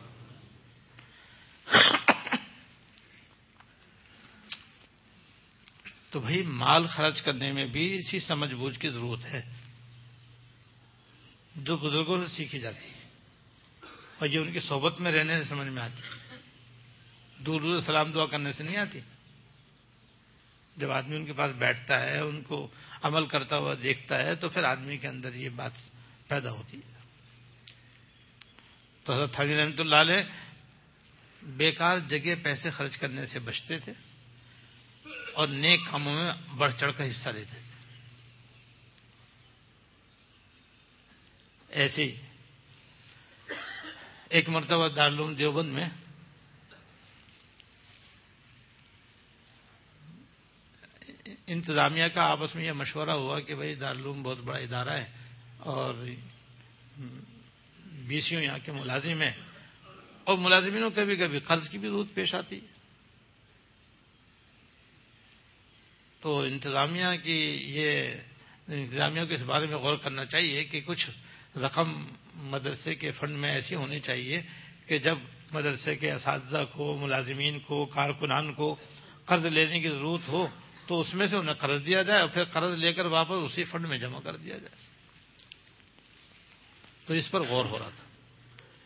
تو 6.15 6.21
بھائی 6.21 6.43
مال 6.43 6.87
خرچ 6.87 7.21
کرنے 7.21 7.51
میں 7.51 7.65
بھی 7.65 7.97
اسی 7.97 8.19
سمجھ 8.19 8.53
بوجھ 8.53 8.79
کی 8.79 8.89
ضرورت 8.89 9.25
ہے۔ 9.25 9.53
جو 11.55 11.77
بزرگوں 11.77 12.27
سے 12.27 12.35
سیکھی 12.35 12.59
جاتی 12.59 12.85
ہے۔ 12.85 13.07
اور 14.19 14.27
یہ 14.27 14.39
ان 14.39 14.53
کی 14.53 14.59
صحبت 14.59 14.99
میں 14.99 15.11
رہنے 15.11 15.43
سے 15.43 15.49
سمجھ 15.49 15.67
میں 15.67 15.83
آتی 15.83 16.01
دور 17.37 17.61
دور 17.61 17.81
سلام 17.81 18.11
دعا 18.11 18.25
کرنے 18.25 18.53
سے 18.53 18.63
نہیں 18.63 18.77
آتی۔ 18.77 18.99
جب 20.77 20.91
آدمی 20.91 21.15
ان 21.15 21.25
کے 21.25 21.33
پاس 21.33 21.51
بیٹھتا 21.51 21.99
ہے، 21.99 22.19
ان 22.19 22.41
کو 22.41 22.67
عمل 23.01 23.25
کرتا 23.25 23.57
ہوا 23.57 23.75
دیکھتا 23.83 24.17
ہے، 24.17 24.35
تو 24.35 24.49
پھر 24.49 24.63
آدمی 24.63 24.97
کے 24.97 25.07
اندر 25.07 25.33
یہ 25.33 25.49
بات 25.49 25.71
پیدا 26.27 26.51
ہوتی 26.51 26.77
ہے۔ 26.77 26.99
تو 29.03 29.13
حضرت 29.13 29.39
رحمۃ 29.39 29.79
اللہ 29.79 29.95
علیہ 29.95 30.23
بیکار 31.43 31.97
جگہ 31.99 32.35
پیسے 32.43 32.69
خرچ 32.69 32.97
کرنے 32.97 33.25
سے 33.25 33.39
بچتے 33.39 33.79
تھے۔ 33.79 33.93
اور 35.35 35.47
نیک 35.47 35.79
کاموں 35.91 36.13
میں 36.13 36.31
بڑھ 36.57 36.73
چڑھ 36.79 36.91
کر 36.97 37.09
حصہ 37.09 37.29
لیتے 37.29 37.49
تھے۔ 37.49 37.59
ایسی 41.69 42.15
ایک 44.29 44.49
مرتبہ 44.49 44.87
دارالعلوم 44.87 45.33
دیوبند 45.33 45.69
میں 45.69 45.89
انتظامیہ 51.47 52.07
کا 52.13 52.21
آپس 52.21 52.55
میں 52.55 52.65
یہ 52.65 52.71
مشورہ 52.71 53.09
ہوا 53.09 53.39
کہ 53.39 53.55
بھائی 53.55 53.75
دارالعلوم 53.75 54.23
بہت 54.23 54.37
بڑا 54.37 54.57
ادارہ 54.57 54.89
ہے 54.89 55.11
اور 55.57 55.93
بیسیوں 57.85 58.41
یہاں 58.41 58.59
کے 58.65 58.71
ملازم 58.71 59.21
ہیں۔ 59.21 59.33
اور 60.23 60.37
ملازمینوں 60.37 60.89
کبھی 60.95 61.15
کبھی 61.15 61.39
قرض 61.39 61.69
کی 61.69 61.77
بھی 61.77 61.87
ضرورت 61.87 62.13
پیش 62.13 62.35
آتی۔ 62.35 62.59
ہے 62.59 62.74
تو 66.25 66.39
انتظامیہ 66.39 67.05
کی 67.23 67.61
یہ 67.65 68.11
انتظامیہ 68.67 69.21
کو 69.25 69.33
اس 69.33 69.41
بارے 69.41 69.67
میں 69.67 69.77
غور 69.77 69.95
کرنا 69.95 70.25
چاہیے 70.25 70.63
کہ 70.63 70.81
کچھ 70.81 71.09
رقم 71.57 72.07
مدرسے 72.33 72.95
کے 72.95 73.11
فنڈ 73.11 73.31
میں 73.31 73.51
ایسی 73.51 73.75
ہونی 73.75 73.99
چاہیے 73.99 74.41
کہ 74.85 74.97
جب 74.97 75.17
مدرسے 75.51 75.95
کے 75.95 76.11
اساتذہ 76.11 76.57
کو، 76.73 76.97
ملازمین 77.01 77.59
کو، 77.59 77.85
کارکنان 77.85 78.53
کو 78.53 78.75
قرض 79.25 79.45
لینے 79.45 79.79
کی 79.79 79.89
ضرورت 79.89 80.27
ہو 80.27 80.47
تو 80.87 81.01
اس 81.01 81.13
میں 81.13 81.27
سے 81.27 81.35
انہیں 81.35 81.55
قرض 81.55 81.85
دیا 81.85 82.01
جائے 82.01 82.21
اور 82.21 82.29
پھر 82.29 82.43
قرض 82.43 82.79
لے 82.79 82.93
کر 82.93 83.05
واپس 83.05 83.31
اسی 83.31 83.63
فنڈ 83.63 83.87
میں 83.87 83.97
جمع 83.97 84.19
کر 84.19 84.35
دیا 84.35 84.57
جائے۔ 84.57 84.75
تو 87.05 87.13
اس 87.13 87.31
پر 87.31 87.41
غور 87.41 87.65
ہو 87.65 87.79
رہا 87.79 87.89
تھا۔ 87.89 88.03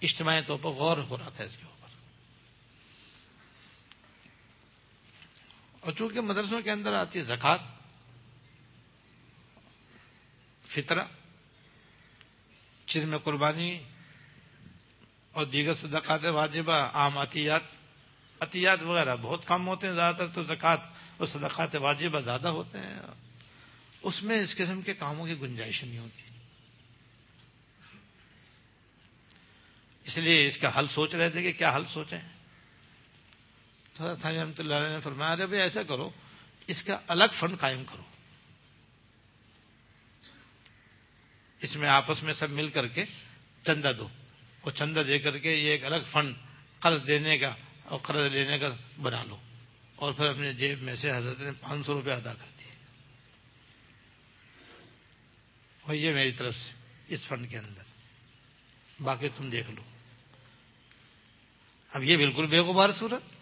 اجتماعی 0.02 0.42
طور 0.48 0.58
پر 0.62 0.70
غور 0.70 0.98
ہو 0.98 1.18
رہا 1.18 1.30
تھا 1.30 1.44
اس 1.44 1.58
کے 1.58 1.64
اوپر۔ 1.66 1.79
اور 5.80 5.92
چونکہ 5.92 6.22
مدرسوں 6.22 6.62
کے 6.62 6.72
اندر 6.72 6.94
آتی 6.94 7.20
ہے 7.20 7.24
زکات 7.24 7.60
فطرہ 10.68 11.04
چر 12.86 13.06
میں 13.06 13.18
قربانی 13.18 13.84
اور 15.32 15.46
دیگر 15.46 15.76
صدقات 15.76 16.26
واجبہ، 16.26 16.74
عام 16.74 17.18
عطیات 17.18 17.62
عطیات 18.40 18.82
وغیرہ 18.82 19.16
بہت 19.22 19.46
کم 19.46 19.68
ہوتے 19.68 19.88
ہیں، 19.88 19.94
زیادہ 19.94 20.16
تر 20.16 20.28
تو 20.28 20.44
زکوٰۃ 20.44 20.78
اور 21.18 21.28
صدقات 21.28 21.76
واجبہ 21.76 22.20
زیادہ 22.20 22.48
ہوتے 22.48 22.78
ہیں۔ 22.78 23.00
اس 24.02 24.24
میں 24.24 24.40
اس 24.40 24.56
قسم 24.56 24.82
کے 24.82 24.94
کاموں 24.94 25.28
کی 25.28 25.40
گنجائش 25.42 25.84
نہیں 25.84 26.00
ہوتی۔ 26.00 26.22
اس 30.04 30.18
لیے 30.18 30.48
اس 30.48 30.58
کا 30.58 30.80
حل 30.80 30.88
سوچ 30.88 31.16
رہے 31.16 31.30
تھے 31.30 31.44
کہ 31.44 31.52
کیا 31.52 31.76
حل 31.76 31.86
سوچیں۔ 31.86 32.39
رحمۃ 34.02 34.52
اللہ 34.58 34.74
علیہ 34.74 34.96
نے 34.96 35.00
فرمایا، 35.00 35.32
ارے 35.32 35.46
بھائی 35.46 35.62
ایسا 35.62 35.84
کرو، 35.84 36.10
اس 36.68 36.84
کا 36.84 37.00
الگ 37.08 37.24
فنڈ 37.40 37.60
قائم 37.60 37.84
کرو۔ 37.86 38.02
اس 41.60 41.76
میں 41.76 41.90
آپس 41.90 42.24
میں 42.24 42.34
سب 42.34 42.50
مل 42.50 42.70
کر 42.70 42.88
کے 42.88 43.06
چندہ 43.66 43.92
دو۔ 43.98 44.08
اور 44.62 44.72
چندہ 44.72 45.00
دے 45.00 45.20
کر 45.20 45.38
کے 45.38 45.56
یہ 45.56 45.70
ایک 45.70 45.84
الگ 45.84 46.04
فنڈ 46.12 46.36
قرض 46.80 47.08
دینے 47.08 47.38
کا 47.38 47.56
اور 47.84 48.00
قرض 48.00 48.32
لینے 48.32 48.60
کا 48.60 48.76
بنا 49.02 49.24
لو۔ 49.24 49.38
اور 49.96 50.14
پھر 50.14 50.26
اپنے 50.26 50.54
جیب 50.54 50.82
میں 50.82 50.96
سے 50.96 51.12
حضرت 51.12 51.40
نے 51.40 51.52
پانچ 51.62 51.86
سو 51.86 51.94
روپے 51.94 52.12
ادا 52.12 52.34
کر 52.34 52.48
دیے۔ 52.60 52.76
اور 55.82 55.96
یہ 55.96 56.14
میری 56.14 56.32
طرف 56.32 56.56
سے، 56.56 56.74
اس 57.08 57.28
فنڈ 57.28 57.50
کے 57.50 57.58
اندر۔ 57.58 57.84
باقی 59.02 59.30
تم 59.36 59.50
دیکھ 59.50 59.72
لو۔ 59.72 59.82
اب 61.94 62.04
یہ 62.04 62.18
بالکل 62.18 62.48
بے 62.48 62.60
غبار 62.60 62.90
صورت۔ 62.92 63.39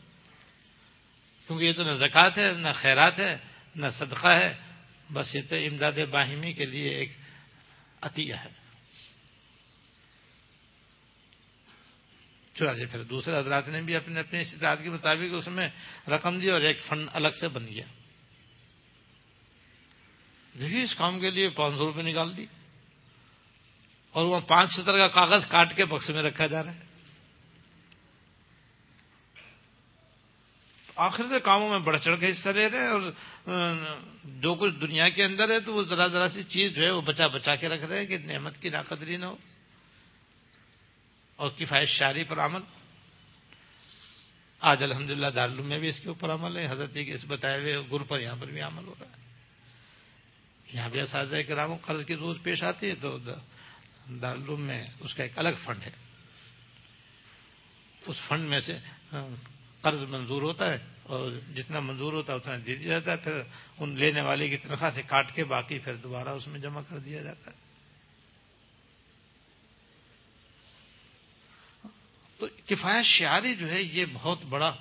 کیونکہ 1.47 1.63
یہ 1.63 1.73
تو 1.73 1.83
نہ 1.83 1.97
زکوٰۃ 1.97 2.37
ہے، 2.37 2.51
نہ 2.51 2.67
خیرات 2.75 3.19
ہے، 3.19 3.37
نہ 3.75 3.85
صدقہ 3.97 4.27
ہے، 4.27 4.53
بس 5.13 5.35
یہ 5.35 5.41
تو 5.49 5.55
امداد 5.55 5.91
باہمی 6.11 6.53
کے 6.53 6.65
لیے 6.65 6.89
ایک 6.89 7.11
عطیہ 8.01 8.33
ہے۔ 8.33 8.49
چنانچہ 12.53 12.91
پھر 12.91 13.03
دوسرے 13.03 13.37
حضرات 13.37 13.67
نے 13.67 13.81
بھی 13.81 13.95
اپنے 13.95 14.19
اپنے 14.19 14.41
استطاعت 14.41 14.77
کے 14.83 14.89
مطابق 14.89 15.33
اس 15.33 15.47
میں 15.47 15.69
رقم 16.07 16.39
دی 16.39 16.49
اور 16.49 16.61
ایک 16.61 16.79
فنڈ 16.85 17.09
الگ 17.13 17.27
سے 17.39 17.47
بن 17.47 17.67
گیا۔ 17.67 17.85
دیکھیے، 20.59 20.83
اس 20.83 20.95
کام 20.95 21.19
کے 21.19 21.31
لیے 21.31 21.49
پانچ 21.49 21.77
سو 21.77 21.85
روپئے 21.85 22.03
نکال 22.03 22.37
دی 22.37 22.45
اور 24.11 24.25
وہ 24.25 24.39
پانچ 24.39 24.71
ستر 24.71 24.97
کا 24.97 25.07
کاغذ 25.07 25.45
کاٹ 25.47 25.75
کے 25.75 25.85
بکس 25.85 26.09
میں 26.09 26.23
رکھا 26.23 26.47
جا 26.47 26.63
رہا 26.63 26.75
ہے۔ 26.75 26.79
آخر 30.97 31.23
کے 31.23 31.39
کاموں 31.39 31.69
میں 31.69 31.79
بڑھ 31.79 31.99
چڑھ 31.99 32.19
کے 32.19 32.31
حصہ 32.31 32.49
لے 32.49 32.69
رہے 32.69 32.79
ہیں 32.79 32.87
اور 32.87 33.11
جو 34.41 34.55
کچھ 34.55 34.73
دنیا 34.81 35.09
کے 35.09 35.23
اندر 35.23 35.49
ہے 35.49 35.59
تو 35.59 35.73
وہ 35.73 35.83
ذرا 35.83 36.07
ذرا 36.07 36.29
سی 36.29 36.43
چیز 36.43 36.71
جو 36.75 36.83
ہے 36.83 36.89
وہ 36.89 37.01
بچا 37.01 37.27
بچا 37.27 37.55
کے 37.55 37.69
رکھ 37.69 37.83
رہے 37.83 37.99
ہیں 37.99 38.05
کہ 38.05 38.17
نعمت 38.17 38.61
کی 38.61 38.69
ناقدری 38.69 39.17
نہ 39.17 39.25
ہو 39.25 39.35
اور 41.35 41.51
کفایت 41.57 41.89
شاری 41.89 42.23
پر 42.23 42.39
عمل۔ 42.39 42.61
آج 44.59 44.83
الحمد 44.83 45.09
للہ 45.09 45.27
دارالعلوم 45.27 45.65
میں 45.65 45.79
بھی 45.79 45.89
اس 45.89 45.99
کے 45.99 46.07
اوپر 46.07 46.33
عمل 46.33 46.57
ہے۔ 46.57 46.65
حضرت 46.69 46.93
کے 46.93 47.13
اس 47.13 47.25
بتائے 47.27 47.59
ہوئے 47.61 47.77
گر 47.91 48.03
پر 48.03 48.19
یہاں 48.19 48.35
پر 48.39 48.47
بھی 48.47 48.61
عمل 48.61 48.85
ہو 48.85 48.95
رہا 48.99 49.07
ہے۔ 49.07 49.15
یہاں 50.73 50.89
بھی 50.89 51.01
اساتذہ 51.01 51.41
کراموں 51.47 51.77
قرض 51.81 52.05
کی 52.05 52.15
ضرورت 52.15 52.43
پیش 52.43 52.63
آتی 52.63 52.89
ہے 52.89 52.95
تو 53.01 53.17
دارالعلوم 53.17 54.61
میں 54.61 54.85
اس 54.99 55.13
کا 55.13 55.23
ایک 55.23 55.37
الگ 55.39 55.61
فنڈ 55.63 55.83
ہے۔ 55.83 55.91
اس 58.05 58.17
فنڈ 58.27 58.49
میں 58.49 58.59
سے 58.59 58.77
قرض 59.87 60.03
منظور 60.03 60.41
ہوتا 60.41 60.73
ہے 60.73 60.77
اور 61.03 61.31
جتنا 61.55 61.79
منظور 61.79 62.13
ہوتا 62.13 62.33
ہے 62.33 62.37
اتنا 62.37 62.55
دے 62.65 62.75
دیا 62.75 62.99
جاتا 62.99 63.11
ہے، 63.11 63.17
پھر 63.17 63.41
ان 63.77 63.95
لینے 63.95 64.21
والے 64.21 64.49
کی 64.49 64.57
تنخواہ 64.57 64.91
سے 64.95 65.01
کاٹ 65.01 65.35
کے 65.35 65.43
باقی 65.45 65.79
پھر 65.79 65.95
دوبارہ 65.95 66.29
اس 66.29 66.47
میں 66.47 66.59
جمع 66.59 66.81
کر 66.89 66.97
دیا 66.97 67.21
جاتا 67.21 67.51
ہے۔ 67.51 67.55
تو 72.37 72.47
کفایت 72.65 73.05
شعاری 73.05 73.55
جو 73.55 73.71
ہے، 73.71 73.81
یہ 73.81 74.05
بہت 74.13 74.43
بڑا 74.49 74.75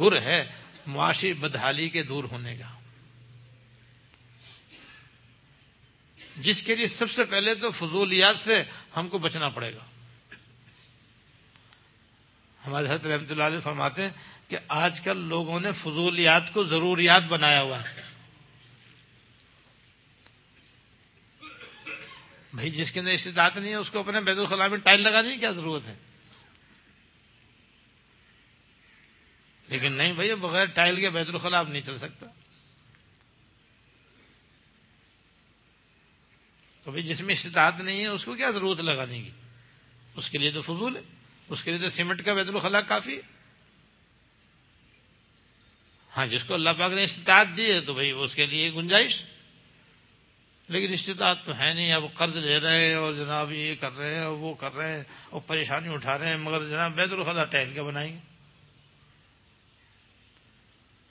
گر 0.00 0.22
ہے 0.22 0.50
معاشی 0.86 1.32
بدحالی 1.32 1.88
کے 1.88 2.02
دور 2.02 2.24
ہونے 2.24 2.56
کا۔ 2.56 2.78
جس 6.36 6.62
کے 6.62 6.74
لیے 6.74 6.88
سب 6.88 7.10
سے 7.10 7.24
پہلے 7.24 7.54
تو 7.54 7.70
فضولیات 7.70 8.36
سے 8.44 8.64
ہم 8.96 9.08
کو 9.08 9.18
بچنا 9.18 9.48
پڑے 9.48 9.74
گا۔ 9.74 9.84
ہمارے 12.66 12.86
حضرت 12.86 13.06
رحمۃ 13.06 13.30
اللہ 13.30 13.44
علیہ 13.44 13.60
فرماتے 13.60 14.02
ہیں 14.02 14.10
کہ 14.48 14.58
آج 14.68 15.00
کل 15.00 15.16
لوگوں 15.16 15.60
نے 15.60 15.72
فضولیات 15.72 16.42
کو 16.52 16.64
ضروریات 16.64 17.22
بنایا 17.22 17.62
ہوا 17.62 17.82
ہے۔ 17.84 18.02
بھائی، 22.52 22.70
جس 22.70 22.92
کے 22.92 23.00
اندر 23.00 23.10
استطاعت 23.10 23.56
نہیں 23.56 23.70
ہے، 23.70 23.76
اس 23.76 23.90
کو 23.90 23.98
اپنے 23.98 24.20
بیت 24.20 24.38
الخلاء 24.38 24.66
میں 24.66 24.78
ٹائل 24.78 25.00
لگانے 25.00 25.34
کی 25.34 25.40
کیا 25.40 25.50
ضرورت 25.50 25.86
ہے؟ 25.86 25.94
لیکن 29.68 29.92
نہیں 29.92 30.12
بھائی 30.12 30.34
بغیر 30.34 30.64
ٹائل 30.64 31.00
کے 31.00 31.10
بیت 31.10 31.28
الخلاء 31.28 31.62
نہیں 31.62 31.82
چل 31.82 31.98
سکتا۔ 31.98 32.26
تو 36.82 36.90
بھائی، 36.90 37.02
جس 37.02 37.20
میں 37.20 37.34
استطاعت 37.34 37.80
نہیں 37.80 38.00
ہے، 38.00 38.06
اس 38.06 38.24
کو 38.24 38.34
کیا 38.34 38.50
ضرورت 38.50 38.80
لگانے 38.80 39.22
کی؟ 39.22 39.30
اس 40.14 40.30
کے 40.30 40.38
لیے 40.38 40.50
تو 40.50 40.60
فضول 40.60 40.96
ہے۔ 40.96 41.19
اس 41.50 41.62
کے 41.62 41.70
لیے 41.70 41.80
تو 41.80 41.90
سیمنٹ 41.90 42.24
کا 42.24 42.34
بیت 42.34 42.48
الخلاء 42.48 42.80
کافی 42.80 43.16
ہے۔ 43.16 43.20
ہاں 46.16 46.26
جس 46.26 46.44
کو 46.44 46.54
اللہ 46.54 46.70
پاک 46.78 46.92
نے 46.92 47.04
استطاعت 47.04 47.46
دی 47.56 47.72
ہے 47.72 47.80
تو 47.80 47.94
بھائی 47.94 48.10
اس 48.10 48.34
کے 48.34 48.46
لیے 48.46 48.72
گنجائش۔ 48.72 49.22
لیکن 50.68 50.92
استطاعت 50.92 51.44
تو 51.44 51.58
ہے 51.58 51.74
نہیں، 51.74 51.92
اب 51.92 52.02
قرض 52.14 52.36
لے 52.36 52.60
رہے 52.60 52.86
ہیں 52.86 52.94
اور 52.94 53.12
جناب 53.12 53.52
یہ 53.52 53.74
کر 53.74 53.92
رہے 53.92 54.14
ہیں 54.14 54.22
اور 54.22 54.36
وہ 54.36 54.54
کر 54.54 54.74
رہے 54.74 54.96
ہیں 54.96 55.04
اور 55.30 55.40
پریشانی 55.40 55.94
اٹھا 55.94 56.18
رہے 56.18 56.28
ہیں، 56.28 56.36
مگر 56.36 56.68
جناب 56.68 56.92
بیت 56.92 57.12
الخلاء 57.12 57.44
ٹہل 57.44 57.74
کے 57.74 57.82
بنائیں 57.82 58.12
گے۔ 58.12 58.18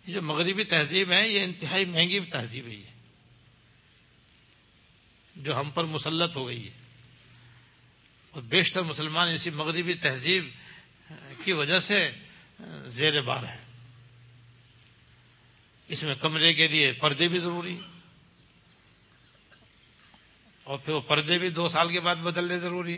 یہ 0.07 0.13
جو 0.13 0.21
مغربی 0.21 0.63
تہذیب 0.63 1.11
ہے، 1.11 1.29
یہ 1.29 1.43
انتہائی 1.43 1.85
مہنگی 1.85 2.19
تہذیب 2.19 2.67
ہے 2.67 2.73
یہ، 2.73 2.85
جو 5.35 5.59
ہم 5.59 5.71
پر 5.71 5.83
مسلط 5.83 6.35
ہو 6.35 6.47
گئی 6.47 6.69
ہے۔ 6.69 6.78
اور 8.39 8.47
بیشتر 8.47 8.81
مسلمان 8.81 9.33
اسی 9.33 9.49
مغربی 9.49 9.93
تہذیب 9.93 10.43
کی 11.43 11.51
وجہ 11.51 11.79
سے 11.79 12.11
زیر 12.85 13.21
بار 13.21 13.43
ہے۔ 13.43 13.57
اس 15.87 16.03
میں 16.03 16.15
کمرے 16.15 16.53
کے 16.53 16.67
لیے 16.67 16.91
پردے 16.91 17.27
بھی 17.27 17.39
ضروری 17.39 17.79
اور 20.63 20.79
پھر 20.79 20.93
وہ 20.93 21.01
پردے 21.01 21.37
بھی 21.37 21.49
دو 21.49 21.69
سال 21.69 21.91
کے 21.91 21.99
بعد 21.99 22.15
بدلنے 22.15 22.59
ضروری 22.59 22.97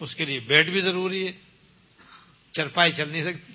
اس 0.00 0.14
کے 0.14 0.24
لیے 0.24 0.40
بیڈ 0.40 0.70
بھی 0.70 0.80
ضروری 0.80 1.26
ہے۔ 1.26 1.32
چرپائی 2.52 2.92
چل 2.92 3.08
نہیں 3.08 3.24
سکتی۔ 3.24 3.52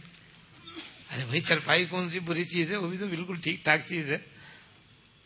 ارے 1.12 1.26
بھائی، 1.26 1.42
چرپائی 1.42 1.86
کون 1.86 2.10
سی 2.10 2.20
بری 2.20 2.46
چیز 2.46 2.72
ہے؟ 2.72 2.76
وہ 2.76 2.88
بھی 2.88 2.98
تو 2.98 3.08
بالکل 3.08 3.36
ٹھیک 3.36 3.64
ٹھاک 3.64 3.80
چیز 3.90 4.12
ہے۔ 4.12 4.18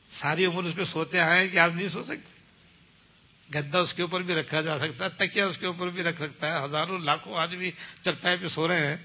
ساری 0.09 0.45
عمر 0.45 0.63
اس 0.63 0.75
پہ 0.75 0.83
سوتے 0.83 1.19
آئے 1.19 1.47
کہ 1.47 1.57
آپ 1.57 1.71
نہیں 1.75 1.89
سو 1.89 2.03
سکتے۔ 2.03 2.34
گدا 3.53 3.79
اس 3.79 3.93
کے 3.93 4.01
اوپر 4.01 4.21
بھی 4.21 4.33
رکھا 4.33 4.61
جا 4.61 4.79
سکتا 4.79 5.05
ہے 5.05 5.09
تکیا 5.09 5.45
اس 5.45 5.57
کے 5.57 5.65
اوپر 5.65 5.87
بھی 5.87 6.03
رکھ 6.03 6.17
سکتا 6.17 6.59
ہے۔ 6.59 6.63
ہزاروں 6.63 6.99
لاکھوں 6.99 7.37
آدمی 7.37 7.71
چرپائی 8.01 8.37
پہ 8.37 8.47
سو 8.47 8.67
رہے 8.67 8.87
ہیں۔ 8.87 8.97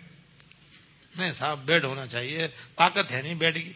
نہیں 1.16 1.32
صاحب 1.32 1.59
بیڈ 1.66 1.84
ہونا 1.84 2.07
چاہیے۔ 2.07 2.49
طاقت 2.76 3.11
ہے 3.11 3.22
نہیں 3.22 3.34
بیڈ 3.34 3.55
کی۔ 3.55 3.72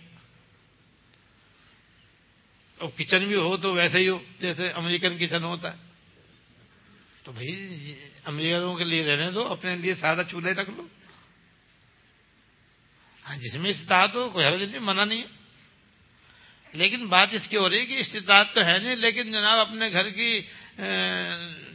اور 2.79 2.89
کچن 2.97 3.25
بھی 3.25 3.35
ہو 3.35 3.57
تو 3.57 3.73
ویسے 3.73 3.99
ہی 3.99 4.09
ہو، 4.09 4.19
جیسے 4.41 4.69
امریکن 4.69 5.19
کچن 5.19 5.45
ہوتا 5.45 5.73
ہے۔ 5.73 5.79
تو 7.23 7.33
بھائی 7.33 7.95
امریکنوں 8.25 8.75
کے 8.75 8.85
لیے 8.85 9.05
رہنے 9.05 9.31
دو، 9.31 9.47
اپنے 9.47 9.77
لیے 9.77 9.95
سادہ 9.95 10.23
چولہے 10.31 10.53
رکھ 10.53 10.71
لو۔ 10.71 10.87
ہاں 13.29 13.37
جس 13.37 13.55
میں 13.55 13.71
استطاعت 13.71 14.15
ہو، 14.15 14.31
کوئی 14.31 14.47
حرج 14.47 14.63
نہیں، 14.63 14.79
منع 14.79 15.05
نہیں۔ 15.05 15.23
ہے 15.23 15.34
لیکن 16.75 17.07
بات 17.07 17.29
اس 17.33 17.49
کی 17.49 17.57
ہو 17.57 17.69
رہی 17.71 17.79
ہے 17.79 17.87
کہ 17.87 18.01
استطاعت 18.01 18.55
تو 18.55 18.65
ہے 18.65 18.79
نہیں، 18.79 18.97
لیکن 18.97 19.31
جناب 19.33 19.59
اپنے 19.59 19.91
گھر 19.93 20.11
کی 20.11 20.31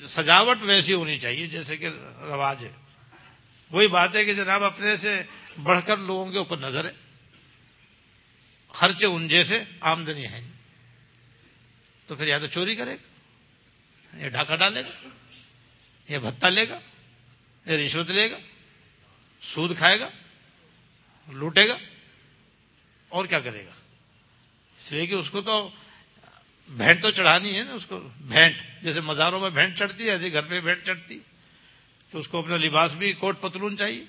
سجاوٹ 0.07 0.57
ویسی 0.61 0.93
ہونی 0.93 1.19
چاہیے، 1.19 1.47
جیسے 1.47 1.77
کہ 1.77 1.87
رواج 2.21 2.63
ہے۔ 2.65 2.71
وہی 3.71 3.87
بات 3.87 4.15
ہے 4.15 4.25
کہ 4.25 4.33
جناب 4.33 4.63
اپنے 4.63 4.97
سے 4.97 5.21
بڑھ 5.63 5.79
کر 5.85 5.97
لوگوں 5.97 6.31
کے 6.31 6.37
اوپر 6.37 6.57
نظر 6.57 6.85
ہے۔ 6.85 6.93
خرچے 8.73 9.05
ان 9.05 9.27
جیسے 9.27 9.63
آمدنی 9.81 10.25
ہے۔ 10.25 10.39
نہیں 10.39 10.57
تو 12.07 12.15
پھر 12.15 12.27
یا 12.27 12.37
تو 12.39 12.47
چوری 12.47 12.75
کرے 12.75 12.93
گا، 12.93 14.17
یا 14.17 14.27
ڈھاکہ 14.29 14.55
ڈالے 14.55 14.81
گا، 14.83 15.07
یا 16.09 16.19
بھتا 16.19 16.49
لے 16.49 16.67
گا، 16.69 16.79
یا 17.65 17.77
رشوت 17.77 18.09
لے 18.09 18.31
گا، 18.31 18.37
سود 19.41 19.77
کھائے 19.77 19.99
گا، 19.99 20.09
لوٹے 21.27 21.67
گا، 21.69 21.77
اور 23.11 23.25
کیا 23.25 23.39
کرے 23.39 23.65
گا؟ 23.65 23.78
اس 24.79 24.91
لیے 24.91 25.07
کہ 25.07 25.13
اس 25.13 25.29
کو 25.29 25.41
تو 25.41 25.69
بھینٹ 26.67 27.01
تو 27.01 27.11
چڑھانی 27.11 27.57
ہے 27.57 27.63
نا، 27.63 27.71
اس 27.71 27.85
کو 27.85 27.99
بھینٹ، 28.17 28.55
جیسے 28.81 29.01
مزاروں 29.01 29.39
میں 29.39 29.49
بھینٹ 29.49 29.77
چڑھتی 29.77 30.03
ہے، 30.03 30.09
ایسے 30.09 30.33
گھر 30.33 30.41
پہ 30.41 30.61
بھینٹ 30.61 30.85
چڑھتی، 30.85 31.19
تو 32.11 32.19
اس 32.19 32.27
کو 32.27 32.39
اپنا 32.39 32.57
لباس 32.57 32.93
بھی 32.93 33.13
کوٹ 33.13 33.41
پتلون 33.41 33.77
چاہیے۔ 33.77 34.05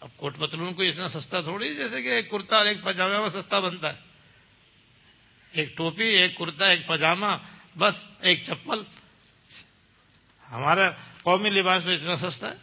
اب 0.00 0.08
کوٹ 0.16 0.38
پتلون 0.38 0.74
کو 0.74 0.82
اتنا 0.82 1.08
سستا 1.08 1.40
تھوڑی 1.40 1.74
جیسے 1.74 2.02
کہ 2.02 2.08
ایک 2.08 2.30
کرتا 2.30 2.56
اور 2.56 2.66
ایک 2.66 2.82
پاجامہ 2.82 3.20
میں 3.20 3.42
سستا 3.42 3.60
بنتا 3.60 3.94
ہے۔ 3.94 4.00
ایک 5.52 5.76
ٹوپی، 5.76 6.04
ایک 6.04 6.36
کرتا، 6.36 6.66
ایک 6.66 6.86
پاجامہ، 6.86 7.26
بس 7.78 7.94
ایک 8.20 8.44
چپل۔ 8.44 8.82
ہمارا 10.50 10.90
قومی 11.22 11.50
لباس 11.50 11.84
تو 11.84 11.90
اتنا 11.90 12.30
سستا 12.30 12.50
ہے۔ 12.50 12.56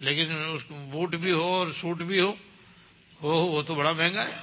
لیکن 0.00 0.32
اس 0.52 0.62
بوٹ 0.70 1.14
بھی 1.14 1.32
ہو 1.32 1.42
اور 1.42 1.66
سوٹ 1.80 1.98
بھی 1.98 2.20
ہو 2.20 2.34
وہ 3.32 3.62
تو 3.62 3.74
بڑا 3.74 3.92
مہنگا 3.92 4.26
ہے۔ 4.26 4.36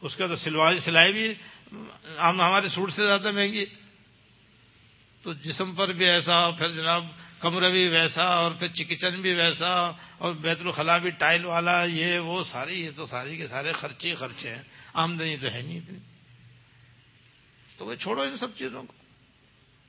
اس 0.00 0.16
کا 0.16 0.26
تو 0.26 0.36
سلوائی، 0.36 0.80
سلائی 0.80 1.12
بھی 1.12 1.34
ہمارے 2.18 2.68
سوٹ 2.68 2.92
سے 2.92 3.06
زیادہ 3.06 3.30
مہنگی۔ 3.30 3.64
تو 5.22 5.32
جسم 5.32 5.74
پر 5.74 5.92
بھی 5.92 6.04
ایسا، 6.04 6.50
پھر 6.50 6.72
جناب 6.72 7.06
کمرہ 7.38 7.70
بھی 7.70 7.88
ویسا، 7.88 8.24
اور 8.24 8.50
پھر 8.50 8.68
کچن 8.68 9.20
بھی 9.20 9.34
ویسا، 9.34 9.90
اور 10.18 10.32
بیت 10.32 10.60
الخلاء 10.60 10.98
بھی 10.98 11.10
ٹائل 11.10 11.44
والا، 11.44 11.84
یہ، 11.84 12.18
وہ 12.18 12.44
ساری، 12.44 12.84
یہ 12.84 12.90
تو 12.96 13.06
ساری 13.06 13.36
کے 13.36 13.48
سارے 13.48 13.72
خرچے 13.72 14.14
خرچے 14.14 14.54
ہیں۔ 14.54 14.62
آمدنی 14.92 15.36
تو 15.36 15.46
ہے 15.46 15.62
نہیں 15.62 15.78
اتنی۔ 15.78 15.98
تو 17.76 17.86
وہ 17.86 17.94
چھوڑو 17.94 18.22
ان 18.22 18.36
سب 18.36 18.48
چیزوں 18.56 18.82
کو۔ 18.82 18.92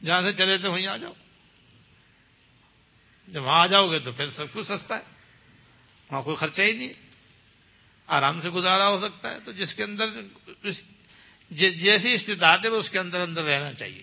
جہاں 0.05 0.21
سے 0.21 0.33
چلے 0.33 0.57
تھے 0.57 0.67
وہیں 0.67 0.87
آ 0.87 0.97
جاؤ۔ 0.97 1.13
جب 3.27 3.43
وہاں 3.43 3.59
آ 3.59 3.67
جاؤ 3.67 3.91
گے 3.91 3.99
تو 3.99 4.11
پھر 4.11 4.29
سب 4.29 4.45
کچھ 4.53 4.67
سستا 4.67 4.97
ہے۔ 4.97 5.03
وہاں 6.11 6.21
کوئی 6.21 6.35
خرچہ 6.35 6.61
ہی 6.61 6.77
نہیں 6.77 7.02
آرام 8.07 8.41
سے 8.41 8.49
گزارا 8.49 8.89
ہو 8.89 9.07
سکتا 9.07 9.31
ہے 9.31 9.39
تو 9.45 9.51
جس 9.51 9.73
کے 9.73 9.83
اندر 9.83 10.05
جیسی 11.51 12.13
استطاعت 12.13 12.59
ہے 12.63 12.69
وہ 12.69 12.77
اس 12.77 12.89
کے 12.89 12.99
اندر 12.99 13.21
اندر 13.21 13.43
رہنا 13.43 13.73
چاہیے 13.73 14.01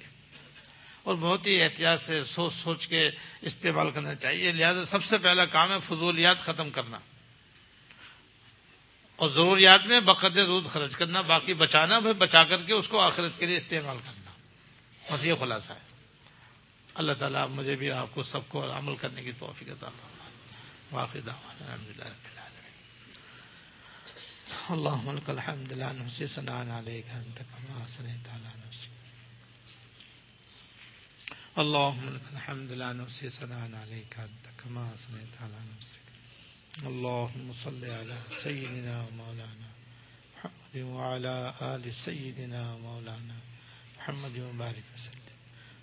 اور 1.03 1.15
بہت 1.15 1.47
ہی 1.47 1.63
احتیاط 1.63 2.03
سے 2.03 2.25
سوچ 2.25 2.53
سوچ 2.55 2.89
کے 2.89 3.11
استعمال 3.43 3.91
کرنا 3.91 4.15
چاہیے۔ 4.15 4.53
لہذا 4.53 4.85
سب 4.85 5.05
سے 5.05 5.19
پہلا 5.19 5.45
کام 5.45 5.73
ہے 5.73 5.77
فضولیات 5.85 6.39
ختم 6.41 6.71
کرنا 6.71 6.99
اور 9.17 9.29
ضروریات 9.29 9.87
میں 9.87 10.01
بقد 10.01 10.39
رود 10.39 10.67
خرچ 10.67 10.97
کرنا، 10.97 11.21
باقی 11.21 11.55
بچانا، 11.55 12.01
پھر 12.01 12.13
بچا 12.13 12.45
کر 12.45 12.63
کے 12.63 12.73
اس 12.73 12.89
کو 12.89 13.01
آخرت 13.01 13.39
کے 13.39 13.47
لیے 13.47 13.57
استعمال 13.57 13.97
کرنا۔ 14.05 14.31
بس 15.15 15.25
یہ 15.25 15.35
خلاصہ 15.35 15.73
ہے۔ 15.73 15.91
اللہ 16.95 17.13
تعالیٰ 17.13 17.49
مجھے 17.49 17.77
بھی 17.77 17.91
آپ 17.91 18.07
کو 18.15 18.23
سب 18.23 18.41
کو 18.49 18.77
عمل 18.77 18.97
کرنے 18.97 19.23
کی 19.23 19.33
توفیق 19.33 19.69
عطا 19.69 19.89
واقع 20.93 21.19
الحمد 21.19 21.89
للہ 21.89 22.39
اللهم 24.71 25.17
لك 25.17 25.31
الحمد 25.31 25.73
لا 25.73 25.93
نحصي 25.93 26.27
ثناء 26.27 26.69
عليك 26.69 27.09
أنت 27.11 27.39
كما 27.39 27.85
اثنيت 27.85 28.29
على 28.29 28.51
نفسك. 28.67 28.91
اللهم 31.59 32.15
لك 32.15 32.27
الحمد 32.33 32.73
لا 32.73 32.93
نفسي 32.93 33.31
ثناء 33.31 33.71
عليك 33.75 34.19
أنت 34.19 34.45
كما 34.65 34.95
أثنيت 34.95 35.35
على 35.43 35.59
نفسك. 35.77 36.05
اللهم 36.87 37.53
صل 37.53 37.85
على 37.85 38.19
سيدنا 38.45 39.07
ومولانا 39.07 39.71
محمد 40.37 40.77
وعلى 40.77 41.55
آل 41.63 41.95
سيدنا 41.95 42.75
ومولانا 42.75 43.39
محمد 43.99 44.39
وبارك 44.39 44.85
وسلم. 44.95 45.37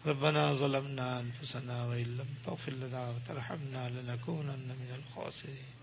ربنا 0.05 0.53
ظلمنا 0.53 1.19
أنفسنا 1.19 1.85
وإن 1.85 2.17
لم 2.17 2.29
تغفر 2.45 2.71
لنا 2.71 3.09
وترحمنا 3.09 3.89
لنكونن 3.89 4.67
من 4.81 4.89
الخاسرين. 4.99 5.76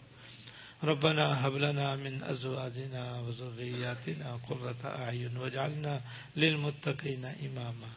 ربنا 0.84 1.46
هب 1.46 1.54
لنا 1.54 1.96
من 1.96 2.22
أزواجنا 2.22 3.20
وذرياتنا 3.20 4.36
قرة 4.48 4.82
أعين 4.84 5.36
واجعلنا 5.36 6.00
للمتقين 6.36 7.24
إماما. 7.24 7.90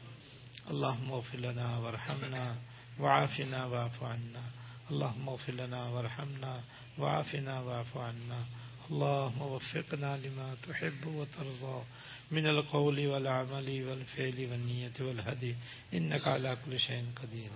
اللهم 0.70 1.12
اغفر 1.12 1.38
لنا 1.38 1.78
وارحمنا 1.78 2.56
وعافنا 3.00 3.66
واعف 3.66 4.04
عنا. 4.04 4.44
اللهم 4.92 5.30
اغفر 5.30 5.54
لنا 5.54 5.90
وارحمنا 5.90 6.62
وعافنا 6.98 7.60
واعف 7.60 7.98
عنا. 7.98 8.46
اللهم 8.92 9.42
وفقنا 9.42 10.18
لما 10.18 10.56
تحب 10.70 11.06
وترضى. 11.06 11.84
من 12.32 12.48
القول 12.48 13.08
والعمل 13.08 13.88
والفعل 13.88 14.48
والنية 14.52 14.98
والهدي. 15.00 15.56
إنك 15.94 16.28
على 16.28 16.58
كل 16.66 16.80
شيء 16.80 17.06
قدير. 17.22 17.52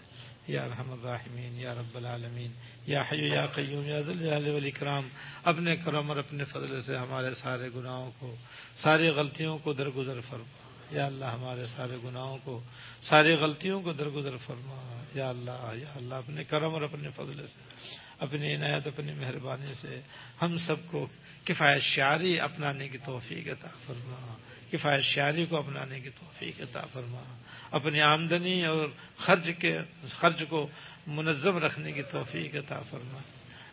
یا 0.52 0.68
رحم 0.68 0.92
الراحمین 0.92 1.60
یا 1.60 1.74
رب 1.74 1.98
العالمین، 1.98 2.52
یا 2.88 3.04
حیو 3.12 3.26
یا 3.26 3.46
قیوم، 3.46 3.86
یا 3.86 4.02
ذل 4.02 4.48
والاکرام، 4.48 5.08
اپنے 5.44 5.76
کرم 5.76 6.10
اور 6.10 6.18
اپنے 6.18 6.46
فضل 6.46 6.84
سے 6.84 6.98
ہمارے 6.98 7.34
سارے 7.34 7.70
گناہوں 7.76 8.12
کو، 8.20 8.36
ساری 8.76 9.08
غلطیوں 9.08 9.58
کو 9.58 9.74
درگزر 9.74 10.22
فرما۔ 10.22 10.72
یا 10.92 11.06
اللہ، 11.06 11.26
ہمارے 11.26 11.66
سارے 11.76 11.98
گناہوں 12.04 12.38
کو، 12.44 12.64
ساری 13.02 13.34
غلطیوں 13.34 13.82
کو 13.82 13.94
درگزر 13.94 14.38
فرما۔ 14.38 15.04
یا 15.16 15.30
اللہ 15.30 15.72
یا 15.74 15.92
اللہ، 15.96 16.16
اپنے 16.16 16.44
کرم 16.44 16.74
اور 16.74 16.82
اپنے 16.82 17.10
فضل 17.16 17.48
سے۔ 17.48 17.86
اپنی 18.22 18.56
عنایت، 18.56 18.88
اپنی 18.88 19.14
مہربانی 19.14 19.74
سے 19.82 20.02
ہم 20.42 20.58
سب 20.58 20.76
کو 20.88 21.08
کفایت 21.44 21.82
شعری 21.82 22.40
اپنانے 22.40 22.90
کی 22.90 22.98
توفیق 22.98 23.48
عطا 23.48 23.68
فرما۔ 23.88 24.38
کفایت 24.72 25.04
شعری 25.04 25.46
کو 25.46 25.58
اپنانے 25.58 26.00
کی 26.00 26.10
توفیق 26.10 26.62
عطا 26.62 26.86
فرما۔ 26.94 27.38
اپنی 27.72 28.02
آمدنی 28.02 28.66
اور 28.66 28.90
خرچ 29.18 29.50
کے، 29.60 29.80
خرچ 30.08 30.44
کو 30.50 30.68
منظم 31.08 31.58
رکھنے 31.58 31.92
کی 31.92 32.02
توفیق 32.04 32.56
عطا 32.56 32.82
فرما۔ 32.90 33.20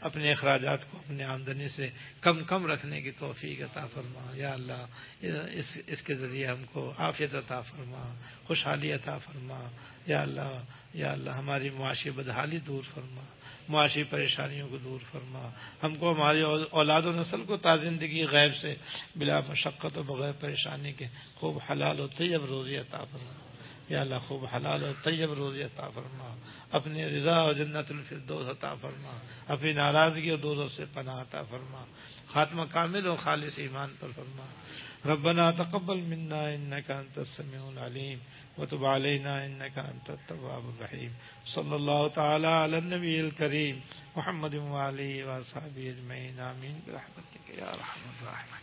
اپنے 0.00 0.32
اخراجات 0.32 0.90
کو 0.90 0.98
اپنی 0.98 1.22
آمدنی 1.22 1.68
سے 1.68 1.90
کم 2.20 2.44
کم 2.44 2.66
رکھنے 2.66 3.02
کی 3.02 3.10
توفیق 3.10 3.60
عطا 3.60 3.86
فرما۔ 3.86 4.30
یا 4.34 4.52
اللہ، 4.52 4.86
اس 5.52 5.78
اس 5.86 6.02
کے 6.02 6.14
ذریعے 6.14 6.46
ہم 6.46 6.64
کو 6.72 6.92
عافیت 6.98 7.34
عطا 7.34 7.60
فرما، 7.60 8.14
خوشحالی 8.44 8.92
عطا 8.92 9.18
فرما۔ 9.18 9.70
یا 10.06 10.22
اللہ 10.22 10.62
یا 10.94 11.12
اللہ، 11.12 11.30
ہماری 11.30 11.70
معاشی 11.70 12.10
بدحالی 12.10 12.58
دور 12.58 12.82
فرما، 12.94 13.22
معاشی 13.68 14.04
پریشانیوں 14.04 14.68
کو 14.68 14.78
دور 14.78 15.00
فرما۔ 15.12 15.50
ہم 15.82 15.96
کو، 15.96 16.12
ہماری 16.12 16.42
اولاد 16.70 17.02
و 17.02 17.12
نسل 17.12 17.44
کو 17.44 17.56
تازندگی 17.56 18.26
غیب 18.26 18.56
سے 18.56 18.74
بلا 19.16 19.40
مشقت 19.40 19.98
و 19.98 20.02
بغیر 20.02 20.32
پریشانی 20.40 20.92
کے 20.92 21.06
خوب 21.34 21.58
حلال 21.70 22.00
و 22.00 22.06
طیب 22.06 22.44
روزی 22.44 22.76
عطا 22.76 23.04
فرما۔ 23.12 23.32
یا 23.88 24.00
اللہ، 24.00 24.14
خوب 24.26 24.44
حلال 24.44 24.82
و 24.82 24.92
طیب 25.04 25.32
روزی 25.32 25.62
عطا 25.62 25.90
فرما۔ 25.94 26.36
اپنی 26.70 27.04
رضا 27.04 27.44
و 27.44 27.52
جنت 27.52 27.92
الفردوس 27.92 28.48
عطا 28.48 28.74
فرما۔ 28.74 29.18
اپنی 29.46 29.72
ناراضگی 29.72 30.30
اور 30.30 30.38
دوزوں 30.38 30.68
سے 30.68 30.84
پناہ 30.94 31.16
عطا 31.16 31.42
فرما۔ 31.42 31.84
خاتمہ 32.26 32.62
کامل 32.70 33.06
و 33.06 33.16
خالص 33.16 33.52
ایمان 33.56 33.94
پر 34.00 34.08
فرما۔ 34.16 34.46
ربنا 35.12 35.50
تقبل 35.50 36.00
منا 36.00 36.42
انك 36.42 36.90
انت 36.90 37.18
السميع 37.18 37.62
العليم 37.62 38.18
وتب 38.58 38.84
علينا 38.84 39.46
إنك 39.46 39.78
أنت 39.78 40.10
التواب 40.10 40.68
الرحيم. 40.68 41.14
صلى 41.46 41.76
الله 41.76 42.08
تعالى 42.08 42.46
على 42.46 42.78
النبي 42.78 43.20
الكريم 43.20 43.80
محمد 44.16 44.54
وعليه 44.54 45.38
وصحبه 45.38 45.90
أجمعين. 45.90 46.38
آمين. 46.40 46.82
برحمتك 46.86 47.58
يا 47.58 47.70
رحم 47.74 48.00
الراحمين. 48.22 48.58